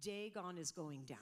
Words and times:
Dagon 0.00 0.58
is 0.58 0.70
going 0.70 1.02
down. 1.04 1.18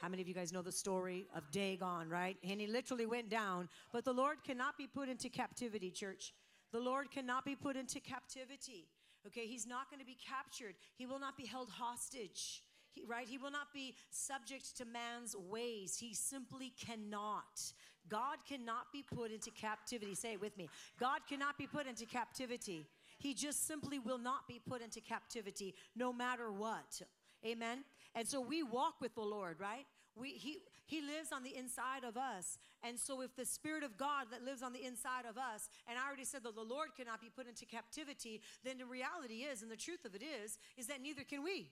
How 0.00 0.08
many 0.08 0.22
of 0.22 0.28
you 0.28 0.34
guys 0.34 0.52
know 0.52 0.62
the 0.62 0.72
story 0.72 1.26
of 1.34 1.50
Dagon, 1.50 2.08
right? 2.08 2.36
And 2.48 2.60
he 2.60 2.66
literally 2.66 3.06
went 3.06 3.30
down. 3.30 3.68
But 3.92 4.04
the 4.04 4.12
Lord 4.12 4.44
cannot 4.44 4.76
be 4.76 4.86
put 4.86 5.08
into 5.08 5.28
captivity, 5.28 5.90
church. 5.90 6.34
The 6.72 6.80
Lord 6.80 7.10
cannot 7.10 7.44
be 7.44 7.56
put 7.56 7.76
into 7.76 8.00
captivity. 8.00 8.88
Okay, 9.26 9.46
he's 9.46 9.66
not 9.66 9.90
going 9.90 10.00
to 10.00 10.06
be 10.06 10.16
captured. 10.24 10.74
He 10.96 11.06
will 11.06 11.18
not 11.18 11.36
be 11.36 11.46
held 11.46 11.70
hostage. 11.70 12.62
He, 12.92 13.02
right? 13.04 13.26
He 13.26 13.38
will 13.38 13.50
not 13.50 13.72
be 13.72 13.94
subject 14.10 14.76
to 14.76 14.84
man's 14.84 15.34
ways. 15.34 15.96
He 15.98 16.14
simply 16.14 16.72
cannot. 16.78 17.72
God 18.08 18.38
cannot 18.48 18.92
be 18.92 19.02
put 19.02 19.32
into 19.32 19.50
captivity. 19.50 20.14
Say 20.14 20.32
it 20.34 20.40
with 20.40 20.56
me. 20.56 20.68
God 21.00 21.20
cannot 21.28 21.58
be 21.58 21.66
put 21.66 21.86
into 21.86 22.06
captivity. 22.06 22.86
He 23.18 23.34
just 23.34 23.66
simply 23.66 23.98
will 23.98 24.18
not 24.18 24.46
be 24.46 24.60
put 24.68 24.82
into 24.82 25.00
captivity 25.00 25.74
no 25.96 26.12
matter 26.12 26.52
what. 26.52 27.02
Amen. 27.44 27.84
And 28.14 28.26
so 28.26 28.40
we 28.40 28.62
walk 28.62 29.00
with 29.00 29.14
the 29.14 29.22
Lord, 29.22 29.60
right? 29.60 29.86
We, 30.14 30.30
he, 30.30 30.58
he 30.86 31.02
lives 31.02 31.30
on 31.32 31.42
the 31.42 31.54
inside 31.54 32.02
of 32.02 32.16
us. 32.16 32.58
And 32.82 32.98
so, 32.98 33.20
if 33.20 33.36
the 33.36 33.44
Spirit 33.44 33.82
of 33.82 33.98
God 33.98 34.26
that 34.30 34.42
lives 34.42 34.62
on 34.62 34.72
the 34.72 34.84
inside 34.84 35.26
of 35.28 35.36
us, 35.36 35.68
and 35.86 35.98
I 35.98 36.06
already 36.06 36.24
said 36.24 36.42
that 36.44 36.54
the 36.54 36.62
Lord 36.62 36.90
cannot 36.96 37.20
be 37.20 37.28
put 37.28 37.46
into 37.46 37.66
captivity, 37.66 38.40
then 38.64 38.78
the 38.78 38.86
reality 38.86 39.44
is, 39.44 39.60
and 39.62 39.70
the 39.70 39.76
truth 39.76 40.04
of 40.06 40.14
it 40.14 40.22
is, 40.22 40.58
is 40.78 40.86
that 40.86 41.02
neither 41.02 41.22
can 41.22 41.42
we. 41.42 41.70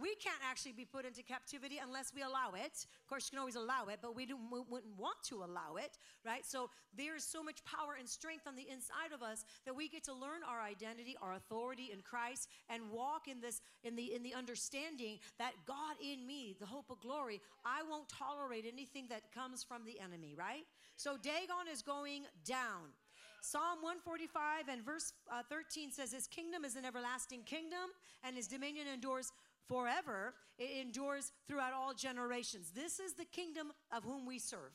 We 0.00 0.14
can't 0.16 0.40
actually 0.48 0.72
be 0.72 0.84
put 0.84 1.04
into 1.04 1.22
captivity 1.22 1.78
unless 1.82 2.12
we 2.14 2.22
allow 2.22 2.52
it. 2.56 2.72
Of 2.72 3.06
course, 3.08 3.26
you 3.26 3.36
can 3.36 3.40
always 3.40 3.56
allow 3.56 3.86
it, 3.88 3.98
but 4.00 4.16
we, 4.16 4.24
do, 4.24 4.36
we 4.50 4.60
wouldn't 4.68 4.96
want 4.96 5.16
to 5.28 5.44
allow 5.44 5.76
it, 5.76 5.98
right? 6.24 6.46
So 6.46 6.70
there 6.96 7.14
is 7.14 7.24
so 7.24 7.42
much 7.42 7.62
power 7.64 7.96
and 7.98 8.08
strength 8.08 8.46
on 8.46 8.56
the 8.56 8.66
inside 8.70 9.12
of 9.14 9.22
us 9.22 9.44
that 9.66 9.76
we 9.76 9.88
get 9.88 10.04
to 10.04 10.14
learn 10.14 10.40
our 10.48 10.62
identity, 10.62 11.16
our 11.20 11.34
authority 11.34 11.90
in 11.92 12.00
Christ, 12.00 12.48
and 12.70 12.90
walk 12.90 13.28
in 13.28 13.40
this 13.40 13.60
in 13.84 13.96
the 13.96 14.14
in 14.14 14.22
the 14.22 14.34
understanding 14.34 15.18
that 15.38 15.52
God 15.66 15.96
in 16.02 16.26
me, 16.26 16.56
the 16.58 16.66
hope 16.66 16.90
of 16.90 17.00
glory, 17.00 17.40
I 17.64 17.82
won't 17.88 18.08
tolerate 18.08 18.64
anything 18.66 19.06
that 19.10 19.32
comes 19.32 19.62
from 19.62 19.84
the 19.84 20.00
enemy, 20.00 20.34
right? 20.36 20.64
So 20.96 21.16
Dagon 21.16 21.68
is 21.70 21.82
going 21.82 22.24
down. 22.44 22.92
Psalm 23.44 23.82
145 23.82 24.68
and 24.70 24.84
verse 24.84 25.12
uh, 25.30 25.42
13 25.50 25.90
says, 25.90 26.12
His 26.12 26.28
kingdom 26.28 26.64
is 26.64 26.76
an 26.76 26.84
everlasting 26.84 27.42
kingdom, 27.42 27.90
and 28.22 28.36
his 28.36 28.46
dominion 28.46 28.86
endures 28.86 29.32
forever, 29.68 30.34
it 30.58 30.84
endures 30.84 31.32
throughout 31.48 31.72
all 31.72 31.94
generations. 31.94 32.70
This 32.74 33.00
is 33.00 33.14
the 33.14 33.24
kingdom 33.24 33.72
of 33.90 34.04
whom 34.04 34.26
we 34.26 34.38
serve. 34.38 34.72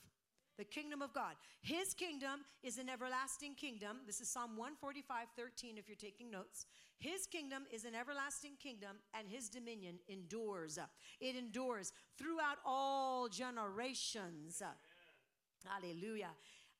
The 0.57 0.65
kingdom 0.65 1.03
of 1.03 1.13
God. 1.13 1.35
His 1.61 1.93
kingdom 1.93 2.39
is 2.63 2.79
an 2.79 2.89
everlasting 2.89 3.53
kingdom. 3.53 3.97
This 4.07 4.19
is 4.19 4.29
Psalm 4.29 4.57
145, 4.57 5.27
13, 5.35 5.77
if 5.77 5.87
you're 5.87 5.95
taking 5.95 6.31
notes. 6.31 6.65
His 6.97 7.27
kingdom 7.27 7.65
is 7.71 7.85
an 7.85 7.93
everlasting 7.93 8.53
kingdom, 8.59 8.97
and 9.13 9.27
his 9.29 9.49
dominion 9.49 9.99
endures. 10.07 10.79
It 11.21 11.35
endures 11.35 11.93
throughout 12.17 12.57
all 12.65 13.29
generations. 13.29 14.63
Hallelujah. 15.63 16.31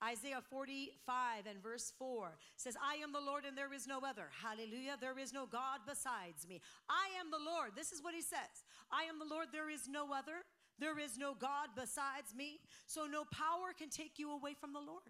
Isaiah 0.03 0.41
45 0.49 1.45
and 1.49 1.61
verse 1.61 1.91
4 1.97 2.37
says, 2.55 2.77
I 2.77 3.01
am 3.01 3.11
the 3.11 3.19
Lord 3.19 3.45
and 3.45 3.57
there 3.57 3.73
is 3.73 3.87
no 3.87 3.99
other. 4.05 4.29
Hallelujah. 4.31 4.97
There 5.01 5.17
is 5.17 5.33
no 5.33 5.45
God 5.45 5.81
besides 5.87 6.47
me. 6.47 6.61
I 6.89 7.09
am 7.19 7.31
the 7.31 7.43
Lord. 7.43 7.71
This 7.75 7.91
is 7.91 8.03
what 8.03 8.13
he 8.13 8.21
says 8.21 8.65
I 8.91 9.03
am 9.03 9.19
the 9.19 9.25
Lord, 9.25 9.47
there 9.51 9.69
is 9.69 9.87
no 9.89 10.13
other. 10.13 10.45
There 10.79 10.99
is 10.99 11.17
no 11.17 11.33
God 11.33 11.69
besides 11.75 12.35
me. 12.37 12.59
So 12.85 13.05
no 13.05 13.23
power 13.25 13.73
can 13.77 13.89
take 13.89 14.19
you 14.19 14.31
away 14.31 14.53
from 14.53 14.73
the 14.73 14.79
Lord. 14.79 15.09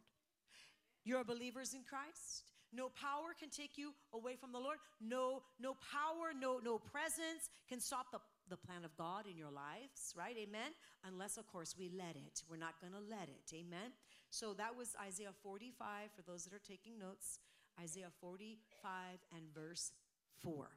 You're 1.04 1.26
believers 1.26 1.74
in 1.74 1.84
Christ. 1.84 2.44
No 2.74 2.90
power 2.90 3.32
can 3.38 3.50
take 3.50 3.78
you 3.78 3.94
away 4.14 4.36
from 4.36 4.52
the 4.52 4.60
Lord. 4.60 4.78
No, 5.00 5.44
no 5.60 5.76
power, 5.92 6.36
no, 6.38 6.60
no 6.64 6.80
presence 6.80 7.50
can 7.68 7.80
stop 7.80 8.12
the, 8.12 8.20
the 8.50 8.58
plan 8.58 8.84
of 8.84 8.96
God 8.98 9.26
in 9.30 9.38
your 9.38 9.52
lives, 9.52 10.14
right? 10.18 10.36
Amen. 10.38 10.72
Unless, 11.06 11.38
of 11.38 11.48
course, 11.48 11.76
we 11.78 11.90
let 11.90 12.16
it. 12.16 12.44
We're 12.50 12.58
not 12.58 12.76
going 12.82 12.94
to 12.94 13.00
let 13.00 13.30
it. 13.30 13.56
Amen. 13.56 13.96
So 14.30 14.54
that 14.54 14.76
was 14.76 14.96
Isaiah 15.02 15.34
45 15.44 16.12
for 16.16 16.22
those 16.22 16.44
that 16.44 16.54
are 16.54 16.62
taking 16.68 17.00
notes. 17.00 17.40
Isaiah 17.80 18.12
45 18.22 18.58
and 19.36 19.44
verse 19.54 19.92
4. 20.44 20.70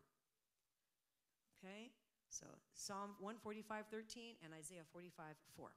Okay? 1.59 1.91
So 2.29 2.47
Psalm 2.75 3.17
145, 3.21 3.85
13 3.91 4.37
and 4.45 4.53
Isaiah 4.55 4.87
45, 4.93 5.25
4. 5.57 5.69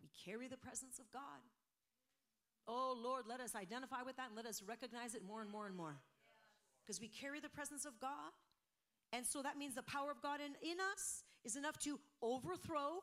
We 0.00 0.08
carry 0.24 0.48
the 0.48 0.56
presence 0.56 0.98
of 0.98 1.10
God. 1.12 1.42
Oh 2.66 2.96
Lord, 2.96 3.24
let 3.28 3.40
us 3.40 3.54
identify 3.54 4.02
with 4.04 4.16
that 4.16 4.28
and 4.28 4.36
let 4.36 4.46
us 4.46 4.62
recognize 4.62 5.14
it 5.14 5.22
more 5.26 5.42
and 5.42 5.50
more 5.50 5.66
and 5.66 5.76
more. 5.76 6.00
Because 6.84 7.00
we 7.00 7.08
carry 7.08 7.38
the 7.38 7.48
presence 7.48 7.84
of 7.84 7.98
God. 8.00 8.32
And 9.12 9.26
so 9.26 9.42
that 9.42 9.58
means 9.58 9.74
the 9.74 9.82
power 9.82 10.10
of 10.10 10.22
God 10.22 10.40
in, 10.40 10.54
in 10.68 10.78
us 10.80 11.22
is 11.44 11.56
enough 11.56 11.78
to 11.80 12.00
overthrow 12.22 13.02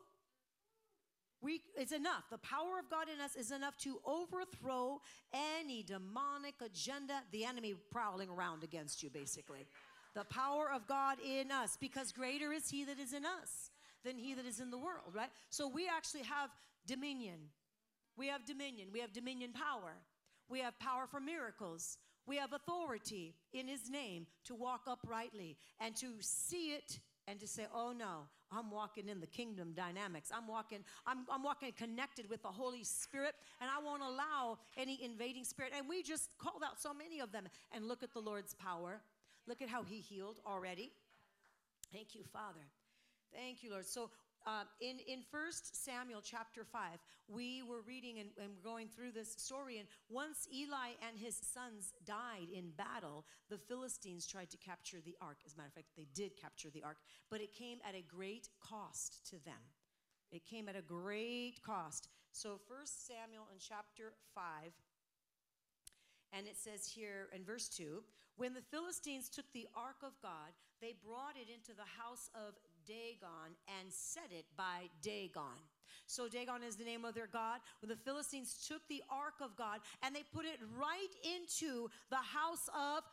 we, 1.42 1.62
it's 1.76 1.92
enough. 1.92 2.24
The 2.30 2.38
power 2.38 2.78
of 2.78 2.90
God 2.90 3.06
in 3.12 3.20
us 3.20 3.34
is 3.34 3.50
enough 3.50 3.76
to 3.78 4.00
overthrow 4.04 5.00
any 5.32 5.82
demonic 5.82 6.54
agenda, 6.64 7.22
the 7.32 7.44
enemy 7.44 7.74
prowling 7.90 8.28
around 8.28 8.62
against 8.62 9.02
you, 9.02 9.10
basically. 9.10 9.66
The 10.14 10.24
power 10.24 10.70
of 10.70 10.86
God 10.86 11.18
in 11.24 11.50
us, 11.50 11.78
because 11.80 12.12
greater 12.12 12.52
is 12.52 12.68
He 12.68 12.84
that 12.84 12.98
is 12.98 13.14
in 13.14 13.24
us 13.24 13.70
than 14.04 14.18
He 14.18 14.34
that 14.34 14.44
is 14.44 14.60
in 14.60 14.70
the 14.70 14.78
world, 14.78 15.14
right? 15.14 15.30
So 15.48 15.66
we 15.68 15.88
actually 15.88 16.24
have 16.24 16.50
dominion. 16.86 17.38
We 18.16 18.26
have 18.26 18.44
dominion. 18.44 18.88
We 18.92 19.00
have 19.00 19.12
dominion 19.12 19.52
power. 19.52 19.94
We 20.48 20.60
have 20.60 20.78
power 20.78 21.06
for 21.06 21.20
miracles. 21.20 21.96
We 22.26 22.36
have 22.36 22.52
authority 22.52 23.34
in 23.54 23.66
His 23.66 23.88
name 23.88 24.26
to 24.44 24.54
walk 24.54 24.82
uprightly 24.86 25.56
and 25.80 25.96
to 25.96 26.08
see 26.20 26.72
it 26.72 26.98
and 27.28 27.38
to 27.40 27.46
say, 27.46 27.66
oh 27.74 27.92
no, 27.96 28.26
I'm 28.52 28.70
walking 28.70 29.08
in 29.08 29.20
the 29.20 29.26
kingdom 29.26 29.72
dynamics. 29.74 30.30
I'm 30.34 30.46
walking, 30.48 30.80
I'm, 31.06 31.18
I'm 31.30 31.42
walking 31.42 31.72
connected 31.72 32.28
with 32.28 32.42
the 32.42 32.48
Holy 32.48 32.82
Spirit, 32.82 33.34
and 33.60 33.70
I 33.70 33.82
won't 33.84 34.02
allow 34.02 34.58
any 34.76 35.02
invading 35.04 35.44
spirit. 35.44 35.72
And 35.76 35.88
we 35.88 36.02
just 36.02 36.30
called 36.38 36.62
out 36.64 36.80
so 36.80 36.92
many 36.92 37.20
of 37.20 37.30
them. 37.30 37.44
And 37.72 37.86
look 37.86 38.02
at 38.02 38.12
the 38.12 38.20
Lord's 38.20 38.54
power. 38.54 39.00
Look 39.46 39.62
at 39.62 39.68
how 39.68 39.82
He 39.82 40.00
healed 40.00 40.40
already. 40.46 40.92
Thank 41.92 42.14
you, 42.14 42.22
Father. 42.32 42.66
Thank 43.32 43.62
you, 43.62 43.70
Lord. 43.70 43.86
So 43.86 44.10
uh, 44.46 44.64
in 44.80 44.98
in 45.06 45.22
First 45.30 45.84
Samuel 45.84 46.20
chapter 46.22 46.64
five, 46.64 46.98
we 47.28 47.62
were 47.62 47.82
reading 47.86 48.18
and, 48.18 48.30
and 48.40 48.50
we're 48.56 48.70
going 48.70 48.88
through 48.88 49.12
this 49.12 49.32
story. 49.36 49.78
And 49.78 49.88
once 50.08 50.48
Eli 50.52 50.96
and 51.06 51.18
his 51.18 51.36
sons 51.36 51.92
died 52.04 52.48
in 52.52 52.70
battle, 52.76 53.24
the 53.48 53.58
Philistines 53.58 54.26
tried 54.26 54.50
to 54.50 54.56
capture 54.56 54.98
the 55.04 55.16
ark. 55.20 55.38
As 55.44 55.54
a 55.54 55.56
matter 55.56 55.68
of 55.68 55.74
fact, 55.74 55.88
they 55.96 56.06
did 56.14 56.36
capture 56.36 56.70
the 56.70 56.82
ark, 56.82 56.98
but 57.30 57.40
it 57.40 57.52
came 57.52 57.78
at 57.86 57.94
a 57.94 58.02
great 58.02 58.48
cost 58.60 59.28
to 59.30 59.44
them. 59.44 59.60
It 60.32 60.44
came 60.44 60.68
at 60.68 60.76
a 60.76 60.82
great 60.82 61.60
cost. 61.62 62.08
So 62.32 62.60
First 62.68 63.06
Samuel 63.06 63.48
in 63.52 63.58
chapter 63.58 64.12
five, 64.34 64.72
and 66.32 66.46
it 66.46 66.56
says 66.56 66.86
here 66.86 67.28
in 67.34 67.44
verse 67.44 67.68
2 67.68 68.02
When 68.36 68.54
the 68.54 68.62
Philistines 68.70 69.28
took 69.28 69.46
the 69.52 69.68
ark 69.74 70.02
of 70.02 70.12
God, 70.22 70.54
they 70.80 70.94
brought 71.04 71.36
it 71.36 71.52
into 71.52 71.74
the 71.74 71.88
house 71.98 72.30
of 72.34 72.54
Dagon 72.86 73.56
and 73.80 73.92
set 73.92 74.30
it 74.30 74.46
by 74.56 74.88
Dagon. 75.02 75.58
So 76.06 76.28
Dagon 76.28 76.62
is 76.66 76.76
the 76.76 76.84
name 76.84 77.04
of 77.04 77.14
their 77.14 77.26
god. 77.26 77.60
When 77.80 77.88
the 77.88 77.96
Philistines 77.96 78.66
took 78.66 78.82
the 78.88 79.02
ark 79.08 79.34
of 79.40 79.56
God 79.56 79.80
and 80.02 80.14
they 80.14 80.24
put 80.34 80.44
it 80.44 80.58
right 80.78 81.12
into 81.22 81.88
the 82.10 82.16
house 82.16 82.68
of 82.74 83.04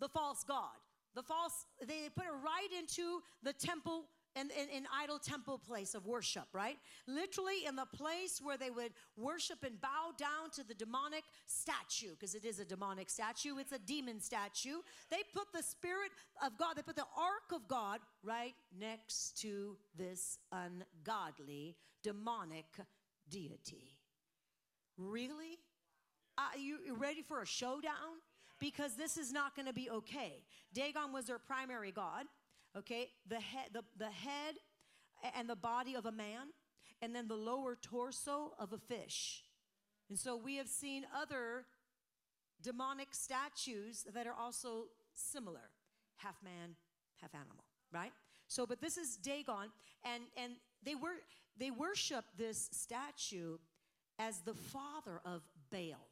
the 0.00 0.08
false 0.08 0.44
god. 0.44 0.78
The 1.14 1.22
false, 1.22 1.66
they 1.86 2.08
put 2.14 2.24
it 2.24 2.36
right 2.44 2.68
into 2.76 3.22
the 3.42 3.52
temple 3.52 4.06
an, 4.36 4.50
an, 4.58 4.86
idol 5.02 5.18
temple 5.18 5.58
place 5.58 5.94
of 5.94 6.06
worship, 6.06 6.46
right? 6.52 6.76
Literally 7.06 7.66
in 7.66 7.76
the 7.76 7.86
place 7.86 8.40
where 8.42 8.56
they 8.56 8.70
would 8.70 8.92
worship 9.16 9.62
and 9.64 9.80
bow 9.80 10.12
down 10.18 10.50
to 10.54 10.66
the 10.66 10.74
demonic 10.74 11.24
statue, 11.46 12.10
because 12.10 12.34
it 12.34 12.44
is 12.44 12.58
a 12.58 12.64
demonic 12.64 13.10
statue, 13.10 13.58
it's 13.58 13.72
a 13.72 13.78
demon 13.78 14.20
statue. 14.20 14.78
They 15.10 15.22
put 15.32 15.52
the 15.52 15.62
Spirit 15.62 16.10
of 16.44 16.58
God, 16.58 16.74
they 16.76 16.82
put 16.82 16.96
the 16.96 17.06
Ark 17.16 17.52
of 17.52 17.68
God 17.68 18.00
right 18.22 18.54
next 18.78 19.40
to 19.42 19.76
this 19.96 20.38
ungodly, 20.52 21.76
demonic 22.02 22.66
deity. 23.28 23.96
Really? 24.96 25.58
Uh, 26.36 26.42
Are 26.54 26.58
you 26.58 26.78
ready 26.98 27.22
for 27.22 27.40
a 27.40 27.46
showdown? 27.46 28.20
Because 28.60 28.96
this 28.96 29.16
is 29.16 29.32
not 29.32 29.54
going 29.56 29.66
to 29.66 29.72
be 29.72 29.90
okay. 29.90 30.44
Dagon 30.72 31.12
was 31.12 31.26
their 31.26 31.38
primary 31.38 31.90
god 31.90 32.26
okay? 32.76 33.10
The 33.28 33.40
head 33.40 33.68
the, 33.72 33.82
the 33.96 34.10
head 34.10 34.56
and 35.36 35.48
the 35.48 35.56
body 35.56 35.94
of 35.94 36.06
a 36.06 36.12
man 36.12 36.48
and 37.00 37.14
then 37.14 37.28
the 37.28 37.36
lower 37.36 37.76
torso 37.80 38.52
of 38.58 38.72
a 38.72 38.78
fish. 38.78 39.42
And 40.08 40.18
so 40.18 40.36
we 40.36 40.56
have 40.56 40.68
seen 40.68 41.04
other 41.16 41.64
demonic 42.62 43.08
statues 43.12 44.04
that 44.14 44.26
are 44.26 44.34
also 44.34 44.86
similar. 45.14 45.70
Half 46.16 46.42
man 46.42 46.76
half 47.20 47.34
animal 47.34 47.64
right? 47.94 48.12
So 48.48 48.66
but 48.66 48.80
this 48.80 48.98
is 48.98 49.16
dagon 49.16 49.70
and 50.04 50.24
and 50.36 50.54
they 50.82 50.94
were 50.94 51.22
they 51.56 51.70
worship 51.70 52.24
this 52.36 52.68
statue 52.72 53.56
as 54.18 54.40
the 54.40 54.54
father 54.54 55.20
of 55.24 55.42
baal. 55.70 56.08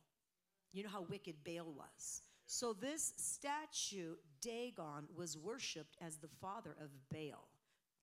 You 0.72 0.84
know 0.84 0.88
how 0.88 1.02
wicked 1.02 1.36
baal 1.44 1.72
was 1.76 2.22
so 2.52 2.74
this 2.74 3.14
statue, 3.16 4.16
Dagon, 4.42 5.08
was 5.16 5.38
worshipped 5.38 5.96
as 6.02 6.18
the 6.18 6.28
father 6.38 6.76
of 6.78 6.90
Baal. 7.10 7.48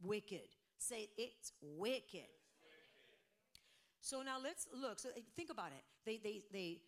wicked. 0.02 0.56
Say 0.80 1.10
it's 1.20 1.52
wicked. 1.62 2.32
So 4.02 4.24
now 4.24 4.38
let's 4.44 4.68
look. 4.74 4.98
So 4.98 5.10
eh, 5.16 5.22
think 5.36 5.52
about 5.52 5.68
it. 5.68 5.84
They 6.04 6.18
they 6.18 6.42
they 6.52 6.82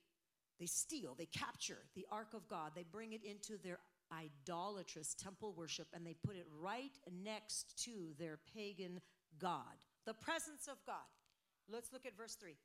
they 0.60 0.66
steal, 0.66 1.14
they 1.14 1.28
capture 1.28 1.78
the 1.94 2.08
ark 2.12 2.30
of 2.34 2.48
God. 2.48 2.72
They 2.74 2.84
bring 2.92 3.14
it 3.14 3.24
into 3.24 3.62
their 3.64 3.78
idolatrous 4.12 5.14
temple 5.14 5.54
worship 5.56 5.86
and 5.94 6.04
they 6.04 6.16
put 6.26 6.38
it 6.38 6.48
right 6.60 6.98
next 7.24 7.84
to 7.84 8.16
their 8.18 8.40
pagan 8.56 9.02
god. 9.38 9.86
The 10.08 10.16
presence 10.16 10.68
of 10.68 10.78
God. 10.88 11.12
Let's 11.70 11.94
look 11.94 12.08
at 12.08 12.18
verse 12.18 12.34
3. 12.34 12.56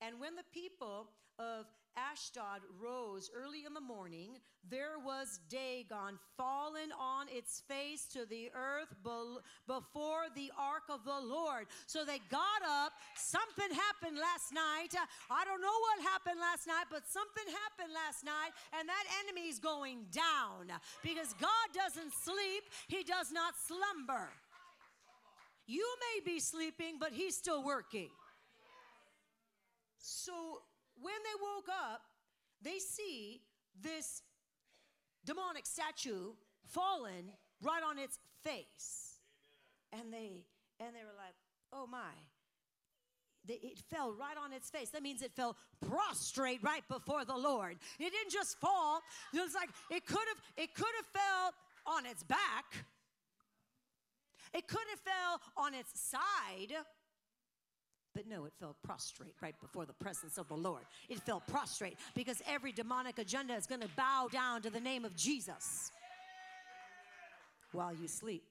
And 0.00 0.20
when 0.20 0.36
the 0.36 0.44
people 0.52 1.08
of 1.40 1.66
Ashdod 1.96 2.62
rose 2.82 3.30
early 3.34 3.64
in 3.66 3.74
the 3.74 3.80
morning, 3.80 4.38
there 4.68 4.98
was 5.04 5.40
Dagon 5.48 6.18
fallen 6.36 6.90
on 6.98 7.26
its 7.28 7.62
face 7.68 8.06
to 8.12 8.26
the 8.26 8.50
earth 8.54 8.94
before 9.66 10.26
the 10.34 10.50
ark 10.58 10.84
of 10.88 11.04
the 11.04 11.20
Lord. 11.20 11.66
So 11.86 12.04
they 12.04 12.20
got 12.30 12.62
up. 12.66 12.92
Something 13.16 13.70
happened 13.74 14.18
last 14.18 14.52
night. 14.52 14.94
I 15.30 15.44
don't 15.44 15.60
know 15.60 15.78
what 15.86 16.02
happened 16.02 16.40
last 16.40 16.66
night, 16.66 16.86
but 16.90 17.06
something 17.06 17.44
happened 17.46 17.94
last 17.94 18.24
night, 18.24 18.52
and 18.78 18.88
that 18.88 19.04
enemy's 19.24 19.58
going 19.58 20.06
down 20.10 20.72
because 21.02 21.34
God 21.40 21.68
doesn't 21.72 22.12
sleep, 22.12 22.64
He 22.88 23.04
does 23.04 23.30
not 23.32 23.54
slumber. 23.56 24.28
You 25.66 25.86
may 26.00 26.32
be 26.32 26.40
sleeping, 26.40 26.96
but 26.98 27.12
He's 27.12 27.36
still 27.36 27.62
working. 27.62 28.10
So 29.98 30.60
when 31.00 31.14
they 31.24 31.36
woke 31.40 31.68
up, 31.68 32.02
they 32.62 32.78
see 32.78 33.42
this 33.80 34.22
demonic 35.24 35.66
statue 35.66 36.32
fallen 36.66 37.32
right 37.62 37.82
on 37.82 37.98
its 37.98 38.18
face. 38.42 39.18
And 39.92 40.12
they 40.12 40.44
and 40.80 40.94
they 40.94 41.04
were 41.04 41.16
like, 41.16 41.34
"Oh 41.72 41.86
my." 41.86 42.12
it 43.46 43.78
fell 43.90 44.12
right 44.12 44.36
on 44.42 44.52
its 44.52 44.70
face. 44.70 44.90
That 44.90 45.02
means 45.02 45.22
it 45.22 45.32
fell 45.32 45.56
prostrate 45.86 46.62
right 46.62 46.86
before 46.88 47.24
the 47.24 47.36
Lord. 47.36 47.76
It 47.98 48.10
didn't 48.10 48.30
just 48.30 48.58
fall. 48.58 49.00
It 49.32 49.40
was 49.40 49.54
like 49.54 49.68
it 49.90 50.06
could 50.06 50.26
have 50.28 50.40
it 50.56 50.74
could 50.74 50.94
have 50.96 51.06
fell 51.06 51.52
on 51.86 52.06
its 52.06 52.22
back. 52.22 52.86
It 54.54 54.68
could 54.68 54.86
have 54.90 55.00
fell 55.00 55.40
on 55.56 55.74
its 55.74 56.00
side. 56.00 56.74
But 58.14 58.28
no, 58.28 58.44
it 58.44 58.52
fell 58.60 58.76
prostrate 58.84 59.34
right 59.40 59.58
before 59.60 59.86
the 59.86 59.92
presence 59.92 60.38
of 60.38 60.48
the 60.48 60.54
Lord. 60.54 60.82
It 61.08 61.20
fell 61.20 61.40
prostrate 61.40 61.96
because 62.14 62.40
every 62.48 62.70
demonic 62.70 63.18
agenda 63.18 63.54
is 63.54 63.66
going 63.66 63.80
to 63.80 63.88
bow 63.96 64.28
down 64.30 64.62
to 64.62 64.70
the 64.70 64.80
name 64.80 65.04
of 65.04 65.16
Jesus. 65.16 65.90
While 67.72 67.92
you 67.92 68.06
sleep, 68.06 68.44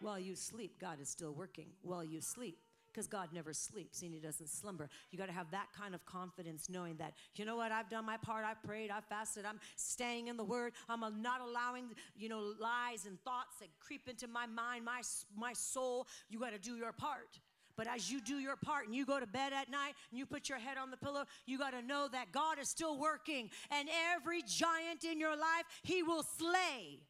while 0.00 0.18
you 0.18 0.34
sleep, 0.34 0.80
God 0.80 1.00
is 1.00 1.08
still 1.08 1.32
working. 1.32 1.66
While 1.82 2.04
you 2.04 2.20
sleep, 2.20 2.58
because 2.96 3.06
God 3.06 3.28
never 3.32 3.52
sleeps 3.52 4.00
and 4.02 4.12
He 4.12 4.18
doesn't 4.20 4.48
slumber. 4.48 4.88
You 5.10 5.18
got 5.18 5.26
to 5.26 5.32
have 5.32 5.50
that 5.50 5.66
kind 5.78 5.94
of 5.94 6.04
confidence 6.06 6.68
knowing 6.70 6.96
that, 6.96 7.12
you 7.34 7.44
know 7.44 7.54
what, 7.54 7.70
I've 7.70 7.90
done 7.90 8.06
my 8.06 8.16
part, 8.16 8.44
I've 8.44 8.62
prayed, 8.62 8.90
I've 8.90 9.04
fasted, 9.04 9.44
I'm 9.44 9.60
staying 9.76 10.28
in 10.28 10.36
the 10.36 10.44
Word, 10.44 10.72
I'm 10.88 11.00
not 11.20 11.42
allowing, 11.42 11.90
you 12.16 12.30
know, 12.30 12.54
lies 12.58 13.04
and 13.06 13.20
thoughts 13.22 13.56
that 13.60 13.68
creep 13.80 14.08
into 14.08 14.26
my 14.26 14.46
mind, 14.46 14.84
my, 14.86 15.02
my 15.36 15.52
soul. 15.52 16.06
You 16.30 16.40
got 16.40 16.52
to 16.52 16.58
do 16.58 16.76
your 16.76 16.92
part. 16.92 17.38
But 17.76 17.86
as 17.88 18.10
you 18.10 18.20
do 18.22 18.38
your 18.38 18.56
part 18.56 18.86
and 18.86 18.94
you 18.94 19.04
go 19.04 19.20
to 19.20 19.26
bed 19.26 19.52
at 19.52 19.70
night 19.70 19.94
and 20.10 20.18
you 20.18 20.24
put 20.24 20.48
your 20.48 20.58
head 20.58 20.78
on 20.78 20.90
the 20.90 20.96
pillow, 20.96 21.24
you 21.44 21.58
got 21.58 21.70
to 21.70 21.82
know 21.82 22.08
that 22.10 22.32
God 22.32 22.58
is 22.58 22.68
still 22.68 22.98
working. 22.98 23.50
And 23.70 23.88
every 24.14 24.42
giant 24.42 25.04
in 25.04 25.20
your 25.20 25.36
life, 25.36 25.64
He 25.82 26.02
will 26.02 26.22
slay. 26.22 27.00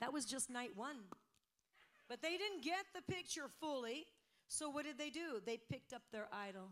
That 0.00 0.12
was 0.12 0.24
just 0.24 0.50
night 0.50 0.72
one. 0.74 0.96
But 2.08 2.20
they 2.20 2.36
didn't 2.36 2.62
get 2.62 2.84
the 2.94 3.02
picture 3.12 3.48
fully. 3.60 4.06
So 4.48 4.68
what 4.68 4.84
did 4.84 4.98
they 4.98 5.10
do? 5.10 5.40
They 5.46 5.58
picked 5.70 5.92
up 5.92 6.02
their 6.12 6.28
idol. 6.32 6.70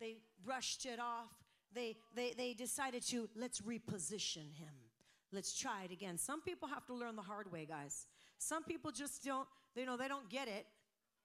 They 0.00 0.16
brushed 0.44 0.86
it 0.86 0.98
off. 0.98 1.30
They, 1.74 1.96
they, 2.14 2.32
they 2.36 2.54
decided 2.54 3.02
to, 3.08 3.28
let's 3.36 3.60
reposition 3.60 4.54
him. 4.54 4.74
Let's 5.32 5.58
try 5.58 5.84
it 5.84 5.90
again. 5.90 6.18
Some 6.18 6.40
people 6.40 6.68
have 6.68 6.86
to 6.86 6.94
learn 6.94 7.16
the 7.16 7.22
hard 7.22 7.50
way, 7.50 7.66
guys. 7.66 8.06
Some 8.38 8.64
people 8.64 8.90
just 8.90 9.24
don't, 9.24 9.48
you 9.74 9.86
know, 9.86 9.96
they 9.96 10.08
don't 10.08 10.28
get 10.28 10.48
it 10.48 10.66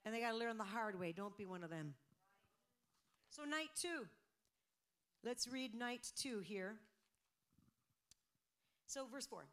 and 0.06 0.14
they 0.14 0.22
got 0.22 0.32
to 0.32 0.38
learn 0.38 0.58
the 0.58 0.64
hard 0.64 1.00
way. 1.00 1.12
Don't 1.12 1.38
be 1.38 1.46
one 1.46 1.64
of 1.64 1.70
them. 1.70 1.94
So, 3.30 3.44
night 3.44 3.70
two. 3.80 4.08
Let's 5.24 5.48
read 5.48 5.76
night 5.76 6.08
two 6.16 6.40
here. 6.40 6.76
So, 8.88 9.06
verse 9.12 9.28
four. 9.28 9.46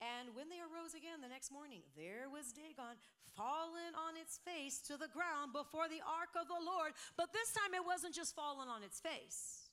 And 0.00 0.34
when 0.36 0.48
they 0.48 0.60
arose 0.60 0.94
again 0.94 1.20
the 1.22 1.28
next 1.28 1.50
morning, 1.50 1.80
there 1.96 2.28
was 2.32 2.52
Dagon 2.52 2.96
fallen 3.36 3.92
on 3.96 4.16
its 4.16 4.40
face 4.44 4.80
to 4.88 4.96
the 4.96 5.08
ground 5.08 5.52
before 5.52 5.88
the 5.88 6.00
ark 6.04 6.32
of 6.40 6.48
the 6.48 6.60
Lord. 6.60 6.92
But 7.16 7.32
this 7.32 7.52
time 7.52 7.74
it 7.74 7.84
wasn't 7.84 8.14
just 8.14 8.34
fallen 8.34 8.68
on 8.68 8.82
its 8.82 9.00
face. 9.00 9.65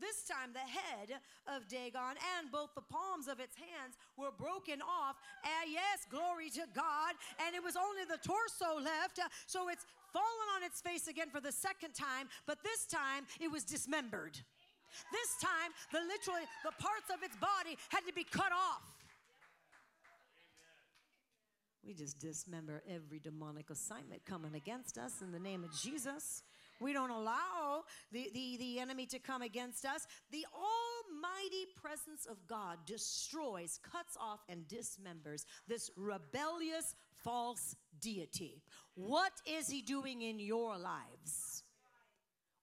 This 0.00 0.24
time, 0.24 0.56
the 0.56 0.64
head 0.64 1.20
of 1.46 1.68
Dagon 1.68 2.16
and 2.16 2.50
both 2.50 2.74
the 2.74 2.82
palms 2.82 3.28
of 3.28 3.38
its 3.38 3.54
hands 3.54 4.00
were 4.16 4.32
broken 4.32 4.80
off. 4.80 5.16
And 5.44 5.70
yes, 5.70 6.08
glory 6.10 6.48
to 6.56 6.64
God. 6.74 7.14
And 7.44 7.54
it 7.54 7.62
was 7.62 7.76
only 7.76 8.08
the 8.08 8.18
torso 8.24 8.80
left. 8.80 9.20
So 9.46 9.68
it's 9.68 9.84
fallen 10.12 10.48
on 10.56 10.64
its 10.64 10.80
face 10.80 11.06
again 11.06 11.28
for 11.30 11.40
the 11.40 11.52
second 11.52 11.94
time, 11.94 12.28
but 12.46 12.58
this 12.64 12.86
time 12.86 13.26
it 13.40 13.50
was 13.50 13.62
dismembered. 13.64 14.40
This 15.12 15.30
time, 15.38 15.70
the 15.92 16.00
literally 16.00 16.48
the 16.64 16.74
parts 16.82 17.12
of 17.14 17.22
its 17.22 17.36
body 17.36 17.78
had 17.90 18.00
to 18.06 18.12
be 18.12 18.24
cut 18.24 18.50
off. 18.50 18.82
We 21.86 21.94
just 21.94 22.18
dismember 22.18 22.82
every 22.88 23.20
demonic 23.20 23.70
assignment 23.70 24.24
coming 24.24 24.54
against 24.54 24.98
us 24.98 25.22
in 25.22 25.32
the 25.32 25.38
name 25.38 25.64
of 25.64 25.72
Jesus. 25.80 26.42
We 26.80 26.92
don't 26.92 27.10
allow 27.10 27.84
the, 28.10 28.30
the, 28.32 28.56
the 28.58 28.78
enemy 28.80 29.06
to 29.06 29.18
come 29.18 29.42
against 29.42 29.84
us. 29.84 30.06
The 30.32 30.46
almighty 30.54 31.66
presence 31.80 32.26
of 32.28 32.38
God 32.46 32.78
destroys, 32.86 33.78
cuts 33.82 34.16
off, 34.18 34.40
and 34.48 34.66
dismembers 34.66 35.44
this 35.68 35.90
rebellious 35.96 36.96
false 37.22 37.76
deity. 38.00 38.62
What 38.94 39.32
is 39.46 39.68
he 39.68 39.82
doing 39.82 40.22
in 40.22 40.40
your 40.40 40.78
lives? 40.78 41.64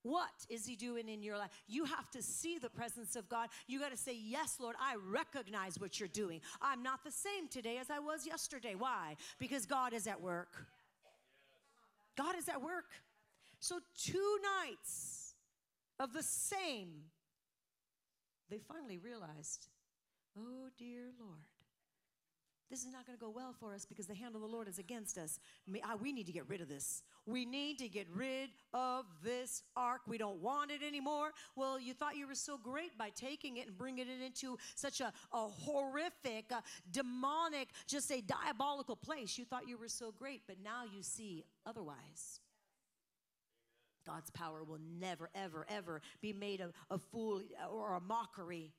What 0.04 0.46
is 0.50 0.66
he 0.66 0.76
doing 0.76 1.10
in 1.10 1.22
your 1.22 1.38
life? 1.38 1.50
You 1.68 1.84
have 1.84 2.10
to 2.12 2.22
see 2.22 2.58
the 2.58 2.70
presence 2.70 3.16
of 3.16 3.28
God. 3.28 3.50
You 3.68 3.78
got 3.80 3.92
to 3.92 3.98
say, 3.98 4.16
Yes, 4.18 4.58
Lord, 4.60 4.76
I 4.80 4.96
recognize 4.96 5.80
what 5.80 6.00
you're 6.00 6.08
doing. 6.08 6.40
I'm 6.62 6.82
not 6.82 7.04
the 7.04 7.12
same 7.12 7.50
today 7.50 7.78
as 7.78 7.90
I 7.90 8.00
was 8.00 8.26
yesterday. 8.26 8.74
Why? 8.78 9.18
Because 9.38 9.66
God 9.66 9.94
is 9.94 10.08
at 10.08 10.22
work. 10.22 10.66
God 12.16 12.36
is 12.38 12.48
at 12.48 12.62
work. 12.62 12.86
So, 13.60 13.80
two 13.98 14.40
nights 14.64 15.34
of 16.00 16.14
the 16.14 16.24
same, 16.24 16.90
they 18.50 18.60
finally 18.60 18.98
realized, 18.98 19.68
oh, 20.38 20.70
dear 20.78 21.10
Lord, 21.20 21.42
this 22.70 22.84
is 22.84 22.92
not 22.92 23.06
going 23.06 23.18
to 23.18 23.24
go 23.24 23.30
well 23.30 23.54
for 23.58 23.74
us 23.74 23.86
because 23.86 24.08
the 24.08 24.14
hand 24.14 24.36
of 24.36 24.42
the 24.42 24.48
Lord 24.48 24.68
is 24.68 24.78
against 24.78 25.18
us. 25.18 25.40
Ah, 25.86 25.96
we 26.02 26.12
need 26.12 26.26
to 26.26 26.34
get 26.34 26.50
rid 26.50 26.60
of 26.60 26.68
this. 26.68 27.02
We 27.26 27.46
need 27.46 27.80
to 27.80 27.88
get 27.88 28.08
rid 28.14 28.50
of 28.74 29.06
this 29.24 29.64
ark. 29.78 30.02
We 30.06 30.18
don't 30.18 30.42
want 30.42 30.72
it 30.72 30.84
anymore. 30.86 31.32
Well, 31.56 31.80
you 31.80 31.94
thought 31.94 32.18
you 32.18 32.28
were 32.28 32.36
so 32.36 32.58
great 32.58 32.98
by 32.98 33.10
taking 33.10 33.58
it 33.58 33.68
and 33.68 33.78
bringing 33.78 34.08
it 34.08 34.22
into 34.26 34.58
such 34.76 35.00
a, 35.00 35.14
a 35.32 35.48
horrific, 35.48 36.52
a 36.52 36.62
demonic, 36.92 37.70
just 37.88 38.12
a 38.12 38.22
diabolical 38.22 38.98
place. 38.98 39.38
You 39.38 39.46
thought 39.46 39.68
you 39.68 39.78
were 39.78 39.88
so 39.88 40.12
great, 40.12 40.42
but 40.46 40.58
now 40.62 40.84
you 40.84 41.04
see 41.04 41.46
otherwise. 41.66 42.42
God's 44.08 44.32
power 44.32 44.64
will 44.64 44.80
never, 45.00 45.30
ever, 45.36 45.66
ever 45.70 46.02
be 46.22 46.34
made 46.34 46.62
a, 46.62 46.72
a 46.90 46.98
fool 46.98 47.42
or 47.72 47.94
a 47.94 48.00
mockery. 48.00 48.72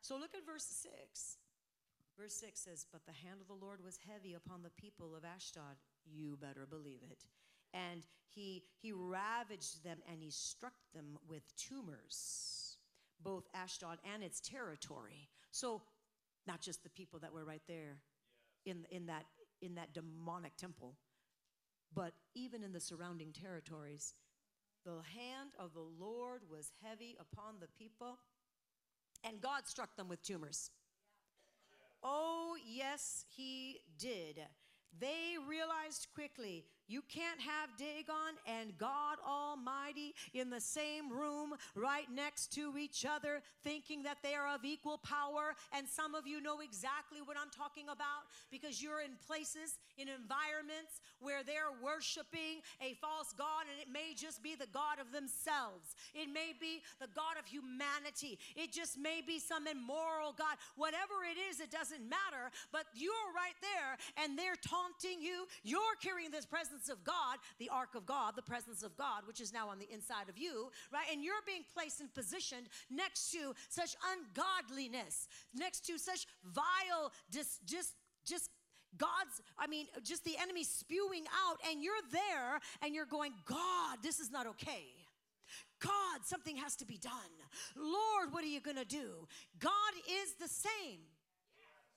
So 0.00 0.16
look 0.16 0.34
at 0.34 0.44
verse 0.44 0.66
6. 1.10 1.38
Verse 2.18 2.34
6 2.34 2.60
says, 2.60 2.86
But 2.92 3.06
the 3.06 3.26
hand 3.26 3.40
of 3.40 3.48
the 3.48 3.64
Lord 3.64 3.82
was 3.82 3.98
heavy 4.12 4.34
upon 4.34 4.62
the 4.62 4.70
people 4.70 5.14
of 5.16 5.24
Ashdod. 5.24 5.76
You 6.04 6.36
better 6.40 6.66
believe 6.68 7.00
it. 7.10 7.24
And 7.72 8.02
he, 8.34 8.64
he 8.80 8.92
ravaged 8.92 9.84
them 9.84 9.98
and 10.10 10.20
he 10.20 10.30
struck 10.30 10.74
them 10.94 11.18
with 11.28 11.42
tumors, 11.56 12.76
both 13.22 13.44
Ashdod 13.54 13.98
and 14.12 14.22
its 14.22 14.40
territory. 14.40 15.28
So, 15.50 15.82
not 16.46 16.60
just 16.60 16.82
the 16.82 16.90
people 16.90 17.20
that 17.20 17.32
were 17.32 17.44
right 17.44 17.62
there 17.68 17.98
in, 18.66 18.84
in, 18.90 19.06
that, 19.06 19.24
in 19.60 19.76
that 19.76 19.94
demonic 19.94 20.56
temple, 20.56 20.96
but 21.94 22.12
even 22.34 22.62
in 22.62 22.72
the 22.72 22.80
surrounding 22.80 23.32
territories. 23.32 24.14
The 24.84 25.02
hand 25.16 25.50
of 25.58 25.74
the 25.74 26.04
Lord 26.04 26.42
was 26.50 26.72
heavy 26.82 27.16
upon 27.20 27.60
the 27.60 27.68
people, 27.78 28.18
and 29.24 29.40
God 29.40 29.66
struck 29.66 29.96
them 29.96 30.08
with 30.08 30.22
tumors. 30.22 30.70
Oh, 32.02 32.56
yes, 32.66 33.24
He 33.28 33.80
did. 33.98 34.40
They 34.98 35.36
realized 35.48 36.08
quickly 36.14 36.64
You 36.92 37.00
can't 37.08 37.40
have 37.40 37.72
Dagon 37.78 38.36
and 38.44 38.76
God 38.76 39.16
Almighty 39.26 40.14
in 40.34 40.50
the 40.50 40.60
same 40.60 41.10
room 41.10 41.54
right 41.74 42.04
next 42.12 42.52
to 42.52 42.76
each 42.76 43.06
other, 43.08 43.40
thinking 43.64 44.02
that 44.02 44.18
they 44.22 44.34
are 44.34 44.54
of 44.54 44.62
equal 44.62 44.98
power. 44.98 45.56
And 45.72 45.88
some 45.88 46.14
of 46.14 46.26
you 46.26 46.42
know 46.42 46.60
exactly 46.60 47.24
what 47.24 47.38
I'm 47.40 47.48
talking 47.48 47.88
about 47.88 48.28
because 48.50 48.82
you're 48.82 49.00
in 49.00 49.16
places, 49.26 49.80
in 49.96 50.12
environments 50.12 51.00
where 51.24 51.40
they're 51.40 51.72
worshiping 51.80 52.60
a 52.84 52.92
false 53.00 53.32
God, 53.32 53.64
and 53.72 53.80
it 53.80 53.88
may 53.88 54.12
just 54.12 54.42
be 54.42 54.52
the 54.52 54.68
God 54.68 55.00
of 55.00 55.16
themselves. 55.16 55.96
It 56.12 56.28
may 56.28 56.52
be 56.52 56.84
the 57.00 57.08
God 57.16 57.40
of 57.40 57.48
humanity. 57.48 58.36
It 58.52 58.68
just 58.68 59.00
may 59.00 59.24
be 59.24 59.40
some 59.40 59.64
immoral 59.64 60.36
God. 60.36 60.60
Whatever 60.76 61.24
it 61.24 61.40
is, 61.40 61.56
it 61.56 61.72
doesn't 61.72 62.04
matter. 62.04 62.52
But 62.68 62.84
you're 62.92 63.32
right 63.32 63.56
there, 63.64 63.96
and 64.20 64.36
they're 64.36 64.60
taunting 64.60 65.24
you. 65.24 65.48
You're 65.64 65.96
carrying 66.04 66.28
this 66.28 66.44
presence 66.44 66.81
of 66.88 67.04
God, 67.04 67.38
the 67.58 67.68
ark 67.68 67.94
of 67.94 68.06
God, 68.06 68.34
the 68.36 68.42
presence 68.42 68.82
of 68.82 68.96
God, 68.96 69.26
which 69.26 69.40
is 69.40 69.52
now 69.52 69.68
on 69.68 69.78
the 69.78 69.90
inside 69.92 70.28
of 70.28 70.38
you, 70.38 70.70
right? 70.92 71.06
And 71.12 71.22
you're 71.22 71.34
being 71.46 71.64
placed 71.74 72.00
and 72.00 72.12
positioned 72.12 72.68
next 72.90 73.32
to 73.32 73.54
such 73.68 73.96
ungodliness, 74.12 75.28
next 75.54 75.86
to 75.86 75.98
such 75.98 76.26
vile, 76.44 77.12
just, 77.30 77.64
just, 77.66 77.94
just 78.26 78.50
God's, 78.96 79.40
I 79.58 79.66
mean, 79.66 79.86
just 80.02 80.24
the 80.24 80.36
enemy 80.40 80.64
spewing 80.64 81.24
out, 81.46 81.58
and 81.70 81.82
you're 81.82 81.94
there 82.10 82.60
and 82.82 82.94
you're 82.94 83.06
going, 83.06 83.32
God, 83.46 83.98
this 84.02 84.20
is 84.20 84.30
not 84.30 84.46
okay. 84.48 84.84
God, 85.80 86.24
something 86.24 86.56
has 86.56 86.76
to 86.76 86.86
be 86.86 86.98
done. 86.98 87.12
Lord, 87.76 88.32
what 88.32 88.44
are 88.44 88.48
you 88.48 88.60
going 88.60 88.76
to 88.76 88.84
do? 88.84 89.26
God 89.58 89.92
is 90.22 90.34
the 90.40 90.48
same 90.48 91.00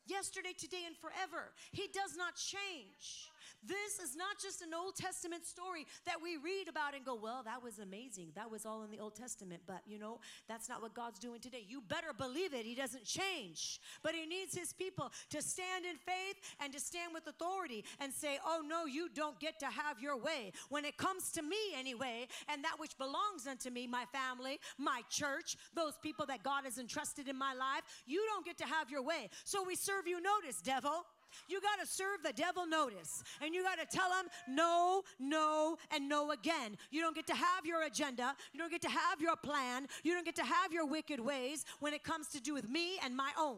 yesterday, 0.07 0.53
today, 0.57 0.83
and 0.87 0.95
forever. 0.97 1.51
He 1.71 1.87
does 1.93 2.17
not 2.17 2.35
change. 2.35 3.29
This 3.65 3.99
is 3.99 4.15
not 4.15 4.39
just 4.41 4.61
an 4.61 4.73
Old 4.73 4.95
Testament 4.95 5.45
story 5.45 5.85
that 6.05 6.21
we 6.21 6.37
read 6.37 6.67
about 6.69 6.95
and 6.95 7.05
go, 7.05 7.15
well, 7.15 7.41
that 7.43 7.63
was 7.63 7.79
amazing. 7.79 8.31
That 8.35 8.49
was 8.49 8.65
all 8.65 8.83
in 8.83 8.91
the 8.91 8.99
Old 8.99 9.15
Testament. 9.15 9.61
But 9.65 9.81
you 9.87 9.99
know, 9.99 10.19
that's 10.47 10.69
not 10.69 10.81
what 10.81 10.93
God's 10.93 11.19
doing 11.19 11.41
today. 11.41 11.65
You 11.67 11.81
better 11.81 12.13
believe 12.17 12.53
it. 12.53 12.65
He 12.65 12.75
doesn't 12.75 13.05
change. 13.05 13.79
But 14.03 14.13
He 14.13 14.25
needs 14.25 14.55
His 14.55 14.73
people 14.73 15.11
to 15.29 15.41
stand 15.41 15.85
in 15.85 15.95
faith 15.97 16.37
and 16.61 16.73
to 16.73 16.79
stand 16.79 17.13
with 17.13 17.27
authority 17.27 17.83
and 17.99 18.13
say, 18.13 18.39
oh, 18.45 18.61
no, 18.65 18.85
you 18.85 19.09
don't 19.13 19.39
get 19.39 19.59
to 19.59 19.67
have 19.67 19.99
your 19.99 20.17
way. 20.17 20.51
When 20.69 20.85
it 20.85 20.97
comes 20.97 21.31
to 21.31 21.41
me, 21.41 21.57
anyway, 21.77 22.27
and 22.51 22.63
that 22.63 22.75
which 22.79 22.97
belongs 22.97 23.47
unto 23.49 23.69
me, 23.69 23.87
my 23.87 24.05
family, 24.11 24.59
my 24.77 25.01
church, 25.09 25.57
those 25.73 25.93
people 26.01 26.25
that 26.27 26.43
God 26.43 26.65
has 26.65 26.77
entrusted 26.77 27.27
in 27.27 27.37
my 27.37 27.53
life, 27.53 27.83
you 28.05 28.23
don't 28.27 28.45
get 28.45 28.57
to 28.59 28.65
have 28.65 28.89
your 28.89 29.01
way. 29.01 29.29
So 29.43 29.63
we 29.63 29.75
serve 29.75 30.07
you 30.07 30.21
notice, 30.21 30.61
devil. 30.61 31.05
You 31.47 31.61
got 31.61 31.79
to 31.79 31.87
serve 31.87 32.23
the 32.23 32.33
devil 32.33 32.65
notice 32.65 33.23
and 33.41 33.53
you 33.53 33.63
got 33.63 33.79
to 33.79 33.85
tell 33.85 34.09
him 34.09 34.27
no, 34.47 35.03
no, 35.19 35.77
and 35.91 36.07
no 36.07 36.31
again. 36.31 36.77
You 36.91 37.01
don't 37.01 37.15
get 37.15 37.27
to 37.27 37.35
have 37.35 37.65
your 37.65 37.83
agenda. 37.83 38.35
You 38.53 38.59
don't 38.59 38.71
get 38.71 38.81
to 38.83 38.89
have 38.89 39.21
your 39.21 39.35
plan. 39.35 39.87
You 40.03 40.13
don't 40.13 40.25
get 40.25 40.35
to 40.37 40.43
have 40.43 40.71
your 40.71 40.85
wicked 40.85 41.19
ways 41.19 41.65
when 41.79 41.93
it 41.93 42.03
comes 42.03 42.27
to 42.29 42.41
do 42.41 42.53
with 42.53 42.69
me 42.69 42.97
and 43.03 43.15
my 43.15 43.31
own. 43.39 43.57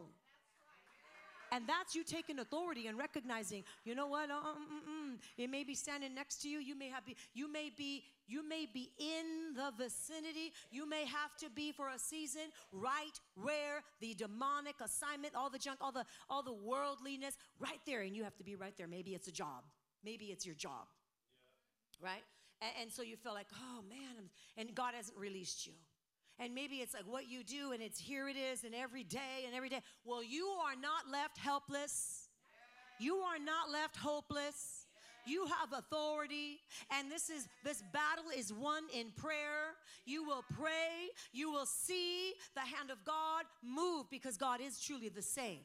And 1.52 1.64
that's 1.66 1.94
you 1.94 2.04
taking 2.04 2.38
authority 2.38 2.86
and 2.86 2.98
recognizing, 2.98 3.64
you 3.84 3.94
know 3.94 4.06
what? 4.06 4.30
Um. 4.30 5.18
It 5.36 5.50
may 5.50 5.64
be 5.64 5.74
standing 5.74 6.14
next 6.14 6.42
to 6.42 6.48
you. 6.48 6.58
You 6.58 6.76
may 6.76 6.88
have 6.88 7.04
be, 7.04 7.16
you 7.34 7.50
may 7.50 7.70
be, 7.76 8.04
you 8.26 8.46
may 8.46 8.66
be 8.72 8.90
in 8.98 9.54
the 9.54 9.72
vicinity. 9.76 10.52
You 10.70 10.88
may 10.88 11.04
have 11.06 11.36
to 11.40 11.50
be 11.50 11.72
for 11.72 11.88
a 11.88 11.98
season 11.98 12.42
right 12.72 13.18
where 13.34 13.82
the 14.00 14.14
demonic 14.14 14.76
assignment, 14.82 15.34
all 15.34 15.50
the 15.50 15.58
junk, 15.58 15.78
all 15.80 15.92
the 15.92 16.04
all 16.28 16.42
the 16.42 16.52
worldliness, 16.52 17.36
right 17.58 17.80
there, 17.86 18.02
and 18.02 18.14
you 18.14 18.24
have 18.24 18.36
to 18.36 18.44
be 18.44 18.56
right 18.56 18.76
there. 18.76 18.88
Maybe 18.88 19.14
it's 19.14 19.28
a 19.28 19.32
job. 19.32 19.64
Maybe 20.04 20.26
it's 20.26 20.46
your 20.46 20.54
job. 20.54 20.86
Yeah. 22.00 22.10
Right? 22.10 22.24
And, 22.60 22.70
and 22.82 22.92
so 22.92 23.02
you 23.02 23.16
feel 23.16 23.34
like, 23.34 23.48
oh 23.54 23.82
man, 23.88 24.30
and 24.56 24.74
God 24.74 24.94
hasn't 24.94 25.18
released 25.18 25.66
you 25.66 25.72
and 26.38 26.54
maybe 26.54 26.76
it's 26.76 26.94
like 26.94 27.06
what 27.06 27.28
you 27.28 27.42
do 27.42 27.72
and 27.72 27.82
it's 27.82 27.98
here 27.98 28.28
it 28.28 28.36
is 28.36 28.64
and 28.64 28.74
every 28.74 29.04
day 29.04 29.44
and 29.46 29.54
every 29.54 29.68
day. 29.68 29.80
Well, 30.04 30.22
you 30.22 30.46
are 30.64 30.76
not 30.80 31.10
left 31.10 31.38
helpless. 31.38 32.28
You 32.98 33.16
are 33.16 33.38
not 33.38 33.70
left 33.70 33.96
hopeless. 33.96 34.86
You 35.26 35.44
have 35.46 35.74
authority, 35.78 36.58
and 36.90 37.10
this 37.12 37.28
is 37.28 37.48
this 37.62 37.82
battle 37.92 38.30
is 38.34 38.50
won 38.50 38.84
in 38.94 39.10
prayer. 39.14 39.74
You 40.06 40.24
will 40.24 40.42
pray, 40.56 41.10
you 41.32 41.52
will 41.52 41.66
see 41.66 42.32
the 42.54 42.60
hand 42.60 42.90
of 42.90 43.04
God 43.04 43.44
move 43.62 44.06
because 44.10 44.38
God 44.38 44.60
is 44.62 44.80
truly 44.80 45.10
the 45.10 45.20
same. 45.20 45.60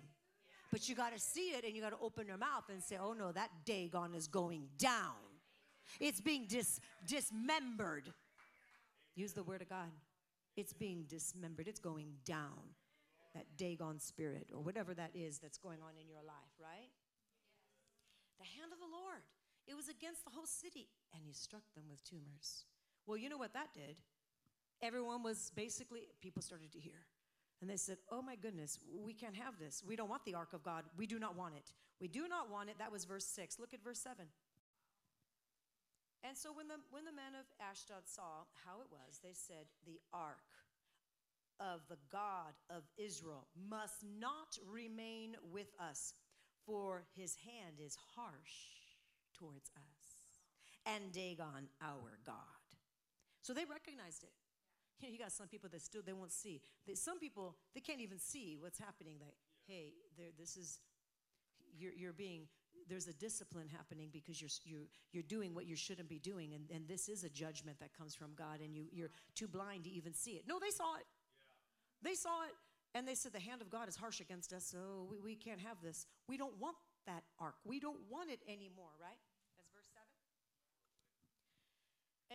But 0.69 0.89
you 0.89 0.95
got 0.95 1.13
to 1.13 1.19
see 1.19 1.51
it 1.51 1.63
and 1.63 1.73
you 1.75 1.81
got 1.81 1.91
to 1.91 2.03
open 2.03 2.27
your 2.27 2.37
mouth 2.37 2.65
and 2.69 2.83
say, 2.83 2.97
"Oh 2.99 3.13
no, 3.13 3.31
that 3.31 3.51
Dagon 3.63 4.13
is 4.15 4.27
going 4.27 4.67
down. 4.77 5.15
It's 5.99 6.19
being 6.19 6.45
dis- 6.49 6.81
dismembered." 7.07 8.11
Use 9.15 9.31
the 9.31 9.43
word 9.43 9.61
of 9.61 9.69
God. 9.69 9.91
It's 10.55 10.73
being 10.73 11.05
dismembered, 11.07 11.67
it's 11.67 11.79
going 11.79 12.13
down. 12.25 12.75
That 13.33 13.57
Dagon 13.57 13.99
spirit, 13.99 14.51
or 14.53 14.61
whatever 14.61 14.93
that 14.93 15.09
is 15.15 15.39
that's 15.39 15.57
going 15.57 15.79
on 15.81 15.97
in 15.99 16.07
your 16.07 16.21
life, 16.21 16.53
right? 16.61 16.93
The 18.37 18.45
hand 18.45 18.71
of 18.71 18.77
the 18.77 18.85
Lord. 18.85 19.25
It 19.67 19.75
was 19.75 19.89
against 19.89 20.23
the 20.23 20.29
whole 20.29 20.45
city, 20.45 20.89
and 21.15 21.23
he 21.25 21.33
struck 21.33 21.63
them 21.73 21.85
with 21.89 22.03
tumors. 22.03 22.65
Well, 23.07 23.17
you 23.17 23.29
know 23.29 23.37
what 23.37 23.53
that 23.53 23.73
did? 23.73 23.97
Everyone 24.83 25.23
was 25.23 25.51
basically, 25.55 26.01
people 26.21 26.43
started 26.43 26.71
to 26.73 26.79
hear. 26.79 27.07
And 27.61 27.69
they 27.69 27.77
said, 27.77 27.97
Oh 28.11 28.21
my 28.21 28.35
goodness, 28.35 28.77
we 29.03 29.13
can't 29.13 29.35
have 29.35 29.57
this. 29.57 29.83
We 29.87 29.95
don't 29.95 30.09
want 30.09 30.25
the 30.25 30.35
ark 30.35 30.51
of 30.53 30.63
God. 30.63 30.83
We 30.97 31.07
do 31.07 31.17
not 31.17 31.37
want 31.37 31.55
it. 31.55 31.71
We 32.01 32.09
do 32.09 32.27
not 32.27 32.51
want 32.51 32.69
it. 32.69 32.75
That 32.77 32.91
was 32.91 33.05
verse 33.05 33.25
6. 33.25 33.57
Look 33.57 33.73
at 33.73 33.81
verse 33.81 33.99
7. 33.99 34.25
And 36.23 36.37
so 36.37 36.53
when 36.53 36.67
the, 36.67 36.79
when 36.89 37.03
the 37.03 37.11
men 37.11 37.35
of 37.35 37.45
Ashdod 37.59 38.07
saw 38.07 38.47
how 38.63 38.79
it 38.79 38.87
was, 38.89 39.19
they 39.21 39.35
said, 39.35 39.67
The 39.85 39.99
ark 40.13 40.47
of 41.59 41.81
the 41.89 41.99
God 42.11 42.55
of 42.69 42.83
Israel 42.97 43.47
must 43.69 44.03
not 44.19 44.57
remain 44.71 45.35
with 45.51 45.67
us, 45.79 46.13
for 46.65 47.03
his 47.15 47.35
hand 47.35 47.83
is 47.83 47.97
harsh 48.15 48.87
towards 49.37 49.69
us, 49.75 49.99
and 50.85 51.11
Dagon 51.11 51.67
our 51.81 52.17
God. 52.25 52.63
So 53.41 53.53
they 53.53 53.65
recognized 53.65 54.23
it. 54.23 54.31
You, 54.99 55.07
know, 55.07 55.13
you 55.13 55.19
got 55.19 55.31
some 55.33 55.47
people 55.47 55.69
that 55.71 55.81
still 55.81 56.01
they 56.05 56.13
won't 56.13 56.31
see. 56.31 56.61
They, 56.87 56.95
some 56.95 57.19
people 57.19 57.55
they 57.75 57.81
can't 57.81 57.99
even 57.99 58.19
see 58.19 58.57
what's 58.59 58.79
happening. 58.79 59.15
That 59.19 59.33
hey, 59.67 59.91
this 60.39 60.55
is 60.55 60.79
you're, 61.77 61.93
you're 61.93 62.13
being 62.13 62.47
there's 62.89 63.07
a 63.07 63.13
discipline 63.13 63.67
happening 63.67 64.09
because 64.11 64.41
you're, 64.41 64.51
you're, 64.65 64.87
you're 65.11 65.23
doing 65.23 65.53
what 65.53 65.65
you 65.65 65.75
shouldn't 65.75 66.09
be 66.09 66.19
doing. 66.19 66.53
And, 66.53 66.65
and 66.73 66.87
this 66.87 67.09
is 67.09 67.23
a 67.23 67.29
judgment 67.29 67.79
that 67.79 67.95
comes 67.97 68.15
from 68.15 68.31
God, 68.37 68.59
and 68.63 68.75
you, 68.75 68.85
you're 68.91 69.11
too 69.35 69.47
blind 69.47 69.85
to 69.85 69.91
even 69.91 70.13
see 70.13 70.31
it. 70.31 70.43
No, 70.47 70.59
they 70.59 70.69
saw 70.69 70.95
it. 70.95 71.05
Yeah. 71.37 72.09
They 72.11 72.15
saw 72.15 72.43
it, 72.43 72.53
and 72.95 73.07
they 73.07 73.15
said, 73.15 73.33
The 73.33 73.39
hand 73.39 73.61
of 73.61 73.69
God 73.69 73.87
is 73.87 73.95
harsh 73.95 74.19
against 74.19 74.53
us, 74.53 74.65
so 74.65 75.07
we, 75.09 75.19
we 75.19 75.35
can't 75.35 75.59
have 75.61 75.77
this. 75.81 76.05
We 76.27 76.37
don't 76.37 76.57
want 76.59 76.75
that 77.07 77.23
ark. 77.39 77.55
We 77.63 77.79
don't 77.79 77.99
want 78.09 78.29
it 78.29 78.39
anymore, 78.47 78.93
right? 79.01 79.19
That's 79.57 79.71
verse 79.73 79.89
7. 79.93 80.03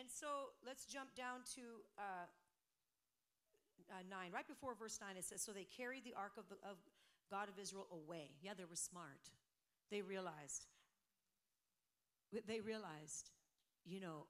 And 0.01 0.09
so 0.11 0.55
let's 0.65 0.87
jump 0.87 1.15
down 1.15 1.43
to 1.57 1.63
uh, 1.99 2.27
uh, 3.91 4.03
9. 4.09 4.33
Right 4.33 4.47
before 4.47 4.75
verse 4.75 4.99
9, 5.01 5.17
it 5.17 5.25
says, 5.25 5.43
So 5.43 5.53
they 5.53 5.65
carried 5.65 6.05
the 6.05 6.15
ark 6.17 6.33
of, 6.39 6.49
the, 6.49 6.57
of 6.69 6.77
God 7.31 7.49
of 7.49 7.59
Israel 7.59 7.87
away. 7.93 8.31
Yeah, 8.43 8.53
they 8.57 8.65
were 8.65 8.77
smart 8.77 9.31
they 9.91 10.03
realized, 10.03 10.67
they 12.47 12.61
realized, 12.61 13.31
you 13.85 14.01
know, 14.01 14.27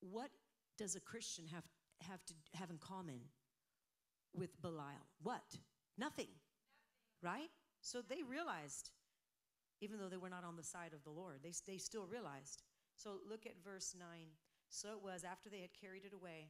what 0.00 0.30
does 0.78 0.94
a 0.94 1.00
Christian 1.00 1.46
have, 1.46 1.64
have 2.02 2.24
to 2.26 2.34
have 2.54 2.70
in 2.70 2.78
common 2.78 3.20
with 4.34 4.60
Belial? 4.60 5.06
What? 5.22 5.42
Nothing. 5.98 6.26
Nothing. 6.26 6.28
Right? 7.22 7.50
So 7.80 8.02
they 8.02 8.22
realized, 8.22 8.90
even 9.80 9.98
though 9.98 10.08
they 10.08 10.16
were 10.16 10.28
not 10.30 10.44
on 10.44 10.56
the 10.56 10.62
side 10.62 10.92
of 10.92 11.02
the 11.04 11.10
Lord, 11.10 11.40
they, 11.42 11.52
they 11.66 11.78
still 11.78 12.06
realized. 12.06 12.62
So 12.96 13.20
look 13.28 13.46
at 13.46 13.54
verse 13.64 13.94
9. 13.98 14.08
So 14.68 14.88
it 14.88 15.02
was 15.02 15.24
after 15.24 15.48
they 15.48 15.60
had 15.60 15.70
carried 15.80 16.04
it 16.04 16.12
away 16.12 16.48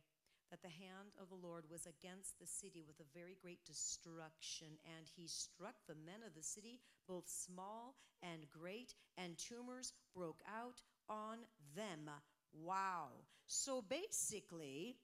that 0.50 0.62
the 0.62 0.68
hand 0.68 1.14
of 1.20 1.28
the 1.28 1.46
Lord 1.46 1.64
was 1.70 1.86
against 1.86 2.38
the 2.38 2.46
city 2.46 2.84
with 2.86 3.00
a 3.00 3.18
very 3.18 3.36
great 3.42 3.64
destruction, 3.66 4.68
and 4.96 5.06
he 5.16 5.26
struck 5.26 5.74
the 5.86 5.94
men 6.06 6.22
of 6.26 6.34
the 6.34 6.42
city, 6.42 6.80
both 7.08 7.28
small 7.28 7.96
and 8.22 8.46
great, 8.50 8.94
and 9.18 9.36
tumors 9.36 9.92
broke 10.14 10.40
out 10.46 10.80
on 11.08 11.38
them. 11.74 12.10
Wow. 12.52 13.08
So 13.46 13.82
basically, 13.82 14.96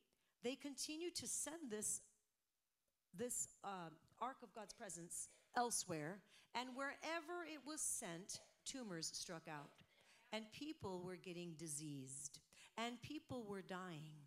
they 0.43 0.55
continue 0.55 1.11
to 1.11 1.27
send 1.27 1.71
this, 1.71 2.01
this 3.17 3.49
uh, 3.65 3.91
Ark 4.21 4.37
of 4.43 4.53
God's 4.55 4.75
presence 4.75 5.29
elsewhere, 5.57 6.19
and 6.55 6.71
wherever 6.75 7.45
it 7.45 7.61
was 7.67 7.81
sent, 7.81 8.41
tumors 8.65 9.11
struck 9.13 9.43
out, 9.49 9.83
and 10.33 10.45
people 10.53 11.03
were 11.05 11.17
getting 11.17 11.55
diseased, 11.59 12.41
and 12.79 13.01
people 13.03 13.45
were 13.49 13.63
dying 13.63 14.22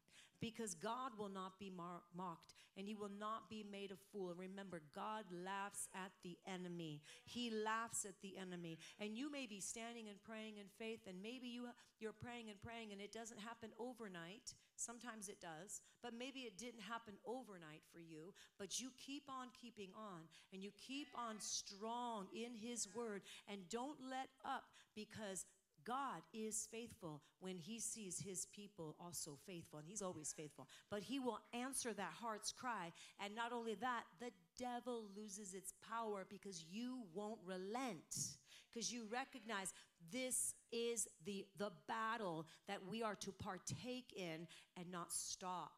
because 0.46 0.76
God 0.76 1.18
will 1.18 1.34
not 1.42 1.58
be 1.58 1.72
mar- 1.72 2.06
mocked. 2.16 2.54
and 2.78 2.88
he 2.88 2.94
will 2.94 3.16
not 3.18 3.50
be 3.50 3.64
made 3.72 3.92
a 3.92 3.96
fool. 4.12 4.34
Remember, 4.36 4.82
God 4.94 5.24
laughs 5.32 5.88
at 5.96 6.12
the 6.24 6.38
enemy. 6.46 7.02
He 7.24 7.50
laughs 7.50 8.04
at 8.04 8.20
the 8.22 8.36
enemy. 8.38 8.78
And 9.00 9.18
you 9.18 9.32
may 9.32 9.46
be 9.48 9.62
standing 9.62 10.10
and 10.10 10.22
praying 10.22 10.58
in 10.58 10.68
faith, 10.78 11.00
and 11.08 11.22
maybe 11.24 11.48
you, 11.48 11.70
you're 12.02 12.12
praying 12.26 12.50
and 12.50 12.62
praying, 12.62 12.92
and 12.92 13.00
it 13.00 13.14
doesn't 13.14 13.40
happen 13.40 13.70
overnight. 13.80 14.54
Sometimes 14.76 15.30
it 15.30 15.40
does, 15.40 15.80
but 16.04 16.14
maybe 16.14 16.42
it 16.42 16.58
didn't 16.58 16.82
happen 16.82 17.16
overnight 17.26 17.84
for 17.94 18.02
you. 18.02 18.34
But 18.60 18.80
you 18.82 18.92
keep 19.00 19.24
on 19.30 19.48
keeping 19.62 19.92
on, 19.96 20.28
and 20.52 20.62
you 20.62 20.72
keep 20.76 21.08
on 21.16 21.40
strong 21.40 22.28
in 22.36 22.52
His 22.54 22.90
word, 22.94 23.22
and 23.48 23.62
don't 23.70 23.98
let 24.10 24.28
up 24.44 24.66
because 24.94 25.46
God 25.86 26.22
is 26.34 26.68
faithful 26.72 27.22
when 27.40 27.58
he 27.58 27.80
sees 27.80 28.20
his 28.20 28.48
people 28.48 28.96
also 29.00 29.38
faithful, 29.46 29.80
and 29.80 29.88
he's 29.88 30.02
always 30.02 30.34
faithful. 30.34 30.68
But 30.90 31.04
he 31.04 31.20
will 31.20 31.40
answer 31.54 31.94
that 31.94 32.14
heart's 32.20 32.52
cry. 32.52 32.92
And 33.24 33.36
not 33.36 33.54
only 33.54 33.76
that, 33.76 34.04
the 34.20 34.32
devil 34.58 35.06
loses 35.16 35.54
its 35.54 35.74
power 35.90 36.26
because 36.30 36.66
you 36.72 37.04
won't 37.14 37.40
relent, 37.46 38.38
because 38.72 38.92
you 38.92 39.06
recognize 39.12 39.74
this 40.12 40.56
is 40.72 41.08
the, 41.26 41.46
the 41.58 41.72
battle 41.88 42.48
that 42.68 42.80
we 42.90 43.04
are 43.04 43.16
to 43.16 43.32
partake 43.32 44.14
in 44.16 44.48
and 44.78 44.92
not 44.92 45.12
stop. 45.12 45.72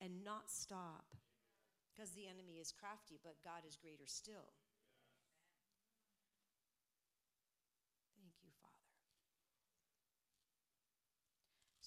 And 0.00 0.24
not 0.24 0.50
stop. 0.50 1.04
Because 1.94 2.10
the 2.12 2.26
enemy 2.26 2.58
is 2.60 2.72
crafty, 2.72 3.18
but 3.22 3.34
God 3.44 3.62
is 3.68 3.76
greater 3.76 4.06
still. 4.06 4.54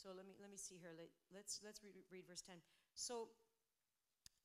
So 0.04 0.12
let 0.12 0.28
me 0.28 0.36
let 0.44 0.52
me 0.52 0.60
see 0.60 0.76
here. 0.76 0.92
Let, 1.00 1.08
let's 1.32 1.64
let's 1.64 1.80
read, 1.80 1.96
read 2.12 2.28
verse 2.28 2.44
10. 2.44 2.60
So 2.92 3.32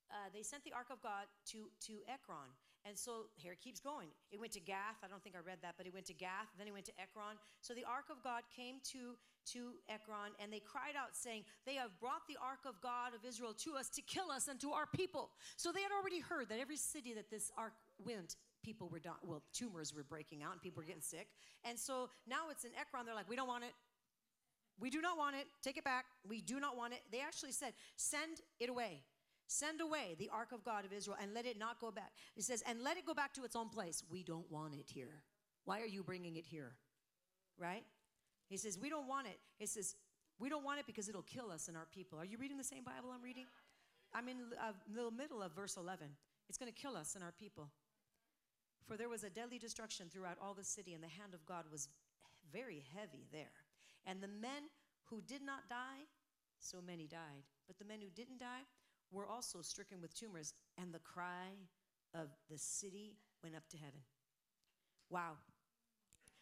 uh, 0.07 0.31
they 0.31 0.47
sent 0.47 0.63
the 0.63 0.71
ark 0.71 0.87
of 0.95 1.03
God 1.03 1.27
to 1.51 1.67
to 1.91 1.99
Ekron, 2.07 2.55
and 2.87 2.95
so 2.95 3.27
here 3.35 3.59
it 3.59 3.61
keeps 3.61 3.83
going. 3.83 4.07
It 4.31 4.39
went 4.39 4.55
to 4.55 4.63
Gath. 4.63 5.03
I 5.03 5.11
don't 5.11 5.19
think 5.19 5.35
I 5.35 5.43
read 5.43 5.59
that, 5.67 5.75
but 5.75 5.83
it 5.83 5.91
went 5.91 6.07
to 6.07 6.15
Gath. 6.15 6.47
Then 6.63 6.71
it 6.71 6.73
went 6.73 6.87
to 6.87 6.95
Ekron. 6.95 7.43
So 7.59 7.75
the 7.75 7.83
ark 7.83 8.07
of 8.07 8.23
God 8.23 8.47
came 8.55 8.79
to 8.95 9.19
to 9.51 9.75
Ekron, 9.91 10.39
and 10.39 10.55
they 10.55 10.63
cried 10.63 10.95
out, 10.95 11.19
saying, 11.19 11.43
"They 11.67 11.75
have 11.75 11.91
brought 11.99 12.23
the 12.31 12.39
ark 12.39 12.63
of 12.63 12.79
God 12.79 13.19
of 13.19 13.27
Israel 13.27 13.51
to 13.67 13.75
us 13.75 13.91
to 13.99 14.03
kill 14.07 14.31
us 14.31 14.47
and 14.47 14.63
to 14.63 14.71
our 14.71 14.87
people." 14.87 15.35
So 15.59 15.75
they 15.75 15.83
had 15.83 15.91
already 15.91 16.23
heard 16.23 16.55
that 16.55 16.63
every 16.63 16.79
city 16.79 17.19
that 17.19 17.35
this 17.35 17.51
ark 17.59 17.75
went, 17.99 18.39
people 18.63 18.87
were 18.87 19.03
dying. 19.03 19.27
Well, 19.27 19.43
tumors 19.51 19.91
were 19.91 20.07
breaking 20.07 20.47
out, 20.47 20.55
and 20.55 20.63
people 20.63 20.79
were 20.79 20.87
getting 20.87 21.03
sick. 21.03 21.27
And 21.67 21.75
so 21.75 22.15
now 22.31 22.47
it's 22.55 22.63
in 22.63 22.71
Ekron. 22.79 23.11
They're 23.11 23.19
like, 23.19 23.29
"We 23.29 23.35
don't 23.35 23.51
want 23.51 23.65
it. 23.65 23.75
We 24.81 24.91
do 24.91 25.01
not 25.01 25.19
want 25.19 25.37
it. 25.37 25.47
Take 25.63 25.77
it 25.77 25.85
back. 25.85 26.07
We 26.29 26.41
do 26.41 26.61
not 26.61 26.77
want 26.77 26.93
it. 26.93 27.01
They 27.11 27.21
actually 27.21 27.53
said, 27.53 27.73
Send 27.97 28.41
it 28.61 28.69
away. 28.69 29.03
Send 29.47 29.81
away 29.81 30.15
the 30.19 30.31
ark 30.33 30.53
of 30.53 30.63
God 30.63 30.85
of 30.85 30.93
Israel 30.93 31.17
and 31.21 31.33
let 31.33 31.47
it 31.47 31.59
not 31.59 31.81
go 31.81 31.91
back. 31.91 32.13
He 32.35 32.43
says, 32.43 32.63
And 32.69 32.83
let 32.83 32.97
it 32.97 33.07
go 33.07 33.15
back 33.15 33.33
to 33.35 33.45
its 33.45 33.57
own 33.57 33.71
place. 33.71 34.05
We 34.11 34.23
don't 34.23 34.51
want 34.51 34.75
it 34.75 34.87
here. 34.87 35.23
Why 35.65 35.81
are 35.81 35.87
you 35.87 36.03
bringing 36.03 36.37
it 36.37 36.45
here? 36.45 36.75
Right? 37.59 37.85
He 38.49 38.57
says, 38.57 38.79
We 38.81 38.89
don't 38.89 39.09
want 39.09 39.27
it. 39.27 39.39
He 39.59 39.67
says, 39.67 39.97
We 40.39 40.49
don't 40.49 40.65
want 40.65 40.81
it 40.81 40.87
because 40.87 41.09
it'll 41.09 41.23
kill 41.23 41.51
us 41.51 41.69
and 41.69 41.77
our 41.77 41.87
people. 41.93 42.19
Are 42.19 42.25
you 42.25 42.39
reading 42.39 42.57
the 42.59 42.65
same 42.65 42.85
Bible 42.85 43.11
I'm 43.13 43.23
reading? 43.23 43.47
I'm 44.15 44.29
in 44.29 44.37
uh, 44.61 44.73
the 44.95 45.11
middle 45.11 45.43
of 45.43 45.53
verse 45.53 45.77
11. 45.77 46.07
It's 46.49 46.57
going 46.57 46.73
to 46.73 46.79
kill 46.79 46.97
us 46.97 47.15
and 47.15 47.25
our 47.25 47.33
people. 47.33 47.69
For 48.87 48.97
there 48.97 49.09
was 49.09 49.23
a 49.23 49.31
deadly 49.31 49.59
destruction 49.59 50.07
throughout 50.11 50.39
all 50.43 50.55
the 50.55 50.65
city, 50.65 50.95
and 50.95 51.03
the 51.03 51.09
hand 51.09 51.35
of 51.35 51.45
God 51.45 51.65
was 51.71 51.89
very 52.51 52.83
heavy 52.97 53.27
there. 53.31 53.53
And 54.09 54.23
the 54.23 54.29
men 54.29 54.73
who 55.05 55.21
did 55.21 55.43
not 55.45 55.69
die, 55.69 56.09
so 56.59 56.81
many 56.81 57.07
died. 57.07 57.45
But 57.67 57.79
the 57.79 57.85
men 57.85 58.01
who 58.01 58.09
didn't 58.09 58.41
die 58.41 58.65
were 59.13 59.27
also 59.27 59.61
stricken 59.61 60.01
with 60.01 60.15
tumors, 60.15 60.55
and 60.81 60.93
the 60.93 60.99
cry 60.99 61.53
of 62.15 62.29
the 62.51 62.59
city 62.59 63.17
went 63.43 63.55
up 63.55 63.69
to 63.69 63.77
heaven. 63.77 64.01
Wow. 65.11 65.37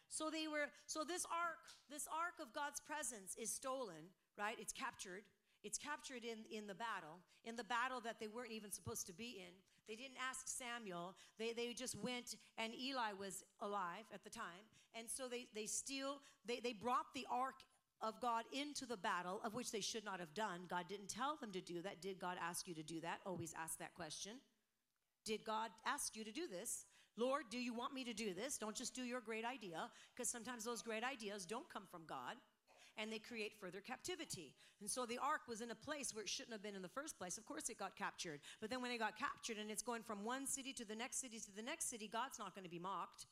So 0.09 0.29
they 0.29 0.47
were 0.47 0.71
so 0.85 1.03
this 1.03 1.25
ark, 1.25 1.59
this 1.91 2.07
ark 2.07 2.39
of 2.41 2.53
God's 2.53 2.79
presence 2.79 3.35
is 3.37 3.51
stolen, 3.51 4.15
right? 4.37 4.55
It's 4.59 4.73
captured. 4.73 5.23
It's 5.63 5.77
captured 5.77 6.23
in, 6.23 6.47
in 6.49 6.67
the 6.67 6.75
battle, 6.75 7.19
in 7.43 7.55
the 7.55 7.63
battle 7.63 7.99
that 8.01 8.19
they 8.19 8.27
weren't 8.27 8.51
even 8.51 8.71
supposed 8.71 9.07
to 9.07 9.13
be 9.13 9.43
in. 9.43 9.53
They 9.87 9.95
didn't 9.95 10.17
ask 10.29 10.47
Samuel. 10.47 11.15
They, 11.39 11.53
they 11.53 11.73
just 11.73 11.95
went, 11.95 12.35
and 12.57 12.73
Eli 12.73 13.13
was 13.17 13.43
alive 13.61 14.05
at 14.13 14.23
the 14.23 14.29
time. 14.29 14.67
And 14.97 15.09
so 15.09 15.27
they, 15.27 15.47
they 15.53 15.65
steal, 15.65 16.19
they, 16.45 16.59
they 16.59 16.73
brought 16.73 17.13
the 17.13 17.25
ark 17.31 17.55
of 18.01 18.19
God 18.21 18.43
into 18.51 18.85
the 18.85 18.97
battle, 18.97 19.41
of 19.43 19.53
which 19.53 19.71
they 19.71 19.81
should 19.81 20.05
not 20.05 20.19
have 20.19 20.33
done. 20.33 20.61
God 20.69 20.85
didn't 20.87 21.09
tell 21.09 21.35
them 21.35 21.51
to 21.51 21.61
do 21.61 21.81
that. 21.81 22.01
Did 22.01 22.19
God 22.19 22.37
ask 22.41 22.67
you 22.67 22.75
to 22.75 22.83
do 22.83 23.01
that? 23.01 23.19
Always 23.25 23.53
ask 23.61 23.79
that 23.79 23.95
question. 23.95 24.33
Did 25.25 25.43
God 25.43 25.71
ask 25.85 26.15
you 26.15 26.23
to 26.23 26.31
do 26.31 26.47
this? 26.47 26.85
Lord, 27.17 27.45
do 27.49 27.57
you 27.57 27.73
want 27.73 27.93
me 27.93 28.03
to 28.03 28.13
do 28.13 28.33
this? 28.33 28.57
Don't 28.57 28.75
just 28.75 28.93
do 28.93 29.03
your 29.03 29.21
great 29.21 29.45
idea, 29.45 29.89
because 30.15 30.29
sometimes 30.29 30.63
those 30.63 30.83
great 30.83 31.03
ideas 31.03 31.45
don't 31.45 31.67
come 31.69 31.83
from 31.89 32.01
God 32.07 32.35
and 32.97 33.11
they 33.11 33.19
create 33.19 33.53
further 33.59 33.79
captivity. 33.79 34.53
And 34.81 34.89
so 34.89 35.05
the 35.05 35.17
ark 35.17 35.41
was 35.47 35.61
in 35.61 35.71
a 35.71 35.75
place 35.75 36.13
where 36.13 36.23
it 36.23 36.29
shouldn't 36.29 36.53
have 36.53 36.63
been 36.63 36.75
in 36.75 36.81
the 36.81 36.87
first 36.87 37.17
place. 37.17 37.37
Of 37.37 37.45
course, 37.45 37.69
it 37.69 37.77
got 37.77 37.95
captured. 37.95 38.39
But 38.59 38.69
then 38.69 38.81
when 38.81 38.91
it 38.91 38.97
got 38.97 39.17
captured 39.17 39.57
and 39.57 39.71
it's 39.71 39.83
going 39.83 40.03
from 40.03 40.23
one 40.23 40.45
city 40.45 40.73
to 40.73 40.85
the 40.85 40.95
next 40.95 41.19
city 41.19 41.39
to 41.39 41.55
the 41.55 41.61
next 41.61 41.89
city, 41.89 42.07
God's 42.07 42.39
not 42.39 42.53
going 42.53 42.65
to 42.65 42.69
be 42.69 42.79
mocked. 42.79 43.25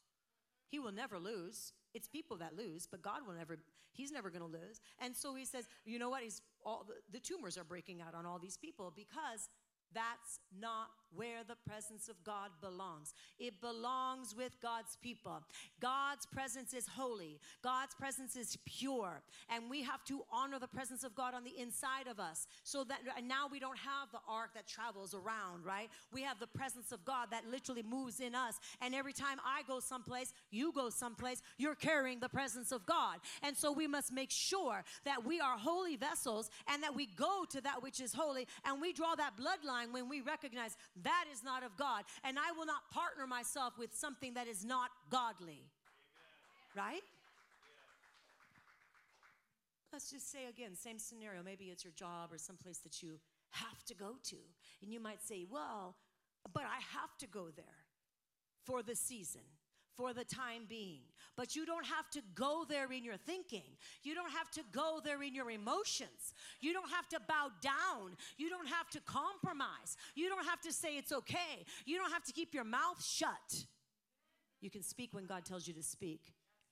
He 0.68 0.80
will 0.80 0.92
never 0.92 1.20
lose. 1.20 1.74
It's 1.94 2.08
people 2.08 2.38
that 2.38 2.56
lose, 2.58 2.88
but 2.90 3.02
God 3.02 3.20
will 3.26 3.36
never, 3.36 3.60
He's 3.92 4.12
never 4.12 4.30
going 4.30 4.42
to 4.42 4.48
lose. 4.48 4.82
And 5.00 5.16
so 5.16 5.36
He 5.36 5.46
says, 5.46 5.68
you 5.86 6.00
know 6.00 6.10
what? 6.10 6.24
He's 6.24 6.42
all 6.66 6.86
the, 6.88 6.96
the 7.12 7.20
tumors 7.20 7.58
are 7.58 7.64
breaking 7.64 8.02
out 8.02 8.16
on 8.16 8.26
all 8.26 8.40
these 8.40 8.58
people 8.58 8.92
because 8.96 9.50
that's 9.94 10.40
not 10.60 10.90
where 11.16 11.44
the 11.48 11.56
presence 11.68 12.10
of 12.10 12.16
God 12.24 12.50
belongs. 12.62 13.14
It 13.40 13.62
belongs 13.62 14.36
with 14.36 14.60
God's 14.62 14.98
people. 15.02 15.44
God's 15.80 16.26
presence 16.26 16.74
is 16.74 16.88
holy, 16.88 17.40
God's 17.64 17.96
presence 17.96 18.36
is 18.36 18.58
pure, 18.66 19.22
and 19.50 19.70
we 19.70 19.84
have 19.84 20.04
to 20.06 20.22
honor 20.32 20.60
the 20.60 20.68
presence 20.68 21.04
of 21.04 21.16
God 21.16 21.34
on 21.34 21.44
the 21.44 21.58
inside 21.60 22.08
of 22.10 22.20
us 22.20 22.48
so 22.64 22.84
that 22.86 23.00
now 23.24 23.48
we 23.52 23.60
don't 23.60 23.78
have 23.78 24.12
the 24.12 24.20
ark 24.28 24.52
that 24.56 24.68
travels 24.68 25.14
around, 25.14 25.66
right? 25.66 25.90
We 26.12 26.22
have 26.22 26.40
the 26.40 26.48
presence 26.48 26.92
of 26.92 27.04
God 27.06 27.28
that 27.32 27.44
literally 27.50 27.84
moves 27.84 28.20
in 28.20 28.36
us. 28.36 28.56
And 28.82 28.94
every 28.94 29.14
time 29.14 29.40
I 29.46 29.62
go 29.68 29.80
someplace, 29.80 30.34
you 30.52 30.72
go 30.74 30.90
someplace, 30.90 31.42
you're 31.58 31.76
carrying 31.76 32.20
the 32.20 32.30
presence 32.30 32.72
of 32.72 32.86
God. 32.86 33.20
And 33.44 33.56
so 33.56 33.72
we 33.72 33.88
must 33.88 34.12
make 34.12 34.32
sure 34.32 34.84
that 35.04 35.26
we 35.26 35.40
are 35.40 35.58
holy 35.58 35.96
vessels 35.96 36.50
and 36.72 36.82
that 36.84 36.96
we 36.96 37.06
go 37.06 37.46
to 37.50 37.62
that 37.62 37.82
which 37.82 38.00
is 38.00 38.14
holy 38.14 38.48
and 38.66 38.82
we 38.82 38.94
draw 38.94 39.16
that 39.16 39.34
bloodline 39.38 39.92
when 39.92 40.10
we 40.10 40.22
recognize 40.22 40.78
that 41.06 41.26
is 41.32 41.44
not 41.44 41.64
of 41.64 41.78
God. 41.78 42.04
And 42.24 42.38
I 42.38 42.52
will 42.52 42.66
not 42.66 42.90
partner 42.92 43.26
myself 43.26 43.78
with 43.78 43.96
something 43.96 44.34
that 44.34 44.48
is 44.48 44.66
not 44.66 44.90
godly. 45.10 45.64
Amen. 46.76 46.76
Right? 46.76 47.04
Let's 49.94 50.12
just 50.12 50.30
say 50.30 50.48
again, 50.50 50.76
same 50.76 51.00
scenario. 51.00 51.42
Maybe 51.42 51.66
it's 51.66 51.86
your 51.86 51.94
job 51.96 52.34
or 52.34 52.38
someplace 52.38 52.80
that 52.80 53.02
you 53.02 53.20
have 53.52 53.84
to 53.86 53.94
go 53.94 54.16
to. 54.24 54.36
And 54.82 54.92
you 54.92 55.00
might 55.00 55.22
say, 55.22 55.46
well, 55.50 55.96
but 56.54 56.64
I 56.64 56.82
have 57.00 57.18
to 57.20 57.28
go 57.28 57.48
there 57.56 57.66
for 58.66 58.84
the 58.84 58.96
season 58.96 59.42
for 59.96 60.14
the 60.14 60.24
time 60.24 60.64
being. 60.68 61.02
But 61.36 61.56
you 61.56 61.66
don't 61.66 61.86
have 61.86 62.10
to 62.12 62.22
go 62.34 62.66
there 62.68 62.92
in 62.92 63.04
your 63.04 63.18
thinking. 63.18 63.64
You 64.04 64.16
don't 64.16 64.32
have 64.32 64.50
to 64.52 64.62
go 64.72 65.00
there 65.04 65.22
in 65.22 65.34
your 65.34 65.52
emotions. 65.52 66.34
You 66.62 66.74
don't 66.74 66.90
have 66.90 67.10
to 67.10 67.20
bow 67.28 67.52
down. 67.62 68.16
You 68.38 68.50
don't 68.50 68.68
have 68.68 68.90
to 68.92 69.02
compromise. 69.02 69.98
You 70.16 70.30
don't 70.30 70.46
have 70.46 70.62
to 70.62 70.72
say 70.72 70.98
it's 70.98 71.12
okay. 71.12 71.66
You 71.86 71.98
don't 71.98 72.12
have 72.12 72.24
to 72.24 72.32
keep 72.32 72.54
your 72.54 72.64
mouth 72.64 73.04
shut. 73.04 73.66
You 74.62 74.70
can 74.70 74.82
speak 74.82 75.10
when 75.14 75.26
God 75.26 75.46
tells 75.46 75.68
you 75.68 75.74
to 75.74 75.84
speak 75.84 76.22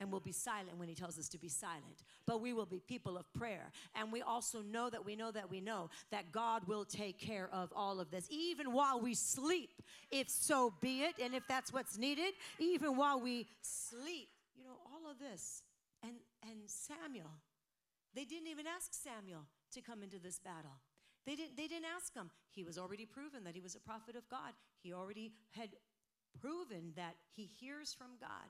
and 0.03 0.11
we'll 0.11 0.19
be 0.19 0.33
silent 0.33 0.77
when 0.77 0.89
he 0.89 0.93
tells 0.93 1.17
us 1.17 1.29
to 1.29 1.39
be 1.39 1.47
silent. 1.47 2.03
But 2.27 2.41
we 2.41 2.51
will 2.51 2.65
be 2.65 2.79
people 2.79 3.17
of 3.17 3.31
prayer. 3.33 3.71
And 3.95 4.11
we 4.11 4.21
also 4.21 4.61
know 4.61 4.89
that 4.89 5.05
we 5.05 5.15
know 5.15 5.31
that 5.31 5.49
we 5.49 5.61
know 5.61 5.89
that 6.11 6.31
God 6.31 6.67
will 6.67 6.83
take 6.83 7.17
care 7.17 7.49
of 7.51 7.71
all 7.73 7.99
of 8.01 8.11
this, 8.11 8.27
even 8.29 8.73
while 8.73 8.99
we 8.99 9.13
sleep, 9.15 9.81
if 10.11 10.29
so 10.29 10.73
be 10.81 11.03
it, 11.03 11.15
and 11.23 11.33
if 11.33 11.43
that's 11.47 11.71
what's 11.71 11.97
needed, 11.97 12.33
even 12.59 12.97
while 12.97 13.19
we 13.19 13.47
sleep. 13.61 14.27
You 14.57 14.65
know, 14.65 14.77
all 14.93 15.09
of 15.09 15.17
this. 15.19 15.63
And, 16.03 16.13
and 16.43 16.59
Samuel, 16.67 17.31
they 18.13 18.25
didn't 18.25 18.47
even 18.47 18.65
ask 18.67 18.93
Samuel 18.93 19.45
to 19.71 19.81
come 19.81 20.03
into 20.03 20.19
this 20.19 20.37
battle. 20.37 20.77
They 21.25 21.35
didn't, 21.35 21.55
they 21.55 21.67
didn't 21.67 21.87
ask 21.95 22.13
him. 22.13 22.29
He 22.51 22.65
was 22.65 22.77
already 22.77 23.05
proven 23.05 23.45
that 23.45 23.55
he 23.55 23.61
was 23.61 23.75
a 23.75 23.79
prophet 23.79 24.17
of 24.17 24.27
God. 24.29 24.51
He 24.81 24.91
already 24.91 25.31
had 25.51 25.69
proven 26.41 26.91
that 26.97 27.15
he 27.33 27.45
hears 27.45 27.93
from 27.93 28.17
God. 28.19 28.49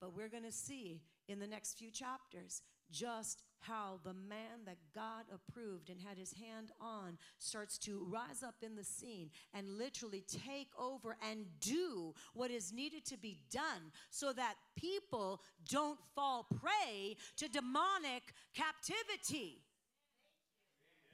But 0.00 0.14
we're 0.14 0.28
going 0.28 0.44
to 0.44 0.52
see 0.52 1.00
in 1.28 1.40
the 1.40 1.46
next 1.46 1.78
few 1.78 1.90
chapters 1.90 2.62
just 2.90 3.42
how 3.60 3.98
the 4.04 4.14
man 4.14 4.64
that 4.64 4.78
God 4.94 5.24
approved 5.32 5.90
and 5.90 6.00
had 6.00 6.16
his 6.16 6.32
hand 6.32 6.70
on 6.80 7.18
starts 7.38 7.76
to 7.78 8.06
rise 8.08 8.42
up 8.42 8.54
in 8.62 8.76
the 8.76 8.84
scene 8.84 9.30
and 9.52 9.78
literally 9.78 10.24
take 10.46 10.68
over 10.78 11.16
and 11.28 11.46
do 11.60 12.14
what 12.34 12.50
is 12.50 12.72
needed 12.72 13.04
to 13.06 13.18
be 13.18 13.40
done 13.50 13.92
so 14.10 14.32
that 14.32 14.54
people 14.76 15.42
don't 15.68 15.98
fall 16.14 16.46
prey 16.60 17.16
to 17.36 17.48
demonic 17.48 18.34
captivity. 18.54 19.62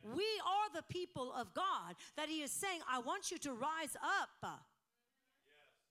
We 0.05 0.27
are 0.47 0.75
the 0.75 0.85
people 0.93 1.33
of 1.33 1.55
God 1.55 1.97
that 2.17 2.29
He 2.29 2.43
is 2.43 2.51
saying, 2.51 2.81
I 2.91 2.99
want 2.99 3.31
you 3.31 3.39
to 3.39 3.53
rise 3.53 3.97
up. 4.21 4.61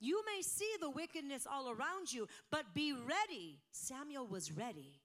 You 0.04 0.22
may 0.26 0.42
see 0.42 0.70
the 0.82 0.90
wickedness 0.90 1.48
all 1.50 1.70
around 1.70 2.12
you, 2.12 2.28
but 2.52 2.74
be 2.74 2.92
ready. 2.92 3.58
Samuel 3.72 4.28
was 4.28 4.52
ready. 4.52 5.00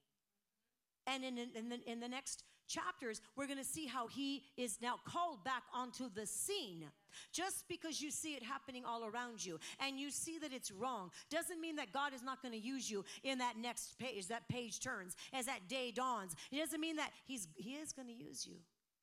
And 1.07 1.23
in, 1.23 1.37
in, 1.37 1.69
the, 1.69 1.79
in 1.89 2.01
the 2.01 2.09
next 2.09 2.43
chapters, 2.67 3.21
we're 3.37 3.47
going 3.47 3.59
to 3.59 3.63
see 3.63 3.87
how 3.87 4.07
he 4.07 4.43
is 4.57 4.79
now 4.81 4.95
called 5.05 5.41
back 5.45 5.63
onto 5.73 6.09
the 6.13 6.25
scene. 6.25 6.83
Just 7.31 7.63
because 7.69 8.01
you 8.01 8.11
see 8.11 8.33
it 8.33 8.43
happening 8.43 8.83
all 8.85 9.05
around 9.05 9.43
you 9.43 9.57
and 9.79 9.97
you 9.97 10.11
see 10.11 10.37
that 10.37 10.51
it's 10.51 10.69
wrong 10.69 11.11
doesn't 11.31 11.61
mean 11.61 11.77
that 11.77 11.93
God 11.93 12.13
is 12.13 12.21
not 12.21 12.41
going 12.41 12.53
to 12.53 12.59
use 12.59 12.91
you 12.91 13.05
in 13.23 13.37
that 13.37 13.53
next 13.57 13.97
page, 13.99 14.27
that 14.27 14.49
page 14.49 14.81
turns, 14.81 15.15
as 15.31 15.45
that 15.45 15.69
day 15.69 15.91
dawns. 15.95 16.35
It 16.51 16.57
doesn't 16.57 16.81
mean 16.81 16.97
that 16.97 17.11
he's, 17.25 17.47
he 17.55 17.75
is 17.75 17.93
going 17.93 18.09
to 18.09 18.13
use 18.13 18.45
you, 18.45 18.57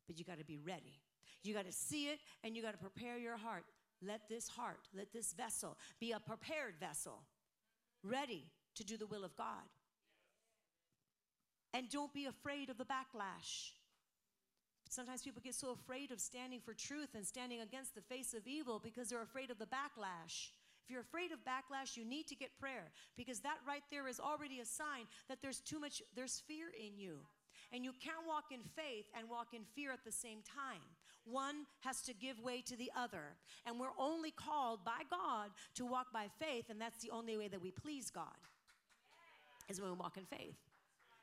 but 0.07 0.19
you 0.19 0.27
got 0.27 0.39
to 0.39 0.45
be 0.45 0.59
ready. 0.59 1.01
You 1.43 1.55
got 1.55 1.65
to 1.65 1.73
see 1.73 2.09
it 2.09 2.19
and 2.45 2.55
you 2.55 2.63
got 2.63 2.73
to 2.73 2.79
prepare 2.79 3.17
your 3.17 3.39
heart. 3.39 3.65
Let 4.03 4.29
this 4.29 4.49
heart, 4.49 4.89
let 4.95 5.13
this 5.13 5.33
vessel 5.33 5.77
be 6.01 6.13
a 6.13 6.21
prepared 6.21 6.75
vessel, 6.79 7.23
ready 8.03 8.45
to 8.75 8.85
do 8.85 8.97
the 8.97 9.07
will 9.07 9.25
of 9.25 9.37
God. 9.37 9.69
And 11.73 11.91
don't 11.91 12.13
be 12.13 12.27
afraid 12.27 12.71
of 12.71 12.79
the 12.79 12.85
backlash. 12.85 13.73
Sometimes 14.89 15.23
people 15.23 15.43
get 15.45 15.55
so 15.55 15.73
afraid 15.73 16.11
of 16.11 16.21
standing 16.21 16.61
for 16.61 16.73
truth 16.73 17.11
and 17.15 17.27
standing 17.27 17.61
against 17.61 17.95
the 17.95 18.01
face 18.01 18.35
of 18.35 18.47
evil 18.47 18.81
because 18.83 19.09
they're 19.09 19.23
afraid 19.23 19.51
of 19.51 19.59
the 19.59 19.67
backlash. 19.67 20.51
If 20.85 20.91
you're 20.91 21.01
afraid 21.01 21.33
of 21.33 21.41
backlash, 21.41 21.97
you 21.97 22.05
need 22.05 22.29
to 22.29 22.37
get 22.37 22.59
prayer 22.61 22.93
because 23.17 23.41
that 23.41 23.59
right 23.67 23.83
there 23.91 24.07
is 24.07 24.21
already 24.21 24.61
a 24.61 24.65
sign 24.65 25.07
that 25.29 25.43
there's 25.43 25.61
too 25.61 25.81
much, 25.81 26.01
there's 26.15 26.43
fear 26.47 26.67
in 26.79 26.97
you. 26.97 27.19
And 27.73 27.85
you 27.85 27.93
can't 27.93 28.27
walk 28.27 28.53
in 28.53 28.61
faith 28.77 29.07
and 29.19 29.29
walk 29.29 29.49
in 29.53 29.63
fear 29.75 29.91
at 29.91 30.05
the 30.05 30.13
same 30.13 30.39
time. 30.47 30.87
One 31.31 31.67
has 31.81 32.03
to 32.03 32.15
give 32.15 32.41
way 32.41 32.63
to 32.63 32.77
the 32.77 32.91
other. 32.97 33.37
And 33.67 33.79
we're 33.79 33.97
only 33.99 34.31
called 34.31 34.85
by 34.85 35.03
God 35.11 35.51
to 35.75 35.85
walk 35.85 36.13
by 36.13 36.27
faith, 36.39 36.71
and 36.71 36.81
that's 36.81 37.03
the 37.03 37.11
only 37.11 37.37
way 37.37 37.49
that 37.49 37.61
we 37.61 37.71
please 37.71 38.11
God, 38.11 38.39
is 39.69 39.81
when 39.81 39.91
we 39.91 39.97
walk 39.97 40.17
in 40.17 40.25
faith 40.25 40.57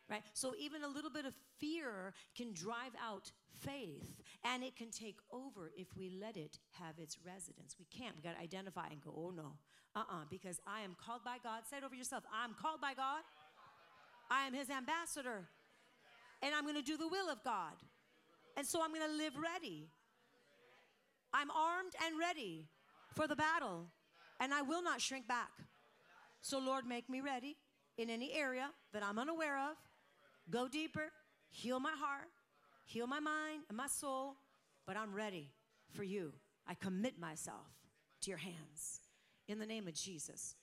right? 0.10 0.24
So 0.34 0.54
even 0.60 0.84
a 0.84 0.88
little 0.88 1.10
bit 1.10 1.26
of 1.26 1.34
fear 1.60 2.14
can 2.36 2.54
drive 2.54 2.92
out 3.02 3.32
faith 3.60 4.22
and 4.44 4.64
it 4.64 4.76
can 4.76 4.92
take 4.92 5.18
over 5.32 5.72
if 5.78 5.88
we 5.98 6.12
let 6.22 6.38
it 6.38 6.60
have 6.72 7.00
its 7.00 7.18
residence. 7.26 7.76
We 7.80 7.86
can't. 7.86 8.16
We 8.16 8.22
got 8.22 8.36
to 8.36 8.42
identify 8.42 8.88
and 8.92 9.02
go, 9.02 9.14
oh 9.16 9.32
no, 9.36 9.54
uh 9.96 10.00
uh-uh, 10.00 10.22
uh, 10.22 10.26
because 10.30 10.60
I 10.68 10.82
am 10.82 10.96
called 11.04 11.24
by 11.24 11.38
God. 11.44 11.64
Say 11.70 11.78
it 11.78 11.84
over 11.84 11.96
yourself. 11.96 12.24
I'm 12.34 12.56
called 12.60 12.82
by 12.82 12.94
God. 12.94 13.22
I 14.30 14.48
am 14.48 14.54
his 14.54 14.70
ambassador. 14.70 15.48
And 16.42 16.54
I'm 16.54 16.64
going 16.64 16.76
to 16.76 16.82
do 16.82 16.98
the 16.98 17.08
will 17.08 17.30
of 17.30 17.44
God. 17.44 17.74
And 18.56 18.66
so 18.66 18.82
I'm 18.84 18.94
going 18.94 19.10
to 19.10 19.18
live 19.18 19.34
ready. 19.36 19.90
I'm 21.34 21.50
armed 21.52 21.94
and 22.06 22.20
ready 22.20 22.68
for 23.16 23.28
the 23.28 23.36
battle, 23.36 23.88
and 24.40 24.54
I 24.54 24.62
will 24.62 24.84
not 24.84 25.02
shrink 25.02 25.28
back. 25.28 25.52
So, 26.42 26.60
Lord, 26.60 26.86
make 26.86 27.10
me 27.10 27.22
ready 27.22 27.58
in 27.98 28.10
any 28.10 28.34
area 28.34 28.70
that 28.92 29.04
I'm 29.04 29.18
unaware 29.18 29.58
of 29.58 29.78
Go 30.50 30.68
deeper, 30.68 31.12
heal 31.50 31.80
my 31.80 31.94
heart, 31.98 32.28
heal 32.86 33.08
my 33.08 33.20
mind 33.20 33.62
and 33.70 33.78
my 33.78 33.88
soul, 33.88 34.36
but 34.86 34.98
I'm 34.98 35.14
ready 35.14 35.52
for 35.92 36.04
you. 36.04 36.34
I 36.68 36.74
commit 36.74 37.20
myself 37.20 37.68
to 38.22 38.30
your 38.30 38.40
hands 38.40 39.02
in 39.48 39.60
the 39.60 39.66
name 39.66 39.88
of 39.88 39.94
Jesus. 39.94 40.56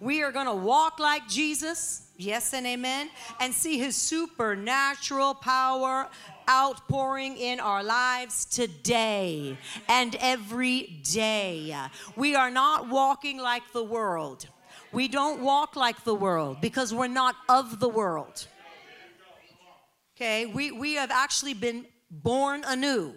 We 0.00 0.22
are 0.22 0.32
going 0.32 0.46
to 0.46 0.54
walk 0.54 0.98
like 0.98 1.28
Jesus, 1.28 2.08
yes 2.16 2.54
and 2.54 2.66
amen, 2.66 3.10
and 3.38 3.52
see 3.52 3.78
his 3.78 3.94
supernatural 3.96 5.34
power 5.34 6.08
outpouring 6.48 7.36
in 7.36 7.60
our 7.60 7.84
lives 7.84 8.46
today 8.46 9.58
and 9.88 10.16
every 10.18 11.02
day. 11.02 11.76
We 12.16 12.34
are 12.34 12.50
not 12.50 12.88
walking 12.88 13.38
like 13.38 13.62
the 13.74 13.84
world. 13.84 14.48
We 14.90 15.06
don't 15.06 15.42
walk 15.42 15.76
like 15.76 16.02
the 16.02 16.14
world 16.14 16.62
because 16.62 16.94
we're 16.94 17.06
not 17.06 17.36
of 17.50 17.78
the 17.78 17.88
world. 17.88 18.46
Okay, 20.16 20.46
we, 20.46 20.72
we 20.72 20.94
have 20.94 21.10
actually 21.10 21.54
been 21.54 21.84
born 22.10 22.64
anew. 22.66 23.14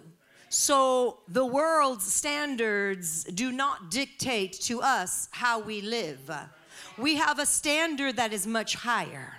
So 0.50 1.20
the 1.28 1.44
world's 1.44 2.04
standards 2.04 3.24
do 3.24 3.50
not 3.50 3.90
dictate 3.90 4.52
to 4.62 4.82
us 4.82 5.28
how 5.32 5.58
we 5.60 5.80
live. 5.80 6.30
We 6.96 7.16
have 7.16 7.38
a 7.38 7.46
standard 7.46 8.16
that 8.16 8.32
is 8.32 8.46
much 8.46 8.74
higher. 8.76 9.34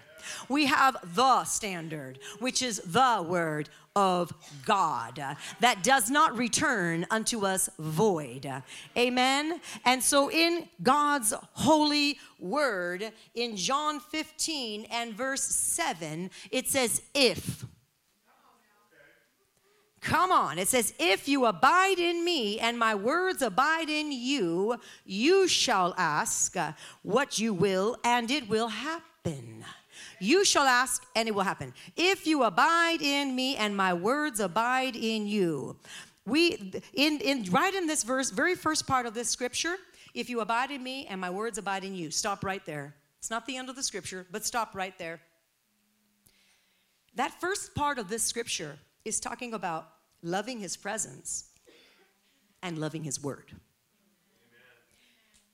We 0.50 0.66
have 0.66 0.98
the 1.16 1.44
standard, 1.44 2.20
which 2.40 2.62
is 2.62 2.78
the 2.80 3.26
word 3.28 3.70
of 3.96 4.34
God 4.66 5.20
uh, 5.20 5.36
that 5.62 5.84
does 5.84 6.10
not 6.10 6.38
return 6.38 7.06
unto 7.10 7.46
us 7.46 7.70
void. 7.80 8.52
Amen. 8.98 9.62
And 9.86 10.04
so, 10.04 10.30
in 10.30 10.68
God's 10.84 11.34
holy 11.54 12.20
word, 12.40 13.12
in 13.36 13.56
John 13.56 14.00
15 14.00 14.88
and 14.92 15.14
verse 15.14 15.44
7, 15.44 16.30
it 16.52 16.68
says, 16.68 17.02
If. 17.14 17.66
Come 20.06 20.32
on. 20.32 20.60
It 20.60 20.68
says, 20.68 20.94
If 21.00 21.28
you 21.28 21.48
abide 21.48 21.98
in 21.98 22.24
me 22.24 22.60
and 22.60 22.78
my 22.78 22.94
words 22.94 23.42
abide 23.42 23.90
in 23.90 24.12
you, 24.12 24.80
you 25.04 25.48
shall 25.48 25.96
ask 25.98 26.56
what 27.02 27.40
you 27.40 27.56
will, 27.56 27.98
and 28.04 28.30
it 28.30 28.48
will 28.48 28.68
happen. 28.68 29.66
You 30.20 30.46
shall 30.46 30.68
ask, 30.68 31.04
and 31.16 31.28
it 31.28 31.34
will 31.34 31.42
happen. 31.42 31.74
If 31.98 32.28
you 32.28 32.44
abide 32.44 33.02
in 33.02 33.36
me 33.36 33.56
and 33.56 33.76
my 33.76 33.96
words 33.96 34.40
abide 34.40 34.96
in 34.96 35.26
you. 35.26 35.76
We 36.28 36.74
in, 36.94 37.20
in 37.22 37.46
right 37.52 37.74
in 37.74 37.88
this 37.88 38.04
verse, 38.04 38.30
very 38.30 38.54
first 38.54 38.86
part 38.86 39.08
of 39.08 39.16
this 39.16 39.30
scripture, 39.30 39.76
if 40.14 40.30
you 40.30 40.42
abide 40.42 40.70
in 40.70 40.84
me 40.84 41.08
and 41.08 41.20
my 41.20 41.32
words 41.32 41.58
abide 41.58 41.84
in 41.84 41.96
you. 41.96 42.12
Stop 42.12 42.44
right 42.44 42.64
there. 42.64 42.94
It's 43.18 43.32
not 43.32 43.48
the 43.48 43.58
end 43.58 43.70
of 43.70 43.76
the 43.76 43.84
scripture, 43.84 44.28
but 44.32 44.46
stop 44.46 44.76
right 44.76 44.96
there. 45.00 45.20
That 47.16 47.32
first 47.42 47.74
part 47.74 47.98
of 47.98 48.08
this 48.08 48.22
scripture 48.22 48.78
is 49.04 49.20
talking 49.20 49.56
about 49.56 49.95
loving 50.22 50.60
his 50.60 50.78
presence 50.78 51.50
and 52.64 52.78
loving 52.78 53.04
his 53.04 53.22
word. 53.22 53.46
Amen. 53.48 53.60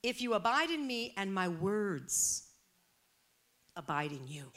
If 0.03 0.21
you 0.21 0.33
abide 0.33 0.69
in 0.69 0.85
me 0.85 1.13
and 1.17 1.33
my 1.33 1.47
words 1.47 2.47
abide 3.75 4.11
in 4.11 4.27
you, 4.27 4.51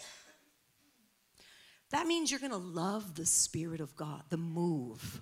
that 1.90 2.06
means 2.06 2.30
you're 2.30 2.40
going 2.40 2.50
to 2.50 2.56
love 2.56 3.14
the 3.14 3.26
Spirit 3.26 3.80
of 3.80 3.94
God, 3.94 4.22
the 4.28 4.36
move, 4.36 5.20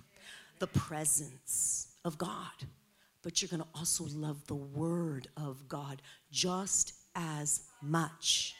the 0.59 0.67
presence 0.67 1.87
of 2.03 2.17
God. 2.17 2.67
But 3.21 3.41
you're 3.41 3.49
going 3.49 3.61
to 3.61 3.67
also 3.75 4.05
love 4.11 4.45
the 4.47 4.55
Word 4.55 5.27
of 5.37 5.67
God 5.67 6.01
just 6.31 6.93
as 7.15 7.61
much. 7.81 8.55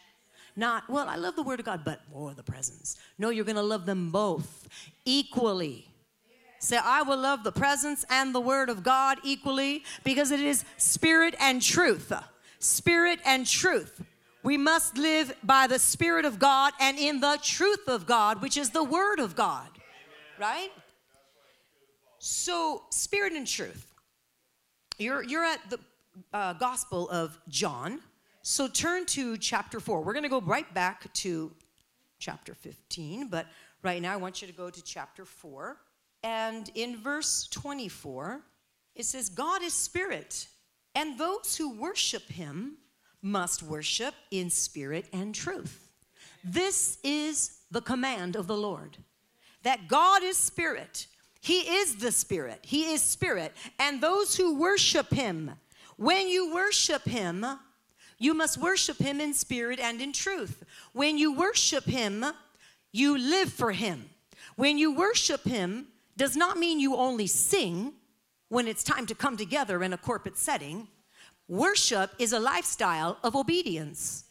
Not, 0.55 0.88
well, 0.89 1.09
I 1.09 1.15
love 1.15 1.36
the 1.36 1.43
Word 1.43 1.59
of 1.59 1.65
God, 1.65 1.81
but 1.83 2.01
more 2.12 2.33
the 2.33 2.43
presence. 2.43 2.97
No, 3.17 3.29
you're 3.29 3.45
going 3.45 3.55
to 3.55 3.63
love 3.63 3.86
them 3.86 4.12
both 4.12 4.67
equally. 5.05 5.88
Say, 6.63 6.78
I 6.78 7.02
will 7.02 7.17
love 7.17 7.43
the 7.43 7.52
presence 7.52 8.06
and 8.10 8.34
the 8.34 8.39
word 8.39 8.69
of 8.69 8.84
God 8.84 9.17
equally 9.21 9.84
because 10.06 10.32
it 10.32 10.39
is 10.39 10.63
spirit 10.78 11.36
and 11.38 11.62
truth. 11.62 12.13
Spirit 12.60 13.19
and 13.26 13.45
truth. 13.45 14.02
We 14.43 14.56
must 14.56 14.97
live 14.97 15.36
by 15.43 15.67
the 15.67 15.78
Spirit 15.78 16.23
of 16.23 16.39
God 16.39 16.71
and 16.80 16.97
in 16.97 17.19
the 17.19 17.38
truth 17.43 17.89
of 17.89 18.06
God, 18.06 18.41
which 18.41 18.56
is 18.56 18.69
the 18.69 18.84
Word 18.84 19.19
of 19.19 19.36
God. 19.36 19.67
Right? 20.39 20.69
So, 22.19 22.84
Spirit 22.91 23.34
and 23.34 23.45
truth. 23.45 23.91
You're, 24.97 25.21
you're 25.21 25.43
at 25.43 25.69
the 25.69 25.80
uh, 26.32 26.54
Gospel 26.54 27.10
of 27.10 27.38
John. 27.49 27.99
So, 28.41 28.69
turn 28.69 29.06
to 29.08 29.38
chapter 29.38 29.82
4. 29.82 30.02
We're 30.02 30.13
going 30.13 30.23
to 30.23 30.30
go 30.30 30.39
right 30.39 30.73
back 30.73 31.12
to 31.15 31.52
chapter 32.19 32.54
15, 32.54 33.28
but 33.28 33.47
right 33.82 34.02
now 34.02 34.13
I 34.13 34.17
want 34.17 34.41
you 34.41 34.47
to 34.47 34.54
go 34.54 34.69
to 34.69 34.82
chapter 34.82 35.26
4. 35.26 35.78
And 36.23 36.71
in 36.75 36.97
verse 36.97 37.47
24, 37.51 38.41
it 38.95 39.05
says, 39.05 39.29
God 39.29 39.62
is 39.62 39.73
spirit, 39.73 40.47
and 40.95 41.19
those 41.19 41.57
who 41.57 41.77
worship 41.77 42.29
him 42.29 42.77
must 43.21 43.63
worship 43.63 44.13
in 44.31 44.49
spirit 44.49 45.07
and 45.12 45.33
truth. 45.33 45.89
This 46.43 46.97
is 47.03 47.59
the 47.71 47.81
command 47.81 48.36
of 48.36 48.47
the 48.47 48.57
Lord 48.57 48.97
that 49.63 49.88
God 49.88 50.23
is 50.23 50.38
spirit. 50.38 51.07
He 51.43 51.59
is 51.59 51.97
the 51.97 52.13
Spirit. 52.13 52.59
He 52.62 52.93
is 52.93 53.03
Spirit. 53.03 53.51
And 53.77 53.99
those 53.99 54.38
who 54.38 54.57
worship 54.57 55.13
Him, 55.13 55.51
when 55.97 56.29
you 56.29 56.53
worship 56.53 57.03
Him, 57.03 57.45
you 58.17 58.33
must 58.33 58.57
worship 58.57 58.97
Him 58.97 59.19
in 59.19 59.33
spirit 59.33 59.77
and 59.77 59.99
in 59.99 60.13
truth. 60.13 60.63
When 60.93 61.17
you 61.17 61.33
worship 61.33 61.83
Him, 61.83 62.23
you 62.93 63.17
live 63.17 63.51
for 63.51 63.73
Him. 63.73 64.09
When 64.55 64.77
you 64.77 64.95
worship 64.95 65.43
Him, 65.43 65.88
does 66.15 66.36
not 66.36 66.58
mean 66.58 66.80
you 66.80 66.95
only 66.95 67.28
sing 67.28 67.93
when 68.49 68.67
it's 68.67 68.84
time 68.84 69.06
to 69.08 69.15
come 69.15 69.36
together 69.36 69.84
in 69.84 69.93
a 69.93 69.97
corporate 69.97 70.38
setting. 70.38 70.88
Worship 71.47 72.12
is 72.19 72.34
a 72.34 72.39
lifestyle 72.39 73.17
of 73.23 73.36
obedience. 73.36 74.26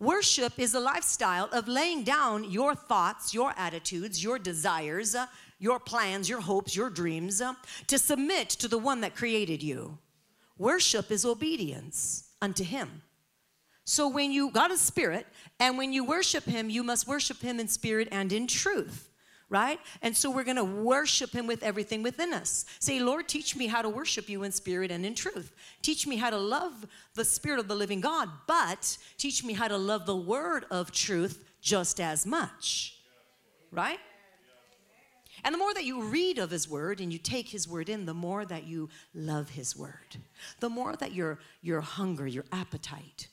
Worship 0.00 0.58
is 0.58 0.74
a 0.74 0.80
lifestyle 0.80 1.48
of 1.52 1.68
laying 1.68 2.04
down 2.04 2.50
your 2.50 2.74
thoughts, 2.74 3.34
your 3.34 3.52
attitudes, 3.56 4.22
your 4.22 4.38
desires, 4.38 5.14
uh, 5.14 5.26
your 5.58 5.80
plans, 5.80 6.28
your 6.28 6.40
hopes, 6.40 6.76
your 6.76 6.88
dreams, 6.88 7.40
uh, 7.40 7.54
to 7.88 7.98
submit 7.98 8.48
to 8.48 8.68
the 8.68 8.78
one 8.78 9.00
that 9.00 9.16
created 9.16 9.62
you. 9.62 9.98
Worship 10.56 11.10
is 11.10 11.24
obedience 11.24 12.30
unto 12.40 12.62
Him. 12.62 13.02
So 13.84 14.06
when 14.08 14.30
you, 14.30 14.50
God 14.50 14.70
is 14.70 14.80
spirit, 14.80 15.26
and 15.58 15.76
when 15.76 15.92
you 15.92 16.04
worship 16.04 16.44
Him, 16.44 16.70
you 16.70 16.84
must 16.84 17.08
worship 17.08 17.40
Him 17.40 17.58
in 17.58 17.66
spirit 17.66 18.08
and 18.12 18.32
in 18.32 18.46
truth 18.46 19.07
right? 19.50 19.80
And 20.02 20.16
so 20.16 20.30
we're 20.30 20.44
going 20.44 20.56
to 20.56 20.64
worship 20.64 21.32
him 21.32 21.46
with 21.46 21.62
everything 21.62 22.02
within 22.02 22.34
us. 22.34 22.66
Say, 22.80 23.00
Lord, 23.00 23.28
teach 23.28 23.56
me 23.56 23.66
how 23.66 23.82
to 23.82 23.88
worship 23.88 24.28
you 24.28 24.42
in 24.42 24.52
spirit 24.52 24.90
and 24.90 25.06
in 25.06 25.14
truth. 25.14 25.54
Teach 25.82 26.06
me 26.06 26.16
how 26.16 26.30
to 26.30 26.38
love 26.38 26.86
the 27.14 27.24
spirit 27.24 27.58
of 27.58 27.68
the 27.68 27.74
living 27.74 28.00
God, 28.00 28.28
but 28.46 28.98
teach 29.16 29.42
me 29.44 29.54
how 29.54 29.68
to 29.68 29.76
love 29.76 30.06
the 30.06 30.16
word 30.16 30.66
of 30.70 30.92
truth 30.92 31.44
just 31.60 32.00
as 32.00 32.26
much, 32.26 32.98
right? 33.72 33.98
And 35.44 35.54
the 35.54 35.58
more 35.58 35.72
that 35.74 35.84
you 35.84 36.02
read 36.02 36.38
of 36.38 36.50
his 36.50 36.68
word 36.68 37.00
and 37.00 37.12
you 37.12 37.18
take 37.18 37.48
his 37.48 37.68
word 37.68 37.88
in, 37.88 38.06
the 38.06 38.14
more 38.14 38.44
that 38.44 38.64
you 38.64 38.88
love 39.14 39.50
his 39.50 39.76
word. 39.76 40.16
The 40.60 40.68
more 40.68 40.96
that 40.96 41.12
your 41.12 41.38
your 41.62 41.80
hunger, 41.80 42.26
your 42.26 42.44
appetite 42.52 43.28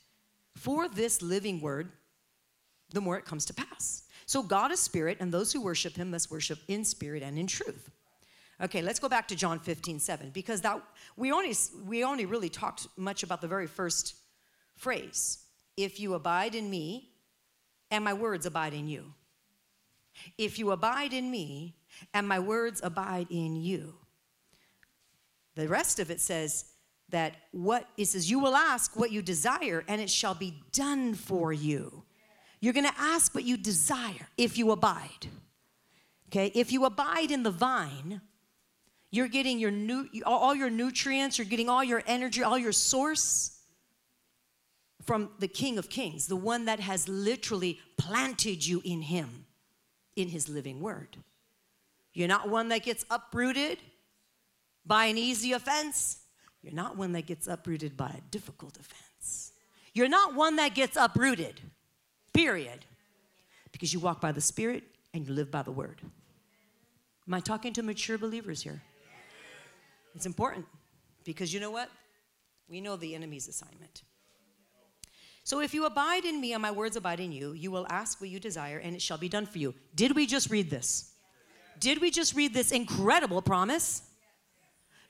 for 0.54 0.88
this 0.88 1.20
living 1.20 1.60
word, 1.60 1.90
the 2.90 3.00
more 3.00 3.18
it 3.18 3.24
comes 3.24 3.44
to 3.46 3.54
pass. 3.54 4.04
So 4.26 4.42
God 4.42 4.72
is 4.72 4.80
spirit, 4.80 5.18
and 5.20 5.32
those 5.32 5.52
who 5.52 5.62
worship 5.62 5.96
him 5.96 6.10
must 6.10 6.30
worship 6.30 6.58
in 6.66 6.84
spirit 6.84 7.22
and 7.22 7.38
in 7.38 7.46
truth. 7.46 7.90
Okay, 8.60 8.82
let's 8.82 8.98
go 8.98 9.08
back 9.08 9.28
to 9.28 9.36
John 9.36 9.60
15, 9.60 10.00
7, 10.00 10.30
because 10.30 10.60
that 10.62 10.82
we 11.16 11.30
only 11.30 11.54
we 11.84 12.02
only 12.02 12.26
really 12.26 12.48
talked 12.48 12.88
much 12.96 13.22
about 13.22 13.40
the 13.40 13.48
very 13.48 13.66
first 13.66 14.16
phrase. 14.74 15.38
If 15.76 16.00
you 16.00 16.14
abide 16.14 16.54
in 16.54 16.68
me, 16.68 17.10
and 17.90 18.02
my 18.02 18.14
words 18.14 18.46
abide 18.46 18.74
in 18.74 18.88
you. 18.88 19.12
If 20.38 20.58
you 20.58 20.72
abide 20.72 21.12
in 21.12 21.30
me, 21.30 21.76
and 22.12 22.26
my 22.26 22.40
words 22.40 22.80
abide 22.82 23.28
in 23.30 23.54
you. 23.56 23.94
The 25.54 25.68
rest 25.68 26.00
of 26.00 26.10
it 26.10 26.20
says 26.20 26.64
that 27.10 27.36
what 27.52 27.88
it 27.96 28.06
says, 28.06 28.28
you 28.28 28.40
will 28.40 28.56
ask 28.56 28.96
what 28.96 29.12
you 29.12 29.22
desire, 29.22 29.84
and 29.86 30.00
it 30.00 30.10
shall 30.10 30.34
be 30.34 30.62
done 30.72 31.14
for 31.14 31.52
you. 31.52 32.05
You're 32.60 32.72
going 32.72 32.86
to 32.86 32.98
ask 32.98 33.34
what 33.34 33.44
you 33.44 33.56
desire 33.56 34.28
if 34.36 34.58
you 34.58 34.70
abide. 34.70 35.28
Okay? 36.28 36.50
If 36.54 36.72
you 36.72 36.84
abide 36.84 37.30
in 37.30 37.42
the 37.42 37.50
vine, 37.50 38.20
you're 39.10 39.28
getting 39.28 39.58
your 39.58 39.70
new 39.70 40.08
all 40.24 40.54
your 40.54 40.70
nutrients, 40.70 41.38
you're 41.38 41.46
getting 41.46 41.68
all 41.68 41.84
your 41.84 42.02
energy, 42.06 42.42
all 42.42 42.58
your 42.58 42.72
source 42.72 43.58
from 45.04 45.30
the 45.38 45.48
King 45.48 45.78
of 45.78 45.88
Kings, 45.88 46.26
the 46.26 46.36
one 46.36 46.64
that 46.64 46.80
has 46.80 47.08
literally 47.08 47.78
planted 47.96 48.66
you 48.66 48.82
in 48.84 49.02
him 49.02 49.46
in 50.16 50.28
his 50.28 50.48
living 50.48 50.80
word. 50.80 51.16
You're 52.12 52.28
not 52.28 52.48
one 52.48 52.68
that 52.70 52.82
gets 52.82 53.04
uprooted 53.10 53.78
by 54.84 55.06
an 55.06 55.18
easy 55.18 55.52
offense. 55.52 56.18
You're 56.62 56.74
not 56.74 56.96
one 56.96 57.12
that 57.12 57.26
gets 57.26 57.46
uprooted 57.46 57.96
by 57.96 58.08
a 58.08 58.20
difficult 58.30 58.78
offense. 58.78 59.52
You're 59.92 60.08
not 60.08 60.34
one 60.34 60.56
that 60.56 60.74
gets 60.74 60.96
uprooted 60.96 61.60
period. 62.36 62.84
Because 63.72 63.92
you 63.92 64.00
walk 64.00 64.20
by 64.20 64.32
the 64.32 64.40
Spirit 64.40 64.84
and 65.12 65.26
you 65.26 65.32
live 65.32 65.50
by 65.50 65.62
the 65.62 65.70
Word. 65.70 66.00
Am 67.26 67.34
I 67.34 67.40
talking 67.40 67.72
to 67.74 67.82
mature 67.82 68.18
believers 68.18 68.62
here? 68.62 68.80
It's 70.14 70.26
important 70.26 70.64
because 71.24 71.52
you 71.52 71.60
know 71.60 71.70
what? 71.70 71.90
We 72.68 72.80
know 72.80 72.96
the 72.96 73.14
enemy's 73.14 73.48
assignment. 73.48 74.02
So 75.44 75.60
if 75.60 75.74
you 75.74 75.84
abide 75.84 76.24
in 76.24 76.40
me 76.40 76.54
and 76.54 76.62
my 76.62 76.70
words 76.70 76.96
abide 76.96 77.20
in 77.20 77.32
you, 77.32 77.52
you 77.52 77.70
will 77.70 77.86
ask 77.88 78.20
what 78.20 78.30
you 78.30 78.40
desire 78.40 78.78
and 78.78 78.96
it 78.96 79.02
shall 79.02 79.18
be 79.18 79.28
done 79.28 79.46
for 79.46 79.58
you. 79.58 79.74
Did 79.94 80.16
we 80.16 80.26
just 80.26 80.50
read 80.50 80.70
this? 80.70 81.12
Did 81.78 82.00
we 82.00 82.10
just 82.10 82.34
read 82.34 82.54
this 82.54 82.72
incredible 82.72 83.42
promise? 83.42 84.02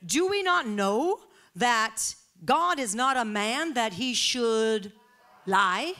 Do 0.04 0.26
we 0.26 0.42
not 0.42 0.66
know 0.66 1.20
that 1.54 2.02
God 2.44 2.78
is 2.78 2.94
not 2.94 3.16
a 3.16 3.24
man 3.24 3.74
that 3.74 3.94
he 3.94 4.12
should 4.12 4.92
lie? 5.46 5.94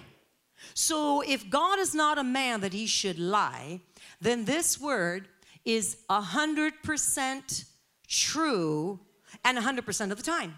So 0.74 1.22
if 1.22 1.48
God 1.48 1.79
is 1.79 1.94
not 1.94 2.18
a 2.18 2.24
man 2.24 2.61
that 2.61 2.72
he 2.72 2.87
should 2.87 3.18
lie, 3.18 3.81
then 4.20 4.44
this 4.44 4.81
word 4.81 5.29
is 5.64 5.98
100% 6.11 7.64
true 8.09 9.00
and 9.44 9.59
100% 9.59 10.11
of 10.11 10.16
the 10.16 10.22
time. 10.22 10.57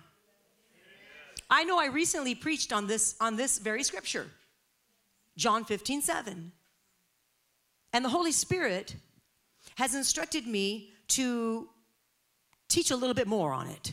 I 1.51 1.65
know 1.65 1.79
I 1.79 1.87
recently 1.87 2.35
preached 2.35 2.73
on 2.73 2.87
this 2.87 3.17
on 3.21 3.37
this 3.37 3.59
very 3.59 3.83
scripture. 3.83 4.27
John 5.37 5.65
15, 5.65 6.03
7. 6.03 6.53
And 7.93 8.05
the 8.05 8.11
Holy 8.11 8.33
Spirit 8.33 8.97
has 9.77 9.95
instructed 9.95 10.47
me 10.47 10.91
to 11.09 11.69
teach 12.69 12.91
a 12.91 12.97
little 12.97 13.15
bit 13.15 13.27
more 13.27 13.53
on 13.53 13.69
it. 13.69 13.93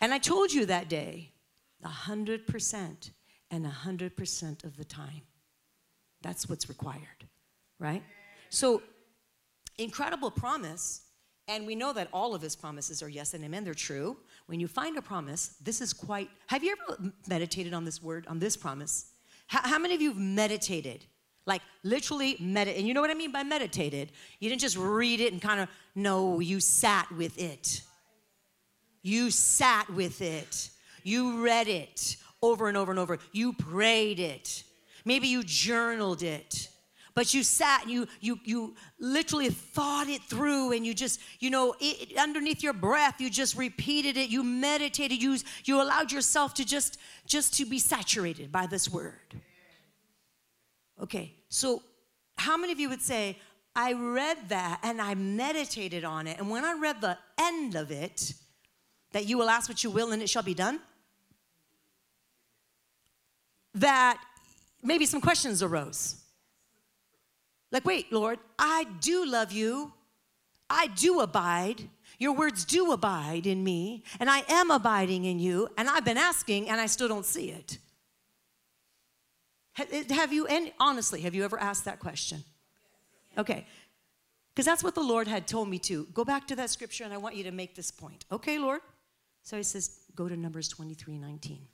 And 0.00 0.12
I 0.12 0.18
told 0.18 0.52
you 0.52 0.66
that 0.66 0.88
day, 0.88 1.30
100% 1.84 3.10
and 3.54 3.64
100% 3.64 4.64
of 4.64 4.76
the 4.76 4.84
time. 4.84 5.22
That's 6.22 6.48
what's 6.48 6.68
required, 6.68 7.28
right? 7.78 8.02
So, 8.50 8.82
incredible 9.78 10.30
promise, 10.30 11.02
and 11.46 11.66
we 11.66 11.76
know 11.76 11.92
that 11.92 12.08
all 12.12 12.34
of 12.34 12.42
his 12.42 12.56
promises 12.56 13.02
are 13.02 13.08
yes 13.08 13.32
and 13.34 13.44
amen, 13.44 13.64
they're 13.64 13.74
true. 13.74 14.16
When 14.46 14.58
you 14.58 14.66
find 14.66 14.96
a 14.96 15.02
promise, 15.02 15.56
this 15.62 15.80
is 15.80 15.92
quite. 15.92 16.30
Have 16.48 16.64
you 16.64 16.74
ever 16.88 17.12
meditated 17.28 17.74
on 17.74 17.84
this 17.84 18.02
word, 18.02 18.26
on 18.26 18.38
this 18.38 18.56
promise? 18.56 19.12
How, 19.46 19.60
how 19.62 19.78
many 19.78 19.94
of 19.94 20.00
you 20.00 20.08
have 20.10 20.18
meditated? 20.18 21.04
Like 21.46 21.62
literally 21.82 22.36
meditate. 22.40 22.78
And 22.78 22.88
you 22.88 22.94
know 22.94 23.02
what 23.02 23.10
I 23.10 23.14
mean 23.14 23.30
by 23.30 23.42
meditated? 23.42 24.10
You 24.40 24.48
didn't 24.48 24.62
just 24.62 24.78
read 24.78 25.20
it 25.20 25.32
and 25.32 25.40
kind 25.42 25.60
of, 25.60 25.68
no, 25.94 26.40
you 26.40 26.58
sat 26.58 27.12
with 27.12 27.38
it. 27.38 27.82
You 29.02 29.30
sat 29.30 29.90
with 29.90 30.22
it. 30.22 30.70
You 31.02 31.44
read 31.44 31.68
it 31.68 32.16
over 32.44 32.68
and 32.68 32.76
over 32.76 32.90
and 32.90 32.98
over. 32.98 33.18
You 33.32 33.52
prayed 33.52 34.20
it. 34.20 34.64
Maybe 35.04 35.28
you 35.28 35.42
journaled 35.42 36.22
it. 36.22 36.68
But 37.14 37.32
you 37.32 37.44
sat 37.44 37.82
and 37.82 37.92
you 37.92 38.08
you 38.20 38.40
you 38.44 38.74
literally 38.98 39.48
thought 39.48 40.08
it 40.08 40.20
through 40.22 40.72
and 40.72 40.84
you 40.84 40.94
just, 40.94 41.20
you 41.38 41.48
know, 41.48 41.74
it, 41.78 42.18
underneath 42.18 42.60
your 42.60 42.72
breath, 42.72 43.20
you 43.20 43.30
just 43.30 43.56
repeated 43.56 44.16
it, 44.16 44.30
you 44.30 44.42
meditated, 44.42 45.22
you 45.22 45.38
you 45.64 45.80
allowed 45.80 46.10
yourself 46.10 46.54
to 46.54 46.64
just 46.64 46.98
just 47.24 47.54
to 47.58 47.66
be 47.66 47.78
saturated 47.78 48.50
by 48.50 48.66
this 48.66 48.90
word. 48.90 49.40
Okay. 51.00 51.34
So 51.48 51.82
how 52.36 52.56
many 52.56 52.72
of 52.72 52.80
you 52.80 52.88
would 52.88 53.02
say, 53.02 53.38
I 53.76 53.92
read 53.92 54.48
that 54.48 54.80
and 54.82 55.00
I 55.00 55.14
meditated 55.14 56.04
on 56.04 56.26
it, 56.26 56.38
and 56.38 56.50
when 56.50 56.64
I 56.64 56.72
read 56.72 57.00
the 57.00 57.16
end 57.38 57.76
of 57.76 57.92
it, 57.92 58.34
that 59.12 59.26
you 59.26 59.38
will 59.38 59.48
ask 59.48 59.68
what 59.68 59.84
you 59.84 59.90
will 59.90 60.10
and 60.10 60.20
it 60.20 60.28
shall 60.28 60.42
be 60.42 60.54
done? 60.54 60.80
That 63.74 64.20
maybe 64.82 65.06
some 65.06 65.20
questions 65.20 65.62
arose. 65.62 66.16
Like, 67.72 67.84
wait, 67.84 68.12
Lord, 68.12 68.38
I 68.58 68.86
do 69.00 69.26
love 69.26 69.50
you. 69.50 69.92
I 70.70 70.86
do 70.88 71.20
abide. 71.20 71.88
Your 72.18 72.32
words 72.32 72.64
do 72.64 72.92
abide 72.92 73.46
in 73.46 73.64
me, 73.64 74.04
and 74.20 74.30
I 74.30 74.44
am 74.48 74.70
abiding 74.70 75.24
in 75.24 75.38
you, 75.40 75.68
and 75.76 75.88
I've 75.88 76.04
been 76.04 76.16
asking, 76.16 76.68
and 76.68 76.80
I 76.80 76.86
still 76.86 77.08
don't 77.08 77.26
see 77.26 77.50
it. 77.50 77.78
Have 80.10 80.32
you, 80.32 80.46
and 80.46 80.70
honestly, 80.78 81.22
have 81.22 81.34
you 81.34 81.44
ever 81.44 81.58
asked 81.58 81.84
that 81.86 81.98
question? 81.98 82.44
Okay, 83.36 83.66
because 84.54 84.64
that's 84.64 84.84
what 84.84 84.94
the 84.94 85.02
Lord 85.02 85.26
had 85.26 85.48
told 85.48 85.68
me 85.68 85.80
to. 85.80 86.06
Go 86.14 86.24
back 86.24 86.46
to 86.46 86.56
that 86.56 86.70
scripture, 86.70 87.02
and 87.02 87.12
I 87.12 87.16
want 87.16 87.34
you 87.34 87.42
to 87.44 87.50
make 87.50 87.74
this 87.74 87.90
point. 87.90 88.24
Okay, 88.30 88.58
Lord? 88.58 88.80
So 89.42 89.56
he 89.56 89.64
says, 89.64 89.98
go 90.14 90.28
to 90.28 90.36
Numbers 90.36 90.68
23 90.68 91.18
19. 91.18 91.66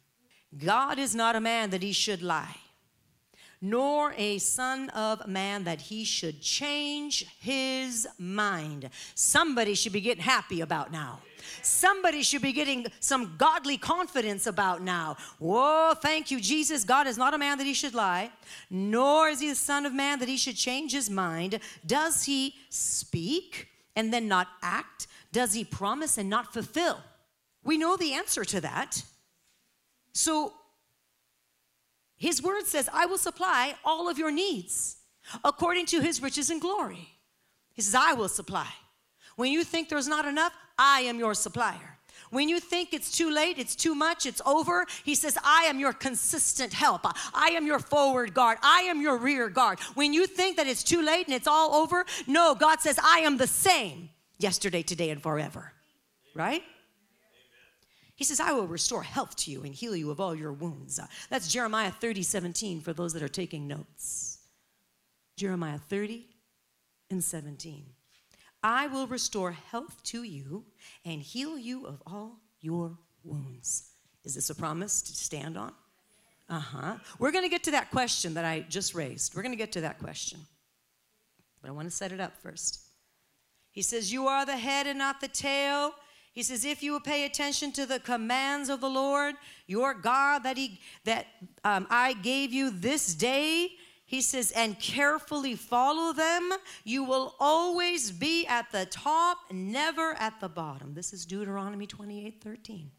God 0.57 0.99
is 0.99 1.15
not 1.15 1.37
a 1.37 1.41
man 1.41 1.71
that 1.71 1.83
he 1.83 1.93
should 1.93 2.23
lie, 2.23 2.57
nor 3.61 4.13
a 4.17 4.39
son 4.39 4.89
of 4.91 5.27
man 5.29 5.65
that 5.65 5.81
he 5.81 6.05
should 6.05 6.41
change 6.41 7.27
his 7.41 8.09
mind. 8.19 8.91
Somebody 9.15 9.75
should 9.75 9.93
be 9.93 10.01
getting 10.01 10.25
happy 10.25 10.61
about 10.61 10.91
now. 10.91 11.21
Somebody 11.63 12.23
should 12.23 12.43
be 12.43 12.53
getting 12.53 12.87
some 13.01 13.35
godly 13.39 13.77
confidence 13.77 14.47
about 14.47 14.83
now. 14.83 15.17
Whoa, 15.39 15.95
thank 15.95 16.31
you, 16.31 16.41
Jesus. 16.41 16.85
God 16.85 17.07
is 17.07 17.19
not 17.19 17.35
a 17.35 17.39
man 17.39 17.59
that 17.59 17.67
he 17.67 17.75
should 17.75 17.95
lie, 17.95 18.31
nor 18.71 19.29
is 19.29 19.41
he 19.41 19.49
the 19.51 19.55
son 19.55 19.87
of 19.87 19.93
man 19.93 20.19
that 20.19 20.29
he 20.29 20.37
should 20.37 20.57
change 20.57 20.93
his 20.93 21.09
mind. 21.09 21.61
Does 21.87 22.25
he 22.25 22.55
speak 22.69 23.69
and 23.95 24.13
then 24.13 24.29
not 24.29 24.49
act? 24.63 25.07
Does 25.33 25.53
he 25.53 25.65
promise 25.65 26.19
and 26.19 26.29
not 26.29 26.53
fulfill? 26.53 27.01
We 27.63 27.79
know 27.79 27.97
the 27.97 28.15
answer 28.15 28.45
to 28.45 28.61
that. 28.63 29.03
So 30.13 30.55
his 32.17 32.43
word 32.43 32.67
says, 32.67 32.89
I 32.93 33.07
will 33.07 33.19
supply 33.19 33.75
all 33.85 34.09
of 34.09 34.19
your 34.19 34.31
needs 34.31 34.97
according 35.45 35.87
to 35.87 36.01
his 36.01 36.23
riches 36.23 36.51
and 36.51 36.61
glory. 36.61 37.09
He 37.73 37.83
says, 37.83 37.95
I 37.95 38.13
will 38.13 38.29
supply. 38.29 38.69
When 39.37 39.53
you 39.53 39.65
think 39.65 39.89
there's 39.89 40.09
not 40.09 40.27
enough, 40.27 40.53
I 40.79 41.01
am 41.01 41.19
your 41.19 41.35
supplier. 41.35 41.99
When 42.31 42.49
you 42.49 42.61
think 42.61 42.93
it's 42.93 43.11
too 43.17 43.31
late, 43.31 43.59
it's 43.59 43.75
too 43.75 43.95
much, 43.95 44.25
it's 44.25 44.41
over, 44.47 44.87
he 45.05 45.15
says, 45.15 45.37
I 45.43 45.65
am 45.65 45.81
your 45.81 45.93
consistent 45.93 46.73
help. 46.73 47.01
I 47.35 47.49
am 47.55 47.67
your 47.67 47.81
forward 47.81 48.35
guard. 48.35 48.59
I 48.63 48.83
am 48.83 49.01
your 49.01 49.17
rear 49.17 49.49
guard. 49.49 49.81
When 49.95 50.13
you 50.13 50.27
think 50.27 50.57
that 50.57 50.67
it's 50.67 50.85
too 50.85 51.03
late 51.03 51.27
and 51.27 51.35
it's 51.35 51.49
all 51.49 51.75
over, 51.75 52.05
no, 52.27 52.55
God 52.55 52.81
says, 52.81 52.99
I 53.03 53.21
am 53.21 53.37
the 53.37 53.49
same 53.49 54.11
yesterday, 54.39 54.83
today, 54.83 55.11
and 55.11 55.21
forever. 55.21 55.73
Right? 56.35 56.63
He 58.21 58.25
says, 58.25 58.39
I 58.39 58.53
will 58.53 58.67
restore 58.67 59.03
health 59.03 59.35
to 59.37 59.51
you 59.51 59.63
and 59.63 59.75
heal 59.75 59.97
you 59.97 60.11
of 60.11 60.21
all 60.21 60.35
your 60.35 60.53
wounds. 60.53 61.01
That's 61.31 61.51
Jeremiah 61.51 61.91
30, 61.91 62.23
17 62.23 62.83
for 62.83 62.93
those 62.93 63.15
that 63.15 63.23
are 63.23 63.29
taking 63.29 63.67
notes. 63.67 64.41
Jeremiah 65.39 65.79
30 65.79 66.27
and 67.11 67.25
17. 67.25 67.87
I 68.63 68.89
will 68.89 69.07
restore 69.07 69.53
health 69.53 70.03
to 70.03 70.23
you 70.23 70.67
and 71.03 71.23
heal 71.23 71.57
you 71.57 71.87
of 71.87 72.03
all 72.07 72.37
your 72.61 72.99
wounds. 73.25 73.93
Is 74.25 74.35
this 74.35 74.51
a 74.51 74.55
promise 74.55 75.01
to 75.01 75.15
stand 75.15 75.57
on? 75.57 75.73
Uh 76.47 76.61
huh. 76.61 76.97
We're 77.19 77.33
going 77.33 77.45
to 77.45 77.49
get 77.49 77.65
to 77.65 77.71
that 77.71 77.91
question 77.91 78.35
that 78.35 78.45
I 78.45 78.67
just 78.69 78.95
raised. 78.95 79.35
We're 79.35 79.43
going 79.43 79.53
to 79.53 79.57
get 79.57 79.73
to 79.73 79.81
that 79.81 79.99
question. 79.99 80.41
But 81.63 81.71
I 81.71 81.73
want 81.73 81.89
to 81.89 81.91
set 81.91 82.13
it 82.13 82.21
up 82.21 82.37
first. 82.37 82.83
He 83.71 83.81
says, 83.81 84.13
You 84.13 84.27
are 84.27 84.45
the 84.45 84.59
head 84.59 84.87
and 84.87 84.99
not 84.99 85.23
the 85.23 85.29
tail. 85.29 85.95
He 86.41 86.45
says, 86.45 86.65
if 86.65 86.83
you 86.83 86.93
will 86.93 87.01
pay 87.01 87.27
attention 87.27 87.71
to 87.73 87.85
the 87.85 88.01
commands 88.01 88.71
of 88.71 88.81
the 88.81 88.89
Lord, 88.89 89.35
your 89.67 89.93
God 89.93 90.39
that 90.45 90.57
He 90.57 90.81
that 91.05 91.27
um, 91.65 91.87
I 91.91 92.15
gave 92.15 92.51
you 92.51 92.71
this 92.71 93.15
day, 93.15 93.73
he 94.07 94.23
says, 94.23 94.51
and 94.53 94.81
carefully 94.81 95.55
follow 95.55 96.15
them, 96.15 96.51
you 96.83 97.05
will 97.05 97.35
always 97.39 98.11
be 98.11 98.47
at 98.47 98.73
the 98.73 98.87
top, 98.87 99.37
never 99.53 100.15
at 100.19 100.41
the 100.41 100.49
bottom. 100.49 100.95
This 100.95 101.13
is 101.13 101.27
Deuteronomy 101.27 101.87
28 101.87 102.43
13. 102.43 102.91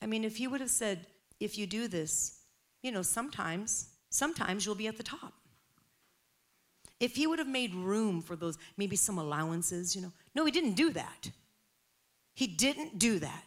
I 0.00 0.06
mean, 0.06 0.22
if 0.22 0.36
he 0.36 0.46
would 0.46 0.60
have 0.60 0.70
said, 0.70 1.04
if 1.40 1.58
you 1.58 1.66
do 1.66 1.88
this, 1.88 2.42
you 2.84 2.92
know, 2.92 3.02
sometimes, 3.02 3.88
sometimes 4.10 4.64
you'll 4.64 4.76
be 4.76 4.86
at 4.86 4.98
the 4.98 5.02
top. 5.02 5.32
If 7.00 7.16
he 7.16 7.26
would 7.26 7.40
have 7.40 7.48
made 7.48 7.74
room 7.74 8.22
for 8.22 8.36
those, 8.36 8.56
maybe 8.76 8.94
some 8.94 9.18
allowances, 9.18 9.96
you 9.96 10.02
know. 10.02 10.12
No, 10.36 10.44
he 10.44 10.52
didn't 10.52 10.74
do 10.74 10.90
that. 10.90 11.32
He 12.34 12.46
didn't 12.46 12.98
do 12.98 13.18
that. 13.20 13.44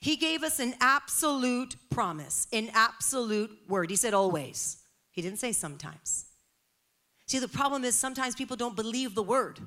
He 0.00 0.16
gave 0.16 0.42
us 0.42 0.58
an 0.58 0.74
absolute 0.80 1.76
promise, 1.90 2.46
an 2.52 2.70
absolute 2.72 3.50
word. 3.68 3.90
He 3.90 3.96
said 3.96 4.14
always. 4.14 4.78
He 5.10 5.22
didn't 5.22 5.38
say 5.38 5.52
sometimes. 5.52 6.26
See, 7.26 7.38
the 7.38 7.48
problem 7.48 7.84
is 7.84 7.94
sometimes 7.94 8.34
people 8.34 8.56
don't 8.56 8.76
believe 8.76 9.14
the 9.14 9.22
word. 9.22 9.60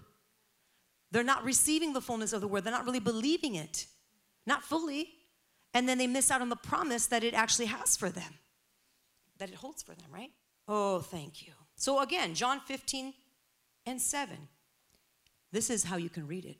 They're 1.12 1.24
not 1.24 1.43
receiving 1.43 1.93
the 1.93 2.02
fullness 2.02 2.34
of 2.34 2.41
the 2.41 2.48
word, 2.48 2.63
they're 2.63 2.74
not 2.74 2.86
really 2.86 3.00
believing 3.00 3.56
it, 3.56 3.88
not 4.46 4.63
fully. 4.63 5.10
And 5.74 5.88
then 5.88 5.98
they 5.98 6.08
miss 6.08 6.32
out 6.32 6.41
on 6.41 6.50
the 6.50 6.56
promise 6.56 7.08
that 7.08 7.24
it 7.24 7.34
actually 7.34 7.67
has 7.67 7.96
for 7.96 8.10
them, 8.10 8.39
that 9.38 9.50
it 9.50 9.56
holds 9.56 9.84
for 9.84 9.93
them, 9.93 10.08
right? 10.12 10.32
Oh, 10.67 11.00
thank 11.00 11.46
you. 11.46 11.54
So 11.76 12.02
again, 12.02 12.34
John 12.34 12.60
15 12.62 13.13
and 13.86 14.02
7. 14.02 14.36
This 15.52 15.70
is 15.70 15.84
how 15.84 15.98
you 15.98 16.10
can 16.10 16.26
read 16.26 16.46
it. 16.46 16.58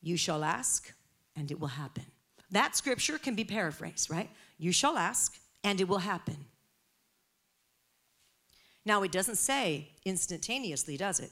You 0.00 0.16
shall 0.16 0.44
ask, 0.44 0.94
and 1.36 1.50
it 1.50 1.58
will 1.60 1.68
happen. 1.68 2.04
That 2.50 2.76
scripture 2.76 3.18
can 3.18 3.34
be 3.34 3.44
paraphrased, 3.44 4.10
right? 4.10 4.28
You 4.58 4.72
shall 4.72 4.96
ask, 4.96 5.38
and 5.64 5.80
it 5.80 5.88
will 5.88 5.98
happen. 5.98 6.36
Now, 8.84 9.02
it 9.02 9.12
doesn't 9.12 9.36
say 9.36 9.88
instantaneously, 10.04 10.96
does 10.96 11.20
it? 11.20 11.30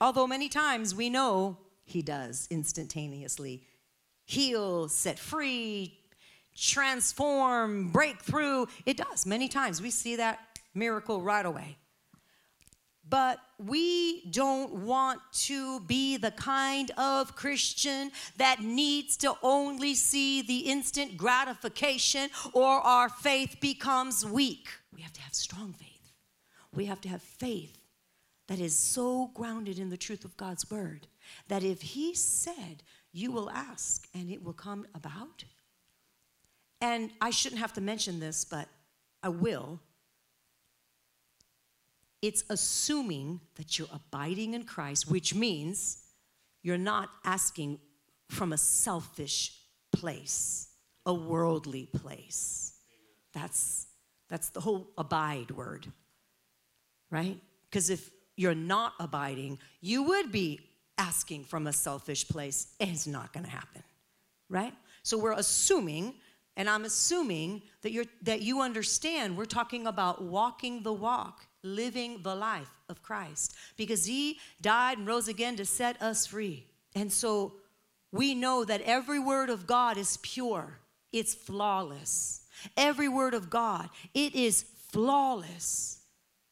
Although 0.00 0.26
many 0.26 0.48
times 0.48 0.94
we 0.94 1.10
know 1.10 1.58
he 1.84 2.02
does 2.02 2.46
instantaneously 2.50 3.62
heal, 4.24 4.88
set 4.88 5.18
free, 5.18 5.98
transform, 6.56 7.90
break 7.90 8.20
through. 8.20 8.68
It 8.84 8.96
does 8.96 9.24
many 9.24 9.48
times. 9.48 9.80
We 9.80 9.90
see 9.90 10.16
that 10.16 10.40
miracle 10.74 11.22
right 11.22 11.46
away. 11.46 11.76
But 13.10 13.38
we 13.58 14.28
don't 14.30 14.72
want 14.72 15.20
to 15.32 15.80
be 15.80 16.16
the 16.16 16.30
kind 16.30 16.90
of 16.98 17.34
Christian 17.36 18.10
that 18.36 18.60
needs 18.60 19.16
to 19.18 19.34
only 19.42 19.94
see 19.94 20.42
the 20.42 20.58
instant 20.58 21.16
gratification 21.16 22.30
or 22.52 22.80
our 22.80 23.08
faith 23.08 23.56
becomes 23.60 24.26
weak. 24.26 24.68
We 24.94 25.02
have 25.02 25.12
to 25.14 25.20
have 25.20 25.34
strong 25.34 25.72
faith. 25.72 26.12
We 26.74 26.84
have 26.86 27.00
to 27.02 27.08
have 27.08 27.22
faith 27.22 27.78
that 28.48 28.60
is 28.60 28.78
so 28.78 29.30
grounded 29.34 29.78
in 29.78 29.90
the 29.90 29.96
truth 29.96 30.24
of 30.24 30.36
God's 30.36 30.70
word 30.70 31.06
that 31.48 31.62
if 31.62 31.80
He 31.80 32.14
said, 32.14 32.82
You 33.12 33.30
will 33.30 33.50
ask 33.50 34.08
and 34.14 34.30
it 34.30 34.42
will 34.42 34.52
come 34.52 34.86
about. 34.94 35.44
And 36.80 37.10
I 37.20 37.30
shouldn't 37.30 37.60
have 37.60 37.72
to 37.74 37.80
mention 37.80 38.20
this, 38.20 38.44
but 38.44 38.68
I 39.22 39.30
will. 39.30 39.80
It's 42.20 42.44
assuming 42.50 43.40
that 43.56 43.78
you're 43.78 43.88
abiding 43.92 44.54
in 44.54 44.64
Christ, 44.64 45.10
which 45.10 45.34
means 45.34 45.98
you're 46.62 46.78
not 46.78 47.10
asking 47.24 47.78
from 48.28 48.52
a 48.52 48.58
selfish 48.58 49.56
place, 49.92 50.68
a 51.06 51.14
worldly 51.14 51.86
place. 51.86 52.74
That's, 53.32 53.86
that's 54.28 54.50
the 54.50 54.60
whole 54.60 54.88
abide 54.98 55.50
word 55.52 55.86
right? 57.10 57.38
Because 57.70 57.90
if 57.90 58.10
you're 58.36 58.54
not 58.54 58.94
abiding, 59.00 59.58
you 59.80 60.02
would 60.04 60.32
be 60.32 60.60
asking 60.96 61.44
from 61.44 61.66
a 61.66 61.72
selfish 61.72 62.28
place, 62.28 62.74
and 62.80 62.90
it's 62.90 63.06
not 63.06 63.32
going 63.32 63.44
to 63.44 63.50
happen, 63.50 63.82
right? 64.48 64.74
So 65.02 65.18
we're 65.18 65.32
assuming, 65.32 66.14
and 66.56 66.68
I'm 66.68 66.84
assuming 66.84 67.62
that 67.82 67.92
you're 67.92 68.04
that 68.22 68.42
you 68.42 68.60
understand. 68.60 69.36
We're 69.36 69.44
talking 69.44 69.86
about 69.86 70.22
walking 70.22 70.82
the 70.82 70.92
walk, 70.92 71.46
living 71.62 72.22
the 72.22 72.34
life 72.34 72.70
of 72.88 73.02
Christ, 73.02 73.54
because 73.76 74.06
He 74.06 74.38
died 74.60 74.98
and 74.98 75.06
rose 75.06 75.28
again 75.28 75.56
to 75.56 75.64
set 75.64 76.00
us 76.02 76.26
free, 76.26 76.66
and 76.94 77.12
so 77.12 77.54
we 78.10 78.34
know 78.34 78.64
that 78.64 78.80
every 78.82 79.18
word 79.18 79.50
of 79.50 79.66
God 79.66 79.96
is 79.96 80.16
pure. 80.18 80.78
It's 81.12 81.34
flawless. 81.34 82.42
Every 82.76 83.08
word 83.08 83.34
of 83.34 83.50
God, 83.50 83.88
it 84.14 84.34
is 84.34 84.64
flawless. 84.90 86.00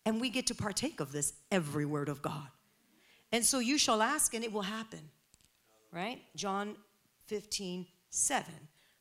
And 0.05 0.21
we 0.21 0.31
get 0.31 0.47
to 0.49 0.55
partake 0.55 1.01
of 1.01 1.13
this 1.13 1.33
every 1.51 1.85
word 1.85 2.09
of 2.09 2.23
God. 2.23 2.47
And 3.33 3.45
so 3.45 3.59
you 3.59 3.77
shall 3.77 4.03
ask 4.03 4.35
and 4.35 4.45
it 4.45 4.53
will 4.53 4.63
happen. 4.63 5.01
Right? 5.91 6.21
John 6.37 6.77
15, 7.27 7.87
7. 8.11 8.45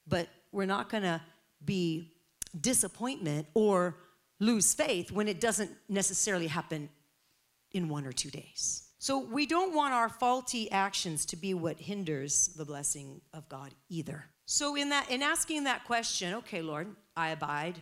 But 0.07 0.29
we're 0.51 0.65
not 0.65 0.89
going 0.89 1.03
to 1.03 1.21
be 1.63 2.13
disappointment 2.59 3.47
or 3.53 3.97
lose 4.39 4.73
faith 4.73 5.11
when 5.11 5.27
it 5.27 5.39
doesn't 5.39 5.71
necessarily 5.87 6.47
happen 6.47 6.89
in 7.71 7.89
one 7.89 8.05
or 8.05 8.11
two 8.11 8.29
days. 8.29 8.83
So 8.99 9.19
we 9.19 9.45
don't 9.45 9.75
want 9.75 9.93
our 9.93 10.09
faulty 10.09 10.71
actions 10.71 11.25
to 11.27 11.35
be 11.35 11.53
what 11.53 11.79
hinders 11.79 12.47
the 12.55 12.65
blessing 12.65 13.21
of 13.33 13.47
God 13.49 13.73
either. 13.89 14.25
So 14.45 14.75
in 14.75 14.89
that 14.89 15.09
in 15.09 15.21
asking 15.21 15.65
that 15.65 15.85
question, 15.85 16.33
okay, 16.35 16.61
Lord, 16.61 16.87
I 17.15 17.29
abide 17.29 17.79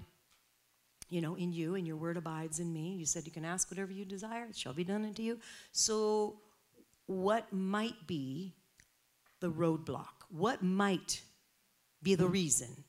you 1.13 1.21
know, 1.21 1.35
in 1.35 1.53
you, 1.53 1.75
and 1.75 1.85
your 1.85 1.95
word 1.95 2.17
abides 2.17 2.59
in 2.59 2.73
me. 2.73 2.95
You 2.95 3.05
said 3.05 3.27
you 3.27 3.31
can 3.31 3.45
ask 3.45 3.69
whatever 3.69 3.91
you 3.91 4.03
desire, 4.03 4.45
it 4.49 4.57
shall 4.57 4.73
be 4.73 4.83
done 4.83 5.05
unto 5.05 5.21
you. 5.21 5.37
So, 5.71 6.39
what 7.05 7.53
might 7.53 8.07
be 8.07 8.55
the 9.39 9.51
roadblock? 9.51 10.25
What 10.29 10.63
might 10.63 11.21
be 12.01 12.15
the 12.15 12.25
reason? 12.25 12.83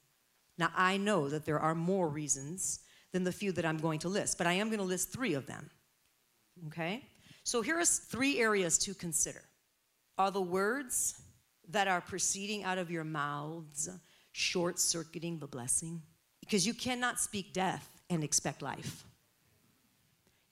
Now, 0.57 0.70
I 0.74 0.96
know 0.96 1.29
that 1.29 1.44
there 1.44 1.59
are 1.59 1.74
more 1.74 2.09
reasons 2.09 2.81
than 3.14 3.22
the 3.22 3.31
few 3.31 3.53
that 3.53 3.64
I'm 3.64 3.79
going 3.79 4.00
to 4.00 4.09
list, 4.09 4.38
but 4.38 4.48
I 4.48 4.55
am 4.55 4.66
going 4.66 4.81
to 4.81 4.85
list 4.85 5.12
three 5.12 5.35
of 5.35 5.46
them. 5.46 5.70
Okay? 6.66 7.07
So, 7.44 7.62
here 7.62 7.79
are 7.79 7.85
three 7.85 8.40
areas 8.40 8.77
to 8.79 8.92
consider 8.92 9.40
Are 10.18 10.33
the 10.33 10.42
words 10.42 11.22
that 11.68 11.87
are 11.87 12.00
proceeding 12.00 12.64
out 12.64 12.77
of 12.77 12.90
your 12.90 13.05
mouths 13.05 13.88
short 14.33 14.80
circuiting 14.80 15.39
the 15.39 15.47
blessing? 15.47 16.03
Because 16.41 16.66
you 16.66 16.74
cannot 16.74 17.20
speak 17.20 17.53
death 17.53 17.89
and 18.11 18.24
expect 18.24 18.62
life. 18.62 19.05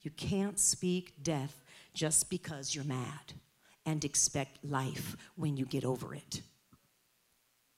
You 0.01 0.11
can't 0.11 0.57
speak 0.57 1.21
death 1.21 1.65
just 1.93 2.29
because 2.29 2.73
you're 2.73 2.85
mad 2.85 3.33
and 3.85 4.05
expect 4.05 4.63
life 4.63 5.17
when 5.35 5.57
you 5.57 5.65
get 5.65 5.83
over 5.83 6.15
it. 6.15 6.41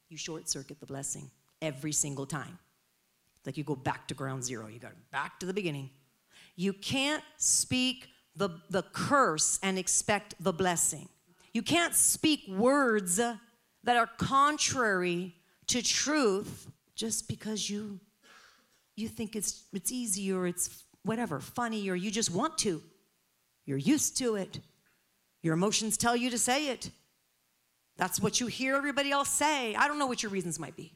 You 0.09 0.17
short 0.17 0.47
circuit 0.47 0.79
the 0.79 0.85
blessing 0.85 1.31
every 1.59 1.91
single 1.91 2.27
time. 2.27 2.59
Like 3.45 3.57
you 3.57 3.63
go 3.63 3.75
back 3.75 4.07
to 4.07 4.13
ground 4.13 4.43
zero, 4.43 4.67
you 4.67 4.79
go 4.79 4.89
back 5.11 5.39
to 5.39 5.45
the 5.45 5.53
beginning. 5.53 5.89
You 6.55 6.73
can't 6.73 7.23
speak 7.37 8.09
the, 8.35 8.49
the 8.69 8.83
curse 8.83 9.59
and 9.61 9.77
expect 9.77 10.35
the 10.39 10.53
blessing. 10.53 11.09
You 11.53 11.61
can't 11.61 11.93
speak 11.93 12.41
words 12.49 13.17
that 13.17 13.37
are 13.87 14.09
contrary 14.17 15.35
to 15.67 15.81
truth 15.81 16.67
just 16.95 17.27
because 17.27 17.69
you 17.69 17.99
you 18.97 19.09
think 19.09 19.35
it's 19.35 19.65
it's 19.73 19.91
easy 19.91 20.31
or 20.31 20.47
it's 20.47 20.83
whatever, 21.03 21.39
funny 21.39 21.89
or 21.89 21.95
you 21.95 22.09
just 22.09 22.31
want 22.31 22.57
to. 22.59 22.81
You're 23.65 23.77
used 23.77 24.17
to 24.17 24.35
it. 24.35 24.59
Your 25.41 25.53
emotions 25.53 25.97
tell 25.97 26.15
you 26.15 26.29
to 26.29 26.37
say 26.37 26.69
it. 26.69 26.89
That's 27.97 28.19
what 28.19 28.39
you 28.39 28.47
hear 28.47 28.75
everybody 28.75 29.11
else 29.11 29.29
say. 29.29 29.75
I 29.75 29.87
don't 29.87 29.99
know 29.99 30.07
what 30.07 30.23
your 30.23 30.31
reasons 30.31 30.59
might 30.59 30.75
be. 30.75 30.93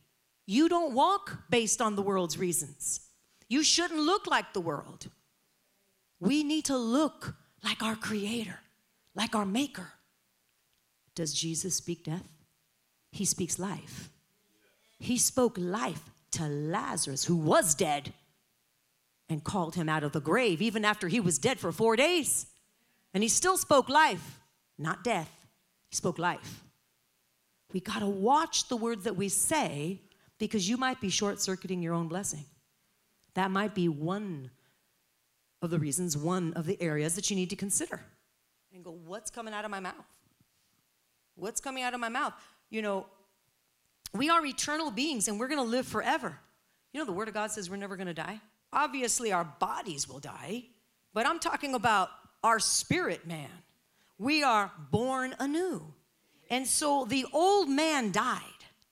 You 0.51 0.67
don't 0.67 0.95
walk 0.95 1.43
based 1.51 1.79
on 1.79 1.95
the 1.95 2.01
world's 2.01 2.35
reasons. 2.35 3.01
You 3.49 3.63
shouldn't 3.63 3.99
look 3.99 4.25
like 4.25 4.51
the 4.51 4.59
world. 4.59 5.05
We 6.19 6.41
need 6.41 6.65
to 6.65 6.75
look 6.75 7.35
like 7.63 7.83
our 7.83 7.95
Creator, 7.95 8.59
like 9.13 9.35
our 9.35 9.45
Maker. 9.45 9.93
Does 11.13 11.35
Jesus 11.35 11.75
speak 11.75 12.03
death? 12.03 12.27
He 13.11 13.25
speaks 13.25 13.59
life. 13.59 14.09
He 14.97 15.19
spoke 15.19 15.55
life 15.55 16.09
to 16.31 16.47
Lazarus, 16.47 17.25
who 17.25 17.35
was 17.35 17.75
dead, 17.75 18.11
and 19.29 19.43
called 19.43 19.75
him 19.75 19.87
out 19.87 20.03
of 20.03 20.13
the 20.13 20.19
grave, 20.19 20.63
even 20.63 20.83
after 20.83 21.09
he 21.09 21.19
was 21.19 21.37
dead 21.37 21.59
for 21.59 21.71
four 21.71 21.95
days. 21.95 22.47
And 23.13 23.21
he 23.21 23.29
still 23.29 23.55
spoke 23.55 23.87
life, 23.87 24.39
not 24.79 25.03
death. 25.03 25.45
He 25.91 25.95
spoke 25.95 26.17
life. 26.17 26.63
We 27.71 27.81
got 27.81 27.99
to 27.99 28.07
watch 28.07 28.67
the 28.67 28.77
words 28.77 29.03
that 29.03 29.15
we 29.15 29.29
say 29.29 29.99
because 30.39 30.67
you 30.67 30.77
might 30.77 30.99
be 30.99 31.09
short 31.09 31.39
circuiting 31.39 31.81
your 31.81 31.93
own 31.93 32.07
blessing. 32.07 32.45
That 33.35 33.51
might 33.51 33.75
be 33.75 33.87
one 33.87 34.49
of 35.61 35.69
the 35.69 35.79
reasons, 35.79 36.17
one 36.17 36.53
of 36.53 36.65
the 36.65 36.81
areas 36.81 37.15
that 37.15 37.29
you 37.29 37.35
need 37.35 37.49
to 37.51 37.55
consider 37.55 38.01
and 38.73 38.83
go, 38.83 38.91
what's 38.91 39.29
coming 39.29 39.53
out 39.53 39.65
of 39.65 39.71
my 39.71 39.79
mouth? 39.79 39.93
What's 41.35 41.61
coming 41.61 41.83
out 41.83 41.93
of 41.93 41.99
my 41.99 42.09
mouth? 42.09 42.33
You 42.69 42.81
know, 42.81 43.07
we 44.13 44.29
are 44.29 44.45
eternal 44.45 44.91
beings 44.91 45.27
and 45.27 45.39
we're 45.39 45.47
going 45.47 45.63
to 45.63 45.69
live 45.69 45.87
forever. 45.87 46.37
You 46.93 46.99
know, 46.99 47.05
the 47.05 47.11
Word 47.11 47.27
of 47.27 47.33
God 47.33 47.51
says 47.51 47.69
we're 47.69 47.77
never 47.77 47.95
going 47.95 48.07
to 48.07 48.13
die. 48.13 48.39
Obviously, 48.71 49.31
our 49.31 49.45
bodies 49.59 50.07
will 50.07 50.19
die, 50.19 50.63
but 51.13 51.25
I'm 51.25 51.39
talking 51.39 51.73
about 51.73 52.09
our 52.43 52.59
spirit 52.59 53.27
man. 53.27 53.49
We 54.17 54.43
are 54.43 54.71
born 54.91 55.35
anew. 55.39 55.93
And 56.49 56.67
so 56.67 57.05
the 57.05 57.25
old 57.33 57.69
man 57.69 58.11
died 58.11 58.41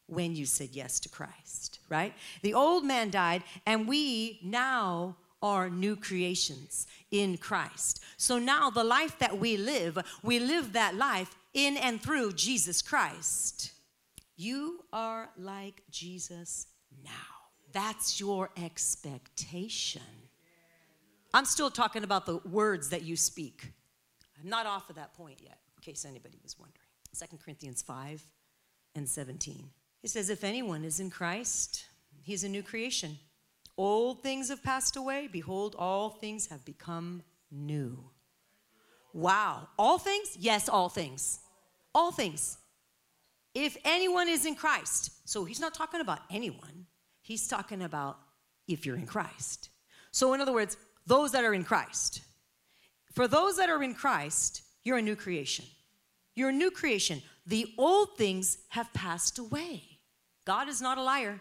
when 0.08 0.36
you 0.36 0.46
said 0.46 0.70
yes 0.72 1.00
to 1.02 1.10
Christ, 1.10 1.80
right? 1.90 2.14
The 2.42 2.54
old 2.54 2.86
man 2.86 3.10
died, 3.10 3.44
and 3.66 3.88
we 3.88 4.40
now 4.44 5.18
are 5.42 5.70
new 5.70 5.96
creations 5.96 6.88
in 7.12 7.38
Christ. 7.38 8.02
So 8.18 8.40
now 8.40 8.70
the 8.70 8.84
life 8.84 9.20
that 9.20 9.38
we 9.38 9.58
live, 9.58 9.98
we 10.24 10.40
live 10.40 10.74
that 10.74 10.96
life 10.96 11.36
in 11.54 11.78
and 11.78 12.02
through 12.02 12.34
Jesus 12.34 12.82
Christ. 12.82 13.72
You 14.36 14.84
are 14.92 15.30
like 15.38 15.84
Jesus 15.92 16.68
now. 17.04 17.12
That's 17.74 18.20
your 18.20 18.50
expectation. 18.58 20.02
I'm 21.34 21.46
still 21.46 21.70
talking 21.70 22.04
about 22.04 22.26
the 22.26 22.38
words 22.50 22.90
that 22.90 23.04
you 23.04 23.16
speak. 23.16 23.74
I'm 24.42 24.50
not 24.50 24.66
off 24.66 24.90
of 24.90 24.96
that 24.96 25.14
point 25.14 25.40
yet, 25.44 25.60
in 25.76 25.82
case 25.82 26.06
anybody 26.06 26.40
was 26.42 26.58
wondering. 26.58 26.80
2 27.18 27.38
Corinthians 27.38 27.82
5 27.82 28.26
and 28.96 29.08
17. 29.08 29.70
He 30.08 30.10
says, 30.10 30.30
If 30.30 30.46
anyone 30.46 30.86
is 30.86 31.02
in 31.02 31.10
Christ, 31.10 31.84
he's 32.22 32.46
a 32.46 32.48
new 32.48 32.64
creation. 32.64 33.20
Old 33.78 34.24
things 34.24 34.48
have 34.48 34.64
passed 34.64 34.96
away. 34.96 35.28
Behold, 35.30 35.76
all 35.78 36.12
things 36.12 36.48
have 36.48 36.64
become 36.64 37.24
new. 37.52 38.10
Wow. 39.14 39.68
All 39.78 39.98
things? 39.98 40.38
Yes, 40.40 40.70
all 40.70 40.88
things. 40.88 41.42
All 41.94 42.14
things. 42.14 42.58
If 43.54 43.76
anyone 43.84 44.30
is 44.30 44.46
in 44.46 44.56
Christ, 44.56 45.12
so 45.26 45.44
he's 45.44 45.60
not 45.60 45.74
talking 45.74 46.00
about 46.00 46.20
anyone, 46.32 46.86
he's 47.20 47.46
talking 47.46 47.82
about 47.82 48.18
if 48.66 48.86
you're 48.86 48.96
in 48.96 49.08
Christ. 49.08 49.72
So, 50.12 50.34
in 50.34 50.40
other 50.40 50.54
words, 50.54 50.78
those 51.06 51.34
that 51.34 51.44
are 51.44 51.54
in 51.54 51.66
Christ. 51.66 52.22
For 53.12 53.28
those 53.28 53.58
that 53.58 53.70
are 53.70 53.84
in 53.84 53.94
Christ, 53.94 54.62
you're 54.86 55.00
a 55.00 55.02
new 55.02 55.18
creation. 55.18 55.66
You're 56.34 56.52
a 56.52 56.54
new 56.64 56.72
creation. 56.72 57.22
The 57.46 57.74
old 57.78 58.16
things 58.18 58.60
have 58.70 58.94
passed 58.94 59.38
away. 59.38 59.87
God 60.48 60.68
is 60.68 60.82
not 60.82 60.98
a 60.98 61.04
liar. 61.04 61.40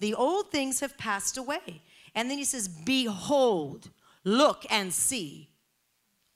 The 0.00 0.14
old 0.14 0.50
things 0.50 0.80
have 0.80 0.98
passed 0.98 1.38
away. 1.38 1.82
And 2.14 2.28
then 2.28 2.36
he 2.36 2.44
says, 2.44 2.68
Behold, 2.68 3.88
look 4.24 4.66
and 4.68 4.92
see. 4.92 5.48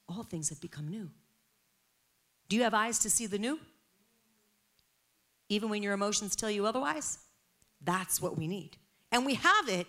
All 0.08 0.22
things 0.22 0.48
have 0.48 0.60
become 0.60 0.88
new. 0.88 1.10
Do 2.48 2.56
you 2.56 2.62
have 2.62 2.74
eyes 2.74 2.98
to 3.00 3.10
see 3.10 3.26
the 3.26 3.38
new? 3.38 3.58
even 5.48 5.68
when 5.68 5.82
your 5.82 5.94
emotions 5.94 6.34
tell 6.34 6.50
you 6.50 6.66
otherwise? 6.66 7.18
That's 7.82 8.20
what 8.20 8.36
we 8.36 8.48
need. 8.48 8.76
And 9.12 9.24
we 9.24 9.34
have 9.34 9.68
it 9.68 9.86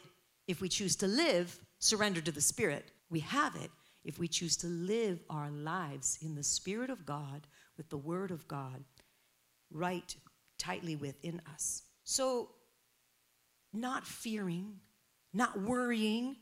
if 0.47 0.61
we 0.61 0.69
choose 0.69 0.95
to 0.97 1.07
live 1.07 1.59
surrender 1.79 2.21
to 2.21 2.31
the 2.31 2.41
Spirit. 2.41 2.91
We 3.09 3.21
have 3.21 3.55
it 3.55 3.71
if 4.03 4.19
we 4.19 4.27
choose 4.27 4.55
to 4.57 4.67
live 4.67 5.19
our 5.29 5.49
lives 5.49 6.19
in 6.21 6.35
the 6.35 6.43
Spirit 6.43 6.89
of 6.89 7.05
God 7.05 7.47
with 7.75 7.89
the 7.89 7.97
Word 7.97 8.31
of 8.31 8.47
God 8.47 8.83
right 9.71 10.15
tightly 10.57 10.95
within 10.95 11.41
us. 11.53 11.83
So, 12.09 12.51
not 13.73 14.07
fearing, 14.07 14.79
not 15.33 15.59
worrying, 15.59 16.37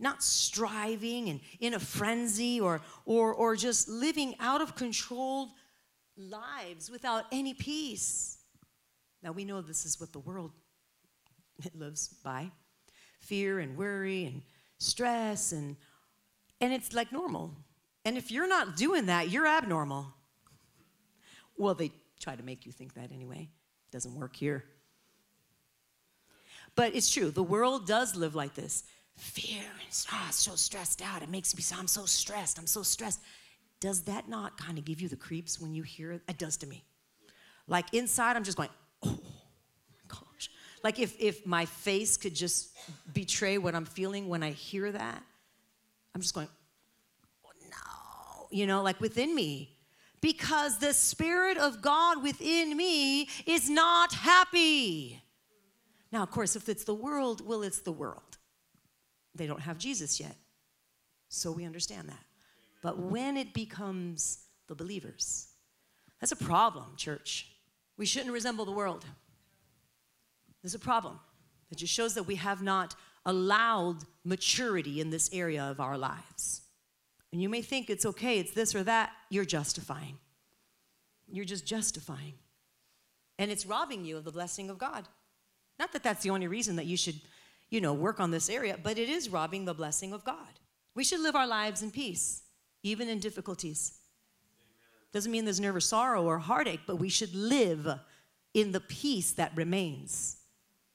not 0.00 0.20
striving 0.20 1.28
and 1.28 1.38
in 1.60 1.74
a 1.74 1.78
frenzy 1.78 2.60
or, 2.60 2.80
or, 3.04 3.32
or 3.32 3.54
just 3.54 3.88
living 3.88 4.34
out 4.40 4.60
of 4.60 4.74
controlled 4.74 5.50
lives 6.16 6.90
without 6.90 7.22
any 7.30 7.54
peace. 7.54 8.38
Now 9.22 9.30
we 9.30 9.44
know 9.44 9.60
this 9.60 9.86
is 9.86 10.00
what 10.00 10.12
the 10.12 10.18
world 10.18 10.50
lives 11.72 12.08
by 12.24 12.50
fear 13.20 13.60
and 13.60 13.76
worry 13.76 14.24
and 14.24 14.42
stress 14.78 15.52
and 15.52 15.76
and 16.60 16.72
it's 16.72 16.92
like 16.92 17.12
normal. 17.12 17.54
And 18.04 18.18
if 18.18 18.32
you're 18.32 18.48
not 18.48 18.76
doing 18.76 19.06
that, 19.06 19.30
you're 19.30 19.46
abnormal. 19.46 20.12
Well, 21.56 21.74
they 21.74 21.92
try 22.18 22.34
to 22.34 22.42
make 22.42 22.66
you 22.66 22.72
think 22.72 22.94
that 22.94 23.12
anyway. 23.12 23.50
Doesn't 23.92 24.16
work 24.16 24.34
here. 24.34 24.64
But 26.76 26.94
it's 26.94 27.10
true. 27.10 27.30
The 27.30 27.42
world 27.42 27.86
does 27.86 28.14
live 28.14 28.34
like 28.34 28.54
this. 28.54 28.84
Fear 29.16 29.62
and 29.62 30.06
oh, 30.12 30.28
so 30.30 30.54
stressed 30.54 31.02
out. 31.02 31.22
It 31.22 31.30
makes 31.30 31.56
me 31.56 31.62
so 31.62 31.76
I'm 31.78 31.88
so 31.88 32.04
stressed. 32.04 32.58
I'm 32.58 32.66
so 32.66 32.82
stressed. 32.82 33.20
Does 33.80 34.02
that 34.02 34.28
not 34.28 34.58
kind 34.58 34.78
of 34.78 34.84
give 34.84 35.00
you 35.00 35.08
the 35.08 35.16
creeps 35.16 35.58
when 35.60 35.74
you 35.74 35.82
hear 35.82 36.12
it? 36.12 36.22
It 36.28 36.38
does 36.38 36.58
to 36.58 36.66
me. 36.66 36.84
Like 37.66 37.92
inside, 37.94 38.36
I'm 38.36 38.44
just 38.44 38.58
going, 38.58 38.68
oh 39.02 39.08
my 39.08 39.98
gosh. 40.06 40.50
Like 40.84 40.98
if, 40.98 41.18
if 41.18 41.46
my 41.46 41.64
face 41.64 42.18
could 42.18 42.34
just 42.34 42.76
betray 43.12 43.56
what 43.56 43.74
I'm 43.74 43.86
feeling 43.86 44.28
when 44.28 44.42
I 44.42 44.50
hear 44.50 44.92
that, 44.92 45.22
I'm 46.14 46.20
just 46.20 46.34
going, 46.34 46.48
oh 47.44 47.50
no, 47.70 48.48
you 48.50 48.66
know, 48.66 48.82
like 48.82 49.00
within 49.00 49.34
me. 49.34 49.72
Because 50.20 50.78
the 50.78 50.92
Spirit 50.92 51.56
of 51.56 51.82
God 51.82 52.22
within 52.22 52.76
me 52.76 53.28
is 53.46 53.68
not 53.68 54.12
happy. 54.12 55.22
Now, 56.12 56.22
of 56.22 56.30
course, 56.30 56.56
if 56.56 56.68
it's 56.68 56.84
the 56.84 56.94
world, 56.94 57.46
well, 57.46 57.62
it's 57.62 57.80
the 57.80 57.92
world. 57.92 58.38
They 59.34 59.46
don't 59.46 59.60
have 59.60 59.78
Jesus 59.78 60.20
yet. 60.20 60.36
So 61.28 61.52
we 61.52 61.64
understand 61.64 62.08
that. 62.08 62.24
But 62.82 62.98
when 62.98 63.36
it 63.36 63.52
becomes 63.52 64.44
the 64.68 64.74
believers, 64.74 65.48
that's 66.20 66.32
a 66.32 66.36
problem, 66.36 66.94
church. 66.96 67.48
We 67.96 68.06
shouldn't 68.06 68.32
resemble 68.32 68.64
the 68.64 68.72
world. 68.72 69.04
There's 70.62 70.74
a 70.74 70.78
problem. 70.78 71.20
It 71.70 71.78
just 71.78 71.92
shows 71.92 72.14
that 72.14 72.24
we 72.24 72.36
have 72.36 72.62
not 72.62 72.94
allowed 73.24 74.04
maturity 74.24 75.00
in 75.00 75.10
this 75.10 75.28
area 75.32 75.64
of 75.64 75.80
our 75.80 75.98
lives. 75.98 76.62
And 77.32 77.42
you 77.42 77.48
may 77.48 77.60
think 77.60 77.90
it's 77.90 78.06
okay, 78.06 78.38
it's 78.38 78.52
this 78.52 78.74
or 78.74 78.84
that, 78.84 79.10
you're 79.30 79.44
justifying. 79.44 80.16
You're 81.30 81.44
just 81.44 81.66
justifying. 81.66 82.34
And 83.38 83.50
it's 83.50 83.66
robbing 83.66 84.04
you 84.04 84.16
of 84.16 84.24
the 84.24 84.30
blessing 84.30 84.70
of 84.70 84.78
God. 84.78 85.08
Not 85.78 85.92
that 85.92 86.02
that's 86.02 86.22
the 86.22 86.30
only 86.30 86.48
reason 86.48 86.76
that 86.76 86.86
you 86.86 86.96
should, 86.96 87.20
you 87.70 87.80
know, 87.80 87.92
work 87.92 88.20
on 88.20 88.30
this 88.30 88.48
area, 88.48 88.78
but 88.82 88.98
it 88.98 89.08
is 89.08 89.28
robbing 89.28 89.64
the 89.64 89.74
blessing 89.74 90.12
of 90.12 90.24
God. 90.24 90.60
We 90.94 91.04
should 91.04 91.20
live 91.20 91.36
our 91.36 91.46
lives 91.46 91.82
in 91.82 91.90
peace, 91.90 92.42
even 92.82 93.08
in 93.08 93.18
difficulties. 93.18 93.98
Doesn't 95.12 95.30
mean 95.30 95.44
there's 95.44 95.60
never 95.60 95.80
sorrow 95.80 96.24
or 96.24 96.38
heartache, 96.38 96.80
but 96.86 96.96
we 96.96 97.08
should 97.08 97.34
live 97.34 97.88
in 98.54 98.72
the 98.72 98.80
peace 98.80 99.32
that 99.32 99.52
remains. 99.54 100.38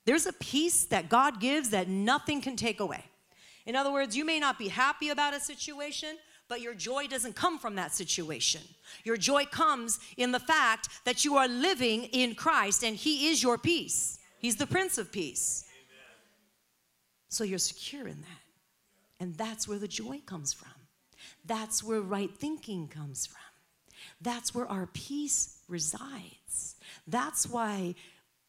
There's 0.06 0.26
a 0.26 0.34
peace 0.34 0.86
that 0.86 1.10
God 1.10 1.40
gives 1.40 1.70
that 1.70 1.88
nothing 1.88 2.42
can 2.42 2.56
take 2.56 2.80
away. 2.80 3.04
In 3.66 3.76
other 3.76 3.92
words, 3.92 4.18
you 4.18 4.26
may 4.26 4.40
not 4.40 4.58
be 4.58 4.68
happy 4.68 5.10
about 5.10 5.36
a 5.36 5.40
situation, 5.40 6.18
but 6.48 6.62
your 6.62 6.74
joy 6.74 7.08
doesn't 7.08 7.36
come 7.36 7.60
from 7.60 7.76
that 7.76 7.94
situation. 7.94 8.62
Your 9.04 9.16
joy 9.16 9.46
comes 9.46 10.00
in 10.18 10.32
the 10.32 10.40
fact 10.40 10.90
that 11.06 11.24
you 11.24 11.38
are 11.38 11.48
living 11.48 12.06
in 12.06 12.36
Christ 12.36 12.84
and 12.84 12.96
He 12.96 13.30
is 13.30 13.44
your 13.44 13.58
peace. 13.58 14.20
He's 14.42 14.56
the 14.56 14.66
Prince 14.66 14.98
of 14.98 15.12
Peace. 15.12 15.66
So 17.30 17.44
you're 17.44 17.60
secure 17.60 18.08
in 18.08 18.20
that. 18.22 18.42
And 19.20 19.36
that's 19.36 19.68
where 19.68 19.78
the 19.78 19.88
joy 19.88 20.20
comes 20.26 20.52
from. 20.52 20.72
That's 21.46 21.84
where 21.84 22.02
right 22.02 22.36
thinking 22.36 22.88
comes 22.88 23.28
from. 23.28 23.38
That's 24.20 24.56
where 24.56 24.68
our 24.68 24.88
peace 24.88 25.60
resides. 25.68 26.76
That's 27.08 27.48
why 27.48 27.94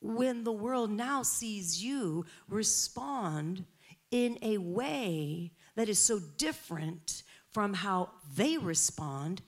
when 0.01 0.45
the 0.45 0.53
world 0.53 0.91
now 0.91 1.23
sees 1.23 1.85
you 1.85 2.25
respond 2.49 3.65
in 4.11 4.39
a 4.41 4.57
way 4.59 5.53
that 5.77 5.91
is 5.91 5.99
so 5.99 6.19
different 6.39 7.23
from 7.51 7.75
how 7.75 8.11
they 8.35 8.57
respond, 8.57 9.43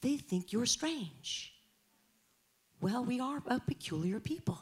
they 0.00 0.16
think 0.16 0.52
you're 0.52 0.64
strange. 0.64 1.52
Well, 2.80 3.04
we 3.04 3.18
are 3.18 3.42
a 3.48 3.58
peculiar 3.58 4.20
people. 4.20 4.60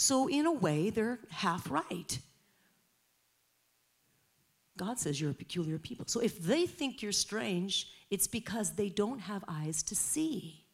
So, 0.00 0.28
in 0.28 0.46
a 0.46 0.52
way, 0.52 0.88
they're 0.88 1.18
half 1.28 1.70
right. 1.70 2.18
God 4.78 4.98
says 4.98 5.20
you're 5.20 5.32
a 5.32 5.34
peculiar 5.34 5.78
people. 5.78 6.06
So, 6.08 6.20
if 6.20 6.42
they 6.42 6.64
think 6.64 7.02
you're 7.02 7.12
strange, 7.12 7.86
it's 8.08 8.26
because 8.26 8.72
they 8.72 8.88
don't 8.88 9.18
have 9.18 9.44
eyes 9.46 9.82
to 9.82 9.94
see. 9.94 10.64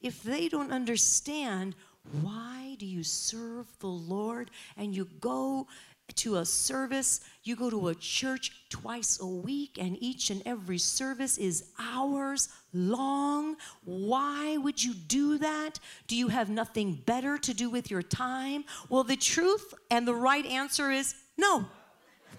If 0.00 0.20
they 0.24 0.48
don't 0.48 0.72
understand 0.72 1.76
why 2.22 2.74
do 2.80 2.86
you 2.86 3.04
serve 3.04 3.68
the 3.78 3.86
Lord 3.86 4.50
and 4.76 4.96
you 4.96 5.04
go 5.20 5.68
to 6.14 6.36
a 6.36 6.44
service, 6.44 7.20
you 7.42 7.56
go 7.56 7.68
to 7.68 7.88
a 7.88 7.94
church 7.94 8.52
twice 8.70 9.18
a 9.20 9.26
week, 9.26 9.76
and 9.78 9.96
each 10.00 10.30
and 10.30 10.40
every 10.46 10.78
service 10.78 11.36
is 11.36 11.70
hours 11.78 12.48
long. 12.72 13.56
Why 13.84 14.56
would 14.56 14.82
you 14.82 14.94
do 14.94 15.38
that? 15.38 15.80
Do 16.06 16.16
you 16.16 16.28
have 16.28 16.48
nothing 16.48 17.02
better 17.06 17.38
to 17.38 17.52
do 17.52 17.68
with 17.68 17.90
your 17.90 18.02
time? 18.02 18.64
Well, 18.88 19.04
the 19.04 19.16
truth 19.16 19.74
and 19.90 20.06
the 20.06 20.14
right 20.14 20.46
answer 20.46 20.90
is 20.90 21.14
no. 21.36 21.66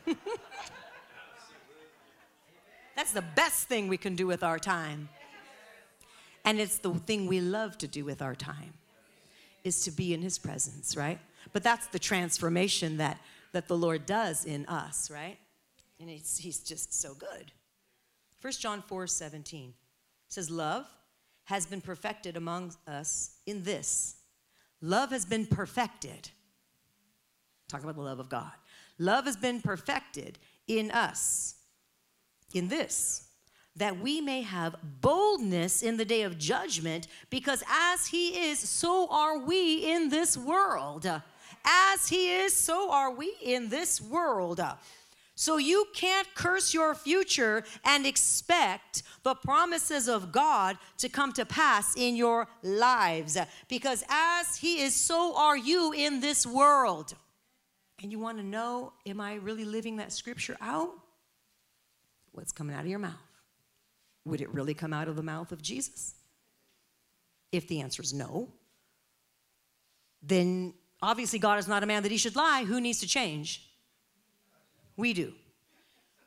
That's 2.95 3.11
the 3.11 3.21
best 3.35 3.67
thing 3.67 3.89
we 3.89 3.97
can 3.97 4.15
do 4.15 4.25
with 4.25 4.43
our 4.43 4.57
time. 4.57 5.09
And 6.43 6.59
it's 6.59 6.79
the 6.79 6.93
thing 6.93 7.27
we 7.27 7.41
love 7.41 7.77
to 7.79 7.87
do 7.87 8.05
with 8.05 8.21
our 8.21 8.33
time 8.33 8.73
is 9.63 9.83
to 9.83 9.91
be 9.91 10.13
in 10.13 10.21
his 10.21 10.39
presence, 10.39 10.95
right? 10.95 11.19
But 11.53 11.61
that's 11.61 11.87
the 11.87 11.99
transformation 11.99 12.97
that 12.97 13.19
that 13.53 13.67
the 13.67 13.77
Lord 13.77 14.05
does 14.05 14.45
in 14.45 14.65
us, 14.65 15.09
right? 15.09 15.37
And 15.99 16.09
he's, 16.09 16.59
just 16.59 16.93
so 16.93 17.13
good. 17.13 17.51
1 18.41 18.53
John 18.53 18.83
4 18.87 19.07
17 19.07 19.73
says, 20.27 20.49
Love 20.49 20.85
has 21.45 21.65
been 21.65 21.81
perfected 21.81 22.37
among 22.37 22.73
us 22.87 23.37
in 23.45 23.63
this. 23.63 24.17
Love 24.81 25.11
has 25.11 25.25
been 25.25 25.45
perfected. 25.45 26.29
Talk 27.67 27.83
about 27.83 27.95
the 27.95 28.01
love 28.01 28.19
of 28.19 28.29
God. 28.29 28.51
Love 28.99 29.25
has 29.25 29.37
been 29.37 29.61
perfected 29.61 30.37
in 30.67 30.91
us, 30.91 31.55
in 32.53 32.67
this, 32.67 33.27
that 33.75 33.99
we 33.99 34.21
may 34.21 34.41
have 34.41 34.75
boldness 35.01 35.83
in 35.83 35.97
the 35.97 36.05
day 36.05 36.23
of 36.23 36.37
judgment, 36.37 37.07
because 37.29 37.63
as 37.69 38.07
He 38.07 38.49
is, 38.49 38.59
so 38.59 39.07
are 39.09 39.39
we 39.39 39.91
in 39.91 40.09
this 40.09 40.37
world. 40.37 41.09
As 41.67 42.07
He 42.07 42.33
is, 42.33 42.53
so 42.53 42.91
are 42.91 43.11
we 43.11 43.33
in 43.43 43.69
this 43.69 43.99
world. 43.99 44.61
So 45.35 45.57
you 45.57 45.85
can't 45.93 46.27
curse 46.33 46.73
your 46.73 46.95
future 46.95 47.63
and 47.85 48.07
expect 48.07 49.03
the 49.21 49.35
promises 49.35 50.07
of 50.07 50.31
God 50.31 50.77
to 50.97 51.09
come 51.09 51.31
to 51.33 51.45
pass 51.45 51.95
in 51.95 52.15
your 52.15 52.47
lives. 52.63 53.37
Because 53.67 54.03
as 54.09 54.55
He 54.55 54.81
is, 54.81 54.95
so 54.95 55.37
are 55.37 55.57
you 55.57 55.91
in 55.91 56.21
this 56.21 56.47
world. 56.47 57.13
And 58.01 58.11
you 58.11 58.17
want 58.17 58.37
to 58.37 58.43
know, 58.43 58.93
am 59.05 59.19
I 59.19 59.35
really 59.35 59.65
living 59.65 59.97
that 59.97 60.11
scripture 60.11 60.57
out? 60.61 60.91
What's 62.31 62.51
coming 62.51 62.75
out 62.75 62.81
of 62.81 62.87
your 62.87 62.99
mouth? 62.99 63.13
Would 64.25 64.41
it 64.41 64.53
really 64.53 64.73
come 64.73 64.93
out 64.93 65.07
of 65.07 65.15
the 65.15 65.23
mouth 65.23 65.51
of 65.51 65.61
Jesus? 65.61 66.15
If 67.51 67.67
the 67.67 67.81
answer 67.81 68.01
is 68.01 68.13
no, 68.13 68.49
then 70.21 70.73
Obviously, 71.01 71.39
God 71.39 71.59
is 71.59 71.67
not 71.67 71.83
a 71.83 71.85
man 71.85 72.03
that 72.03 72.11
he 72.11 72.17
should 72.17 72.35
lie. 72.35 72.63
Who 72.65 72.81
needs 72.81 72.99
to 73.01 73.07
change? 73.07 73.69
We 74.95 75.13
do. 75.13 75.33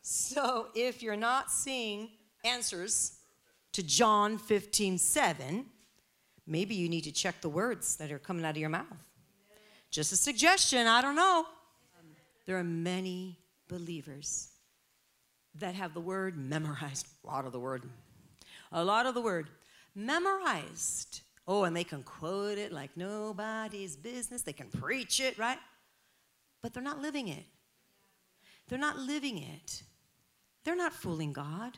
So 0.03 0.69
if 0.75 1.03
you're 1.03 1.17
not 1.17 1.51
seeing 1.51 2.11
answers 2.45 3.19
to 3.73 3.83
John 3.83 4.39
15 4.39 4.99
7, 4.99 5.67
maybe 6.47 6.75
you 6.75 6.89
need 6.89 7.05
to 7.05 7.13
check 7.13 7.41
the 7.41 7.49
words 7.49 7.97
that 7.97 8.11
are 8.11 8.19
coming 8.19 8.45
out 8.45 8.53
of 8.53 8.57
your 8.57 8.71
mouth. 8.71 8.87
Just 9.91 10.13
a 10.13 10.17
suggestion, 10.17 10.87
I 10.87 11.03
don't 11.03 11.17
know. 11.17 11.47
There 12.47 12.59
are 12.59 12.65
many 12.65 13.39
believers 13.69 14.49
that 15.57 15.75
have 15.75 15.95
the 15.95 16.01
word 16.01 16.39
memorized, 16.39 17.07
a 17.25 17.27
lot 17.27 17.45
of 17.45 17.53
the 17.53 17.61
word, 17.61 17.85
a 18.73 18.85
lot 18.85 19.07
of 19.07 19.15
the 19.15 19.21
word 19.21 19.51
memorized. 19.95 21.23
Oh, 21.53 21.65
and 21.65 21.77
they 21.77 21.83
can 21.83 22.05
quote 22.05 22.59
it 22.59 22.71
like 22.71 22.97
nobody's 22.97 23.97
business. 23.97 24.43
They 24.43 24.53
can 24.53 24.69
preach 24.69 25.19
it, 25.19 25.37
right? 25.37 25.59
But 26.63 26.73
they're 26.73 26.81
not 26.81 27.01
living 27.01 27.27
it. 27.27 27.45
They're 28.69 28.79
not 28.79 28.97
living 29.01 29.39
it. 29.39 29.83
They're 30.63 30.77
not 30.77 30.93
fooling 30.93 31.33
God. 31.33 31.77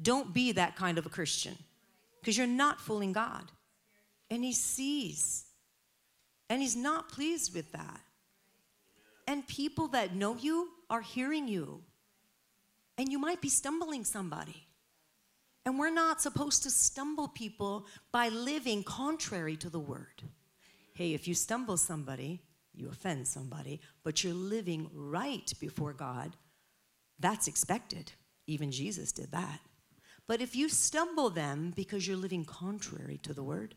Don't 0.00 0.32
be 0.32 0.52
that 0.52 0.76
kind 0.76 0.96
of 0.96 1.06
a 1.06 1.08
Christian 1.08 1.56
because 2.20 2.38
you're 2.38 2.46
not 2.46 2.80
fooling 2.80 3.12
God. 3.12 3.50
And 4.30 4.44
He 4.44 4.52
sees. 4.52 5.44
And 6.48 6.62
He's 6.62 6.76
not 6.76 7.08
pleased 7.08 7.52
with 7.52 7.72
that. 7.72 8.00
And 9.26 9.44
people 9.48 9.88
that 9.88 10.14
know 10.14 10.36
you 10.36 10.68
are 10.88 11.00
hearing 11.00 11.48
you. 11.48 11.82
And 12.96 13.10
you 13.10 13.18
might 13.18 13.40
be 13.40 13.48
stumbling 13.48 14.04
somebody. 14.04 14.68
And 15.66 15.78
we're 15.78 15.90
not 15.90 16.20
supposed 16.20 16.62
to 16.64 16.70
stumble 16.70 17.28
people 17.28 17.86
by 18.12 18.28
living 18.28 18.82
contrary 18.82 19.56
to 19.56 19.70
the 19.70 19.80
word. 19.80 20.22
Hey, 20.94 21.14
if 21.14 21.26
you 21.26 21.34
stumble 21.34 21.76
somebody, 21.76 22.42
you 22.74 22.88
offend 22.88 23.26
somebody, 23.26 23.80
but 24.02 24.22
you're 24.22 24.34
living 24.34 24.90
right 24.92 25.52
before 25.60 25.92
God, 25.92 26.36
that's 27.18 27.48
expected. 27.48 28.12
Even 28.46 28.70
Jesus 28.70 29.12
did 29.12 29.32
that. 29.32 29.60
But 30.26 30.40
if 30.40 30.56
you 30.56 30.68
stumble 30.68 31.30
them 31.30 31.72
because 31.74 32.06
you're 32.06 32.16
living 32.16 32.44
contrary 32.44 33.18
to 33.22 33.32
the 33.32 33.42
word, 33.42 33.74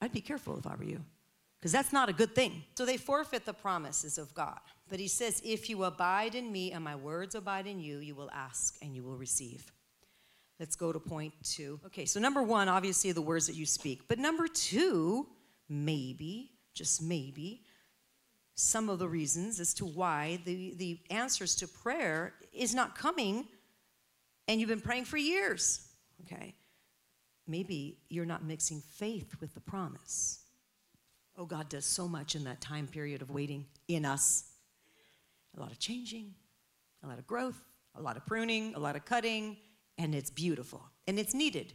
I'd 0.00 0.12
be 0.12 0.20
careful 0.20 0.58
if 0.58 0.66
I 0.66 0.76
were 0.76 0.84
you, 0.84 1.04
because 1.58 1.72
that's 1.72 1.92
not 1.92 2.08
a 2.08 2.12
good 2.12 2.34
thing. 2.34 2.64
So 2.76 2.84
they 2.84 2.96
forfeit 2.96 3.46
the 3.46 3.54
promises 3.54 4.18
of 4.18 4.34
God. 4.34 4.58
But 4.88 5.00
he 5.00 5.08
says, 5.08 5.40
If 5.44 5.70
you 5.70 5.84
abide 5.84 6.34
in 6.34 6.52
me 6.52 6.72
and 6.72 6.84
my 6.84 6.94
words 6.94 7.34
abide 7.34 7.66
in 7.66 7.80
you, 7.80 7.98
you 7.98 8.14
will 8.14 8.30
ask 8.30 8.76
and 8.82 8.94
you 8.94 9.02
will 9.02 9.16
receive. 9.16 9.72
Let's 10.60 10.76
go 10.76 10.92
to 10.92 11.00
point 11.00 11.34
two. 11.42 11.80
Okay, 11.86 12.04
so 12.04 12.20
number 12.20 12.42
one, 12.42 12.68
obviously, 12.68 13.10
the 13.12 13.22
words 13.22 13.46
that 13.48 13.56
you 13.56 13.66
speak. 13.66 14.06
But 14.08 14.18
number 14.18 14.46
two, 14.46 15.26
maybe, 15.68 16.52
just 16.74 17.02
maybe, 17.02 17.62
some 18.54 18.88
of 18.88 19.00
the 19.00 19.08
reasons 19.08 19.58
as 19.58 19.74
to 19.74 19.84
why 19.84 20.38
the, 20.44 20.74
the 20.76 21.00
answers 21.10 21.56
to 21.56 21.66
prayer 21.66 22.34
is 22.52 22.74
not 22.74 22.96
coming 22.96 23.46
and 24.46 24.60
you've 24.60 24.68
been 24.68 24.80
praying 24.80 25.06
for 25.06 25.16
years. 25.16 25.88
Okay, 26.22 26.54
maybe 27.48 27.98
you're 28.08 28.24
not 28.24 28.44
mixing 28.44 28.80
faith 28.80 29.34
with 29.40 29.54
the 29.54 29.60
promise. 29.60 30.40
Oh, 31.36 31.46
God 31.46 31.68
does 31.68 31.84
so 31.84 32.06
much 32.06 32.36
in 32.36 32.44
that 32.44 32.60
time 32.60 32.86
period 32.86 33.20
of 33.20 33.30
waiting 33.30 33.66
in 33.88 34.04
us. 34.04 34.44
A 35.56 35.60
lot 35.60 35.72
of 35.72 35.78
changing, 35.78 36.34
a 37.02 37.08
lot 37.08 37.18
of 37.18 37.26
growth, 37.26 37.60
a 37.96 38.02
lot 38.02 38.16
of 38.16 38.24
pruning, 38.24 38.74
a 38.76 38.78
lot 38.78 38.94
of 38.94 39.04
cutting, 39.04 39.56
and 39.98 40.14
it's 40.14 40.30
beautiful 40.30 40.82
and 41.06 41.18
it's 41.18 41.34
needed. 41.34 41.72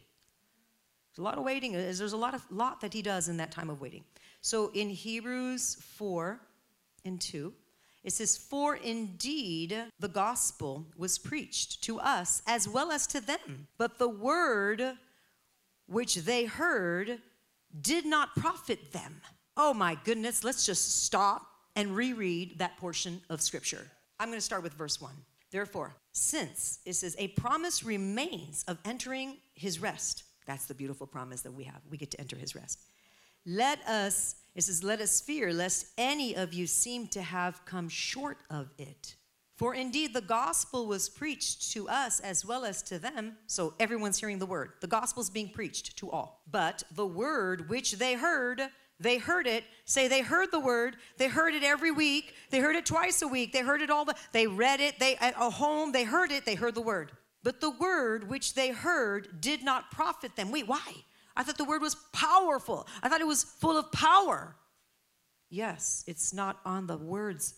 There's 1.10 1.20
a 1.20 1.24
lot 1.24 1.38
of 1.38 1.44
waiting. 1.44 1.76
Uh, 1.76 1.80
there's 1.80 2.14
a 2.14 2.18
lot 2.18 2.34
of 2.34 2.46
lot 2.52 2.82
that 2.82 2.94
he 2.94 3.02
does 3.02 3.30
in 3.30 3.38
that 3.38 3.52
time 3.52 3.70
of 3.70 3.82
waiting. 3.82 4.04
So 4.42 4.72
in 4.74 4.90
Hebrews 4.90 5.78
4 5.98 6.40
and 7.06 7.20
2, 7.20 7.54
it 8.04 8.14
says, 8.14 8.38
For 8.38 8.76
indeed 8.76 9.76
the 10.00 10.08
gospel 10.08 10.86
was 10.98 11.18
preached 11.18 11.84
to 11.84 12.00
us 12.00 12.42
as 12.48 12.68
well 12.68 12.92
as 12.92 13.08
to 13.08 13.22
them, 13.22 13.68
but 13.78 13.98
the 13.98 14.10
word 14.10 14.98
which 15.88 16.16
they 16.16 16.46
heard 16.46 17.20
did 17.82 18.06
not 18.06 18.36
profit 18.36 18.92
them. 18.94 19.22
Oh 19.58 19.74
my 19.74 19.98
goodness, 20.06 20.44
let's 20.44 20.66
just 20.66 21.04
stop 21.04 21.48
and 21.76 21.96
reread 21.96 22.60
that 22.60 22.78
portion 22.78 23.22
of 23.30 23.42
scripture. 23.42 23.86
I'm 24.20 24.30
going 24.30 24.38
to 24.38 24.46
start 24.46 24.64
with 24.64 24.74
verse 24.74 25.02
1. 25.02 25.12
Therefore, 25.52 25.96
since 26.20 26.80
it 26.86 26.94
says 26.94 27.16
a 27.18 27.30
promise 27.30 27.84
remains 27.84 28.64
of 28.68 28.78
entering 28.86 29.38
his 29.54 29.80
rest. 29.80 30.24
That's 30.46 30.66
the 30.66 30.74
beautiful 30.74 31.08
promise 31.08 31.42
that 31.42 31.54
we 31.54 31.64
have. 31.66 31.82
We 31.90 31.98
get 31.98 32.12
to 32.12 32.20
enter 32.20 32.36
his 32.36 32.56
rest. 32.56 32.82
Let 33.46 33.86
us, 33.88 34.36
it 34.56 34.64
says, 34.64 34.84
let 34.84 35.00
us 35.00 35.22
fear 35.22 35.54
lest 35.54 35.88
any 35.98 36.36
of 36.36 36.54
you 36.54 36.68
seem 36.68 37.08
to 37.08 37.22
have 37.22 37.64
come 37.66 37.90
short 37.90 38.40
of 38.50 38.70
it. 38.78 39.16
For 39.56 39.76
indeed, 39.76 40.14
the 40.14 40.22
gospel 40.22 40.88
was 40.88 41.10
preached 41.10 41.72
to 41.74 41.90
us 41.90 42.22
as 42.22 42.46
well 42.46 42.64
as 42.64 42.82
to 42.84 42.98
them. 42.98 43.36
So 43.48 43.74
everyone's 43.78 44.18
hearing 44.18 44.40
the 44.40 44.46
word. 44.46 44.72
The 44.80 44.88
gospel's 44.88 45.30
being 45.30 45.50
preached 45.50 45.98
to 45.98 46.10
all. 46.10 46.44
But 46.50 46.84
the 46.96 47.06
word 47.06 47.70
which 47.70 47.94
they 47.94 48.14
heard 48.14 48.62
they 49.00 49.18
heard 49.18 49.47
it. 49.47 49.64
Say 49.86 50.08
they 50.08 50.22
heard 50.22 50.52
the 50.52 50.60
word. 50.60 50.97
They 51.18 51.28
heard 51.28 51.54
it 51.54 51.64
every 51.64 51.91
week. 51.91 52.34
They 52.50 52.60
heard 52.60 52.76
it 52.76 52.86
twice 52.86 53.22
a 53.22 53.28
week. 53.28 53.54
They 53.54 53.62
heard 53.62 53.82
it 53.82 53.89
all 53.89 54.06
the 54.06 54.16
they 54.34 54.45
read 54.45 54.82
it. 54.82 55.00
They 55.00 55.16
at 55.16 55.36
a 55.39 55.50
home, 55.50 55.91
they 55.91 56.04
heard 56.04 56.32
it. 56.32 56.45
They 56.45 56.56
heard 56.56 56.76
the 56.76 56.82
word. 56.82 57.12
But 57.41 57.62
the 57.62 57.70
word 57.70 58.30
which 58.30 58.54
they 58.54 58.70
heard 58.70 59.39
did 59.39 59.64
not 59.64 59.91
profit 59.91 60.36
them. 60.36 60.52
Wait, 60.52 60.68
why? 60.68 60.93
I 61.36 61.43
thought 61.43 61.58
the 61.58 61.64
word 61.64 61.82
was 61.82 61.95
powerful. 62.12 62.86
I 63.02 63.08
thought 63.08 63.22
it 63.22 63.28
was 63.28 63.43
full 63.43 63.78
of 63.78 63.91
power. 63.93 64.56
Yes, 65.50 66.04
it's 66.06 66.34
not 66.34 66.60
on 66.66 66.86
the 66.86 66.97
word's 66.97 67.56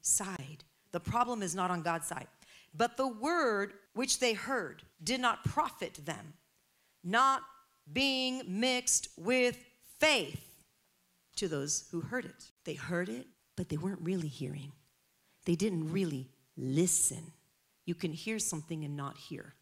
side. 0.00 0.64
The 0.90 1.00
problem 1.00 1.42
is 1.42 1.54
not 1.54 1.70
on 1.70 1.82
God's 1.82 2.08
side. 2.08 2.26
But 2.74 2.96
the 2.96 3.06
word 3.06 3.74
which 3.94 4.18
they 4.18 4.32
heard 4.32 4.82
did 5.02 5.20
not 5.20 5.44
profit 5.44 6.00
them, 6.04 6.34
not 7.04 7.42
being 7.92 8.42
mixed 8.48 9.08
with 9.16 9.56
faith 10.00 10.51
to 11.36 11.48
those 11.48 11.88
who 11.90 12.00
heard 12.00 12.24
it. 12.24 12.50
They 12.64 12.74
heard 12.74 13.08
it, 13.08 13.26
but 13.56 13.68
they 13.68 13.76
weren't 13.76 14.00
really 14.02 14.28
hearing. 14.28 14.72
They 15.44 15.56
didn't 15.56 15.92
really 15.92 16.28
listen. 16.56 17.32
You 17.84 17.94
can 17.94 18.12
hear 18.12 18.38
something 18.38 18.84
and 18.84 18.96
not 18.96 19.16
hear. 19.16 19.54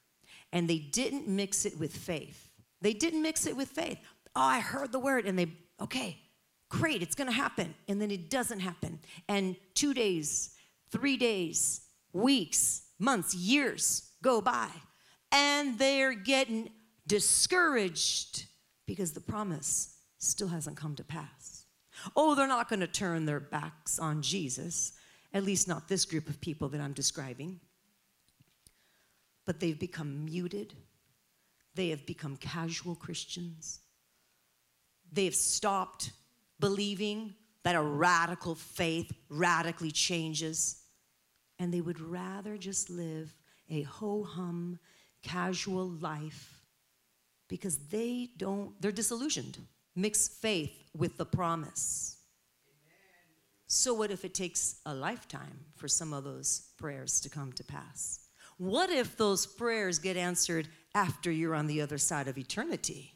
And 0.52 0.68
they 0.68 0.78
didn't 0.78 1.28
mix 1.28 1.64
it 1.64 1.78
with 1.78 1.94
faith. 1.96 2.50
They 2.80 2.92
didn't 2.92 3.22
mix 3.22 3.46
it 3.46 3.56
with 3.56 3.68
faith. 3.68 3.98
Oh, 4.34 4.40
I 4.40 4.60
heard 4.60 4.92
the 4.92 4.98
word, 4.98 5.26
and 5.26 5.38
they, 5.38 5.52
okay, 5.80 6.18
great, 6.68 7.02
it's 7.02 7.14
gonna 7.14 7.32
happen. 7.32 7.74
And 7.88 8.00
then 8.00 8.10
it 8.10 8.30
doesn't 8.30 8.60
happen. 8.60 9.00
And 9.28 9.56
two 9.74 9.94
days, 9.94 10.50
three 10.90 11.16
days, 11.16 11.82
weeks, 12.12 12.82
months, 12.98 13.34
years 13.34 14.10
go 14.22 14.40
by, 14.40 14.68
and 15.32 15.78
they're 15.78 16.14
getting 16.14 16.70
discouraged 17.06 18.46
because 18.86 19.12
the 19.12 19.20
promise 19.20 19.96
still 20.18 20.48
hasn't 20.48 20.76
come 20.76 20.94
to 20.96 21.04
pass. 21.04 21.39
Oh, 22.16 22.34
they're 22.34 22.46
not 22.46 22.68
gonna 22.68 22.86
turn 22.86 23.26
their 23.26 23.40
backs 23.40 23.98
on 23.98 24.22
Jesus, 24.22 24.92
at 25.32 25.44
least 25.44 25.68
not 25.68 25.88
this 25.88 26.04
group 26.04 26.28
of 26.28 26.40
people 26.40 26.68
that 26.70 26.80
I'm 26.80 26.92
describing. 26.92 27.60
But 29.44 29.60
they've 29.60 29.78
become 29.78 30.24
muted, 30.24 30.74
they 31.74 31.90
have 31.90 32.06
become 32.06 32.36
casual 32.36 32.94
Christians. 32.94 33.80
They 35.12 35.24
have 35.24 35.34
stopped 35.34 36.12
believing 36.60 37.34
that 37.62 37.74
a 37.74 37.82
radical 37.82 38.54
faith 38.54 39.12
radically 39.28 39.90
changes. 39.90 40.82
And 41.58 41.72
they 41.72 41.80
would 41.80 42.00
rather 42.00 42.56
just 42.56 42.90
live 42.90 43.34
a 43.68 43.82
ho 43.82 44.24
hum, 44.24 44.78
casual 45.22 45.88
life 45.88 46.60
because 47.48 47.78
they 47.88 48.30
don't, 48.36 48.80
they're 48.80 48.92
disillusioned. 48.92 49.58
Mix 49.96 50.28
faith 50.28 50.90
with 50.96 51.16
the 51.16 51.26
promise. 51.26 52.16
So, 53.66 53.94
what 53.94 54.10
if 54.10 54.24
it 54.24 54.34
takes 54.34 54.80
a 54.84 54.94
lifetime 54.94 55.66
for 55.76 55.86
some 55.86 56.12
of 56.12 56.24
those 56.24 56.70
prayers 56.76 57.20
to 57.20 57.28
come 57.28 57.52
to 57.52 57.64
pass? 57.64 58.20
What 58.58 58.90
if 58.90 59.16
those 59.16 59.46
prayers 59.46 59.98
get 59.98 60.16
answered 60.16 60.68
after 60.94 61.30
you're 61.30 61.54
on 61.54 61.66
the 61.66 61.80
other 61.80 61.98
side 61.98 62.28
of 62.28 62.36
eternity? 62.36 63.14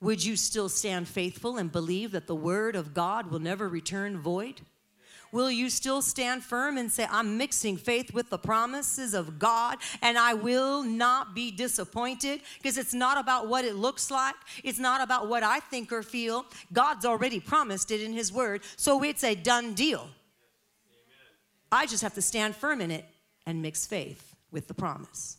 Would 0.00 0.24
you 0.24 0.36
still 0.36 0.68
stand 0.68 1.08
faithful 1.08 1.56
and 1.56 1.72
believe 1.72 2.12
that 2.12 2.26
the 2.26 2.36
word 2.36 2.76
of 2.76 2.94
God 2.94 3.30
will 3.30 3.40
never 3.40 3.68
return 3.68 4.18
void? 4.18 4.60
Will 5.32 5.50
you 5.50 5.70
still 5.70 6.02
stand 6.02 6.42
firm 6.42 6.78
and 6.78 6.90
say, 6.90 7.06
I'm 7.10 7.36
mixing 7.36 7.76
faith 7.76 8.12
with 8.14 8.30
the 8.30 8.38
promises 8.38 9.14
of 9.14 9.38
God 9.38 9.78
and 10.02 10.16
I 10.18 10.34
will 10.34 10.82
not 10.82 11.34
be 11.34 11.50
disappointed? 11.50 12.40
Because 12.62 12.78
it's 12.78 12.94
not 12.94 13.18
about 13.18 13.48
what 13.48 13.64
it 13.64 13.74
looks 13.74 14.10
like, 14.10 14.34
it's 14.64 14.78
not 14.78 15.00
about 15.00 15.28
what 15.28 15.42
I 15.42 15.60
think 15.60 15.92
or 15.92 16.02
feel. 16.02 16.46
God's 16.72 17.04
already 17.04 17.40
promised 17.40 17.90
it 17.90 18.00
in 18.00 18.12
His 18.12 18.32
word, 18.32 18.62
so 18.76 19.02
it's 19.02 19.24
a 19.24 19.34
done 19.34 19.74
deal. 19.74 20.08
I 21.70 21.86
just 21.86 22.02
have 22.02 22.14
to 22.14 22.22
stand 22.22 22.56
firm 22.56 22.80
in 22.80 22.90
it 22.90 23.04
and 23.46 23.60
mix 23.60 23.86
faith 23.86 24.34
with 24.50 24.68
the 24.68 24.74
promise 24.74 25.38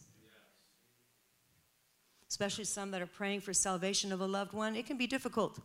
especially 2.30 2.64
some 2.64 2.92
that 2.92 3.02
are 3.02 3.08
praying 3.08 3.42
for 3.42 3.54
salvation 3.54 4.12
of 4.12 4.22
a 4.22 4.26
loved 4.26 4.54
one, 4.54 4.76
it 4.76 4.86
can 4.86 4.98
be 4.98 5.08
difficult. 5.08 5.60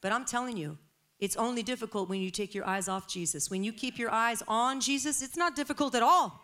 But 0.00 0.12
I'm 0.12 0.24
telling 0.24 0.56
you, 0.56 0.78
it's 1.20 1.36
only 1.36 1.62
difficult 1.62 2.08
when 2.08 2.20
you 2.20 2.30
take 2.30 2.54
your 2.54 2.66
eyes 2.66 2.88
off 2.88 3.08
Jesus. 3.08 3.50
When 3.50 3.64
you 3.64 3.72
keep 3.72 3.98
your 3.98 4.10
eyes 4.10 4.42
on 4.46 4.80
Jesus, 4.80 5.20
it's 5.22 5.36
not 5.36 5.56
difficult 5.56 5.94
at 5.94 6.02
all. 6.02 6.40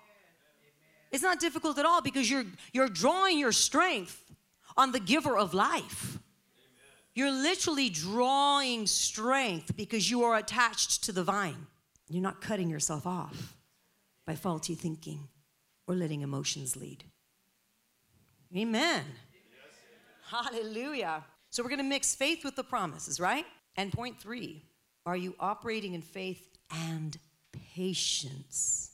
It's 1.13 1.23
not 1.23 1.39
difficult 1.39 1.79
at 1.79 1.87
all 1.87 2.03
because 2.03 2.29
you're 2.29 2.45
you're 2.73 2.89
drawing 2.89 3.39
your 3.39 3.53
strength 3.53 4.21
on 4.77 4.91
the 4.91 4.99
giver 4.99 5.37
of 5.39 5.55
life. 5.55 6.19
You're 7.15 7.31
literally 7.31 7.89
drawing 7.89 8.89
strength 8.89 9.77
because 9.77 10.11
you 10.11 10.25
are 10.25 10.37
attached 10.37 11.05
to 11.05 11.13
the 11.13 11.23
vine. 11.23 11.69
You're 12.09 12.23
not 12.23 12.41
cutting 12.41 12.69
yourself 12.69 13.07
off 13.07 13.57
by 14.27 14.35
faulty 14.35 14.75
thinking 14.75 15.29
or 15.87 15.95
letting 15.95 16.23
emotions 16.23 16.77
lead. 16.77 17.05
Amen. 18.57 19.05
Hallelujah. 20.29 21.25
So 21.51 21.63
we're 21.63 21.69
going 21.69 21.79
to 21.79 21.85
mix 21.85 22.17
faith 22.17 22.45
with 22.45 22.57
the 22.57 22.65
promises, 22.65 23.21
right? 23.21 23.47
And 23.77 23.93
point 23.93 24.19
three 24.21 24.63
are 25.07 25.17
you 25.17 25.35
operating 25.39 25.95
in 25.95 26.03
faith 26.03 26.49
and 26.71 27.17
patience? 27.75 28.91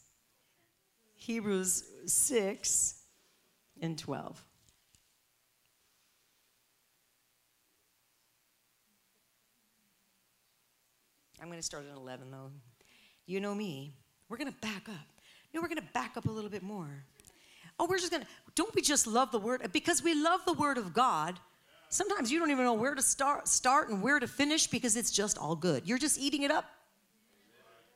Hebrews 1.17 1.85
6 2.07 2.95
and 3.81 3.99
12. 3.99 4.45
I'm 11.41 11.47
going 11.47 11.59
to 11.59 11.63
start 11.63 11.85
at 11.91 11.97
11 11.97 12.31
though. 12.31 12.51
You 13.27 13.41
know 13.41 13.55
me. 13.55 13.95
We're 14.29 14.37
going 14.37 14.53
to 14.53 14.59
back 14.61 14.89
up. 14.89 15.07
No, 15.55 15.61
we're 15.61 15.69
going 15.69 15.79
to 15.79 15.93
back 15.93 16.17
up 16.17 16.27
a 16.27 16.31
little 16.31 16.51
bit 16.51 16.63
more. 16.63 17.05
Oh, 17.79 17.87
we're 17.89 17.99
just 17.99 18.11
going 18.11 18.23
to, 18.23 18.29
don't 18.55 18.75
we 18.75 18.83
just 18.83 19.07
love 19.07 19.31
the 19.33 19.39
word? 19.39 19.63
Because 19.73 20.03
we 20.03 20.15
love 20.15 20.41
the 20.47 20.53
word 20.53 20.79
of 20.79 20.93
God. 20.93 21.39
Sometimes 21.91 22.33
you 22.33 22.39
don't 22.39 22.51
even 22.51 22.65
know 22.65 22.73
where 22.75 22.95
to 22.95 23.03
start, 23.03 23.47
start 23.47 23.91
and 23.91 24.03
where 24.03 24.19
to 24.19 24.27
finish 24.27 24.67
because 24.67 24.97
it's 24.97 25.11
just 25.11 25.37
all 25.37 25.55
good. 25.55 25.87
You're 25.87 25.99
just 25.99 26.19
eating 26.19 26.43
it 26.45 26.51
up. 26.51 26.65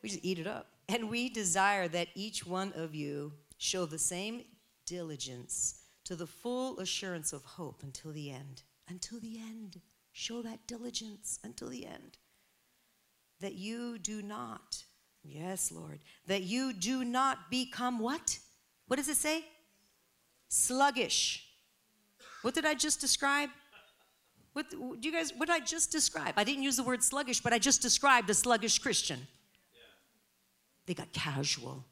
We 0.02 0.10
just 0.10 0.24
eat 0.24 0.38
it 0.38 0.46
up. 0.46 0.66
And 0.88 1.08
we 1.08 1.30
desire 1.30 1.88
that 1.88 2.08
each 2.14 2.46
one 2.46 2.72
of 2.74 2.94
you 2.94 3.32
show 3.56 3.86
the 3.86 3.98
same 3.98 4.44
diligence 4.84 5.80
to 6.04 6.14
the 6.14 6.26
full 6.26 6.78
assurance 6.80 7.32
of 7.32 7.42
hope 7.44 7.82
until 7.82 8.12
the 8.12 8.30
end. 8.30 8.62
Until 8.88 9.20
the 9.20 9.38
end. 9.38 9.80
Show 10.12 10.42
that 10.42 10.66
diligence 10.66 11.38
until 11.42 11.70
the 11.70 11.86
end. 11.86 12.18
That 13.40 13.54
you 13.54 13.98
do 13.98 14.20
not, 14.20 14.84
yes, 15.22 15.72
Lord, 15.72 16.00
that 16.26 16.42
you 16.42 16.72
do 16.72 17.04
not 17.04 17.50
become 17.50 17.98
what? 17.98 18.38
What 18.86 18.96
does 18.96 19.08
it 19.08 19.16
say? 19.16 19.44
sluggish. 20.54 21.46
What 22.42 22.54
did 22.54 22.64
I 22.64 22.74
just 22.74 23.00
describe? 23.00 23.50
What 24.54 24.70
do 24.70 24.96
you 25.02 25.12
guys? 25.12 25.32
What 25.36 25.48
did 25.48 25.54
I 25.54 25.60
just 25.60 25.92
describe? 25.92 26.34
I 26.36 26.44
didn't 26.44 26.62
use 26.62 26.76
the 26.76 26.84
word 26.84 27.02
sluggish, 27.02 27.40
but 27.40 27.52
I 27.52 27.58
just 27.58 27.82
described 27.82 28.30
a 28.30 28.34
sluggish 28.34 28.78
Christian. 28.78 29.26
They 30.86 30.94
got 30.94 31.12
casual, 31.12 31.84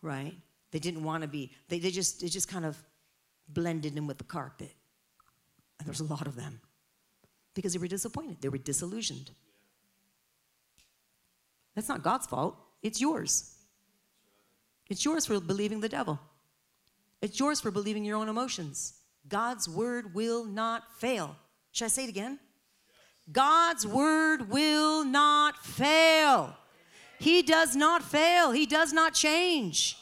right? 0.00 0.34
They 0.70 0.78
didn't 0.78 1.04
want 1.04 1.22
to 1.22 1.28
be. 1.28 1.52
They, 1.68 1.78
they 1.78 1.90
just 1.90 2.22
they 2.22 2.28
just 2.28 2.48
kind 2.48 2.64
of 2.64 2.76
blended 3.48 3.96
in 3.96 4.06
with 4.06 4.18
the 4.18 4.24
carpet. 4.24 4.72
And 5.78 5.86
there's 5.86 6.00
a 6.00 6.04
lot 6.04 6.26
of 6.26 6.36
them 6.36 6.58
because 7.54 7.74
they 7.74 7.78
were 7.78 7.86
disappointed. 7.86 8.38
They 8.40 8.48
were 8.48 8.58
disillusioned. 8.58 9.30
That's 11.74 11.88
not 11.88 12.02
God's 12.02 12.26
fault. 12.26 12.56
It's 12.82 12.98
yours. 12.98 13.54
It's 14.88 15.04
yours 15.04 15.26
for 15.26 15.38
believing 15.38 15.80
the 15.80 15.88
devil. 15.88 16.18
It's 17.20 17.38
yours 17.38 17.60
for 17.60 17.70
believing 17.70 18.04
your 18.06 18.16
own 18.16 18.30
emotions. 18.30 18.94
God's 19.28 19.68
word 19.68 20.14
will 20.14 20.44
not 20.44 20.92
fail. 20.98 21.36
Should 21.72 21.86
I 21.86 21.88
say 21.88 22.04
it 22.04 22.08
again? 22.08 22.38
God's 23.30 23.86
word 23.86 24.50
will 24.50 25.04
not 25.04 25.64
fail. 25.64 26.56
He 27.18 27.42
does 27.42 27.74
not 27.74 28.02
fail. 28.02 28.52
He 28.52 28.66
does 28.66 28.92
not 28.92 29.14
change. 29.14 29.96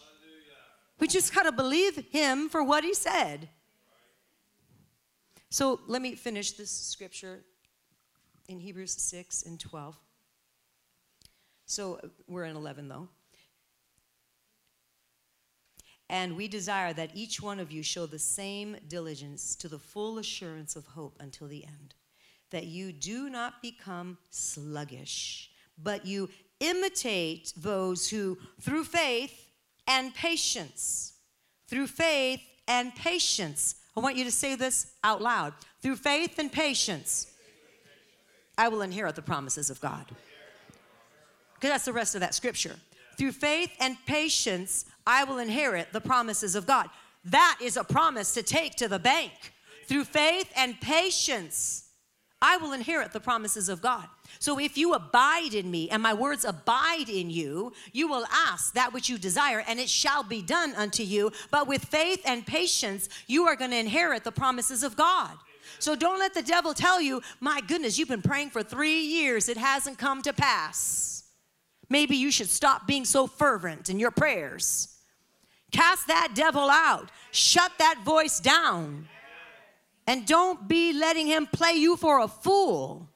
We 0.99 1.09
just 1.09 1.35
got 1.35 1.45
to 1.45 1.53
believe 1.53 1.97
him 2.11 2.49
for 2.49 2.63
what 2.63 2.85
he 2.85 2.95
said. 2.95 3.49
So 5.51 5.81
let 5.87 6.03
me 6.03 6.15
finish 6.15 6.53
this 6.53 6.71
scripture 6.71 7.45
in 8.49 8.59
Hebrews 8.59 8.93
6 8.93 9.45
and 9.45 9.59
12. 9.59 9.97
So 11.67 12.01
we're 12.29 12.45
in 12.45 12.57
11 12.57 12.89
though. 12.89 13.09
And 16.11 16.37
we 16.37 16.49
desire 16.49 16.93
that 16.93 17.13
each 17.15 17.41
one 17.41 17.59
of 17.59 17.73
you 17.73 17.83
show 17.83 18.07
the 18.07 18.19
same 18.19 18.77
diligence 18.89 19.57
to 19.57 19.69
the 19.69 19.79
full 19.79 20.19
assurance 20.19 20.77
of 20.77 20.87
hope 20.87 21.17
until 21.21 21.49
the 21.49 21.65
end, 21.65 21.95
that 22.51 22.67
you 22.67 22.93
do 22.93 23.31
not 23.31 23.63
become 23.63 24.19
sluggish, 24.31 25.51
but 25.83 26.05
you 26.05 26.29
imitate 26.61 27.53
those 27.57 28.09
who, 28.09 28.39
through 28.61 28.85
faith 28.85 29.49
and 29.87 30.15
patience, 30.15 31.15
through 31.69 31.87
faith 31.87 32.41
and 32.69 32.95
patience, 32.95 33.77
I 33.97 34.01
want 34.01 34.17
you 34.17 34.25
to 34.25 34.31
say 34.31 34.57
this 34.57 34.93
out 35.03 35.23
loud. 35.23 35.55
Through 35.81 35.97
faith 35.97 36.39
and 36.39 36.51
patience, 36.51 37.31
I 38.57 38.69
will 38.69 38.83
inherit 38.83 39.17
the 39.17 39.23
promises 39.23 39.71
of 39.71 39.81
God. 39.81 40.07
Because 41.55 41.71
that's 41.71 41.85
the 41.85 41.93
rest 41.93 42.15
of 42.15 42.21
that 42.21 42.35
scripture. 42.35 42.77
Through 43.17 43.33
faith 43.33 43.71
and 43.81 43.97
patience, 44.07 44.87
I 45.07 45.25
will 45.25 45.39
inherit 45.39 45.93
the 45.93 46.01
promises 46.01 46.55
of 46.55 46.67
God. 46.67 46.89
That 47.25 47.59
is 47.63 47.77
a 47.77 47.85
promise 47.85 48.35
to 48.35 48.43
take 48.43 48.75
to 48.77 48.89
the 48.89 48.99
bank. 48.99 49.33
Through 49.87 50.05
faith 50.05 50.51
and 50.57 50.81
patience, 50.81 51.85
I 52.41 52.59
will 52.59 52.73
inherit 52.73 53.13
the 53.13 53.21
promises 53.21 53.69
of 53.69 53.81
God. 53.81 54.05
So 54.39 54.59
if 54.59 54.77
you 54.77 54.93
abide 54.93 55.55
in 55.55 55.71
me 55.71 55.89
and 55.89 56.03
my 56.03 56.13
words 56.13 56.45
abide 56.45 57.09
in 57.09 57.31
you, 57.31 57.73
you 57.93 58.09
will 58.09 58.27
ask 58.31 58.75
that 58.75 58.93
which 58.93 59.09
you 59.09 59.17
desire 59.17 59.65
and 59.67 59.81
it 59.81 59.89
shall 59.89 60.23
be 60.23 60.43
done 60.43 60.75
unto 60.75 61.03
you. 61.03 61.33
But 61.51 61.67
with 61.67 61.85
faith 61.87 62.21
and 62.27 62.47
patience, 62.47 63.09
you 63.27 63.45
are 63.45 63.57
going 63.57 63.71
to 63.71 63.79
inherit 63.79 64.25
the 64.25 64.33
promises 64.33 64.83
of 64.83 64.97
God. 64.97 65.37
So 65.79 65.97
don't 65.97 66.19
let 66.19 66.35
the 66.35 66.43
devil 66.43 66.75
tell 66.75 67.01
you, 67.01 67.23
my 67.41 67.61
goodness, 67.67 67.99
you've 67.99 68.09
been 68.09 68.23
praying 68.23 68.51
for 68.51 68.63
three 68.63 69.01
years, 69.01 69.49
it 69.49 69.57
hasn't 69.57 69.99
come 69.99 70.21
to 70.23 70.33
pass. 70.33 71.14
Maybe 71.89 72.17
you 72.17 72.31
should 72.31 72.49
stop 72.49 72.87
being 72.87 73.05
so 73.05 73.27
fervent 73.27 73.91
in 73.91 73.99
your 73.99 74.11
prayers. 74.11 74.97
Cast 75.71 76.07
that 76.07 76.33
devil 76.35 76.71
out, 76.71 77.11
shut 77.33 77.73
that 77.79 78.03
voice 78.05 78.39
down, 78.39 79.09
and 80.07 80.27
don't 80.27 80.69
be 80.69 80.93
letting 80.93 81.27
him 81.27 81.47
play 81.47 81.73
you 81.73 81.97
for 81.97 82.21
a 82.21 82.29
fool. 82.29 83.09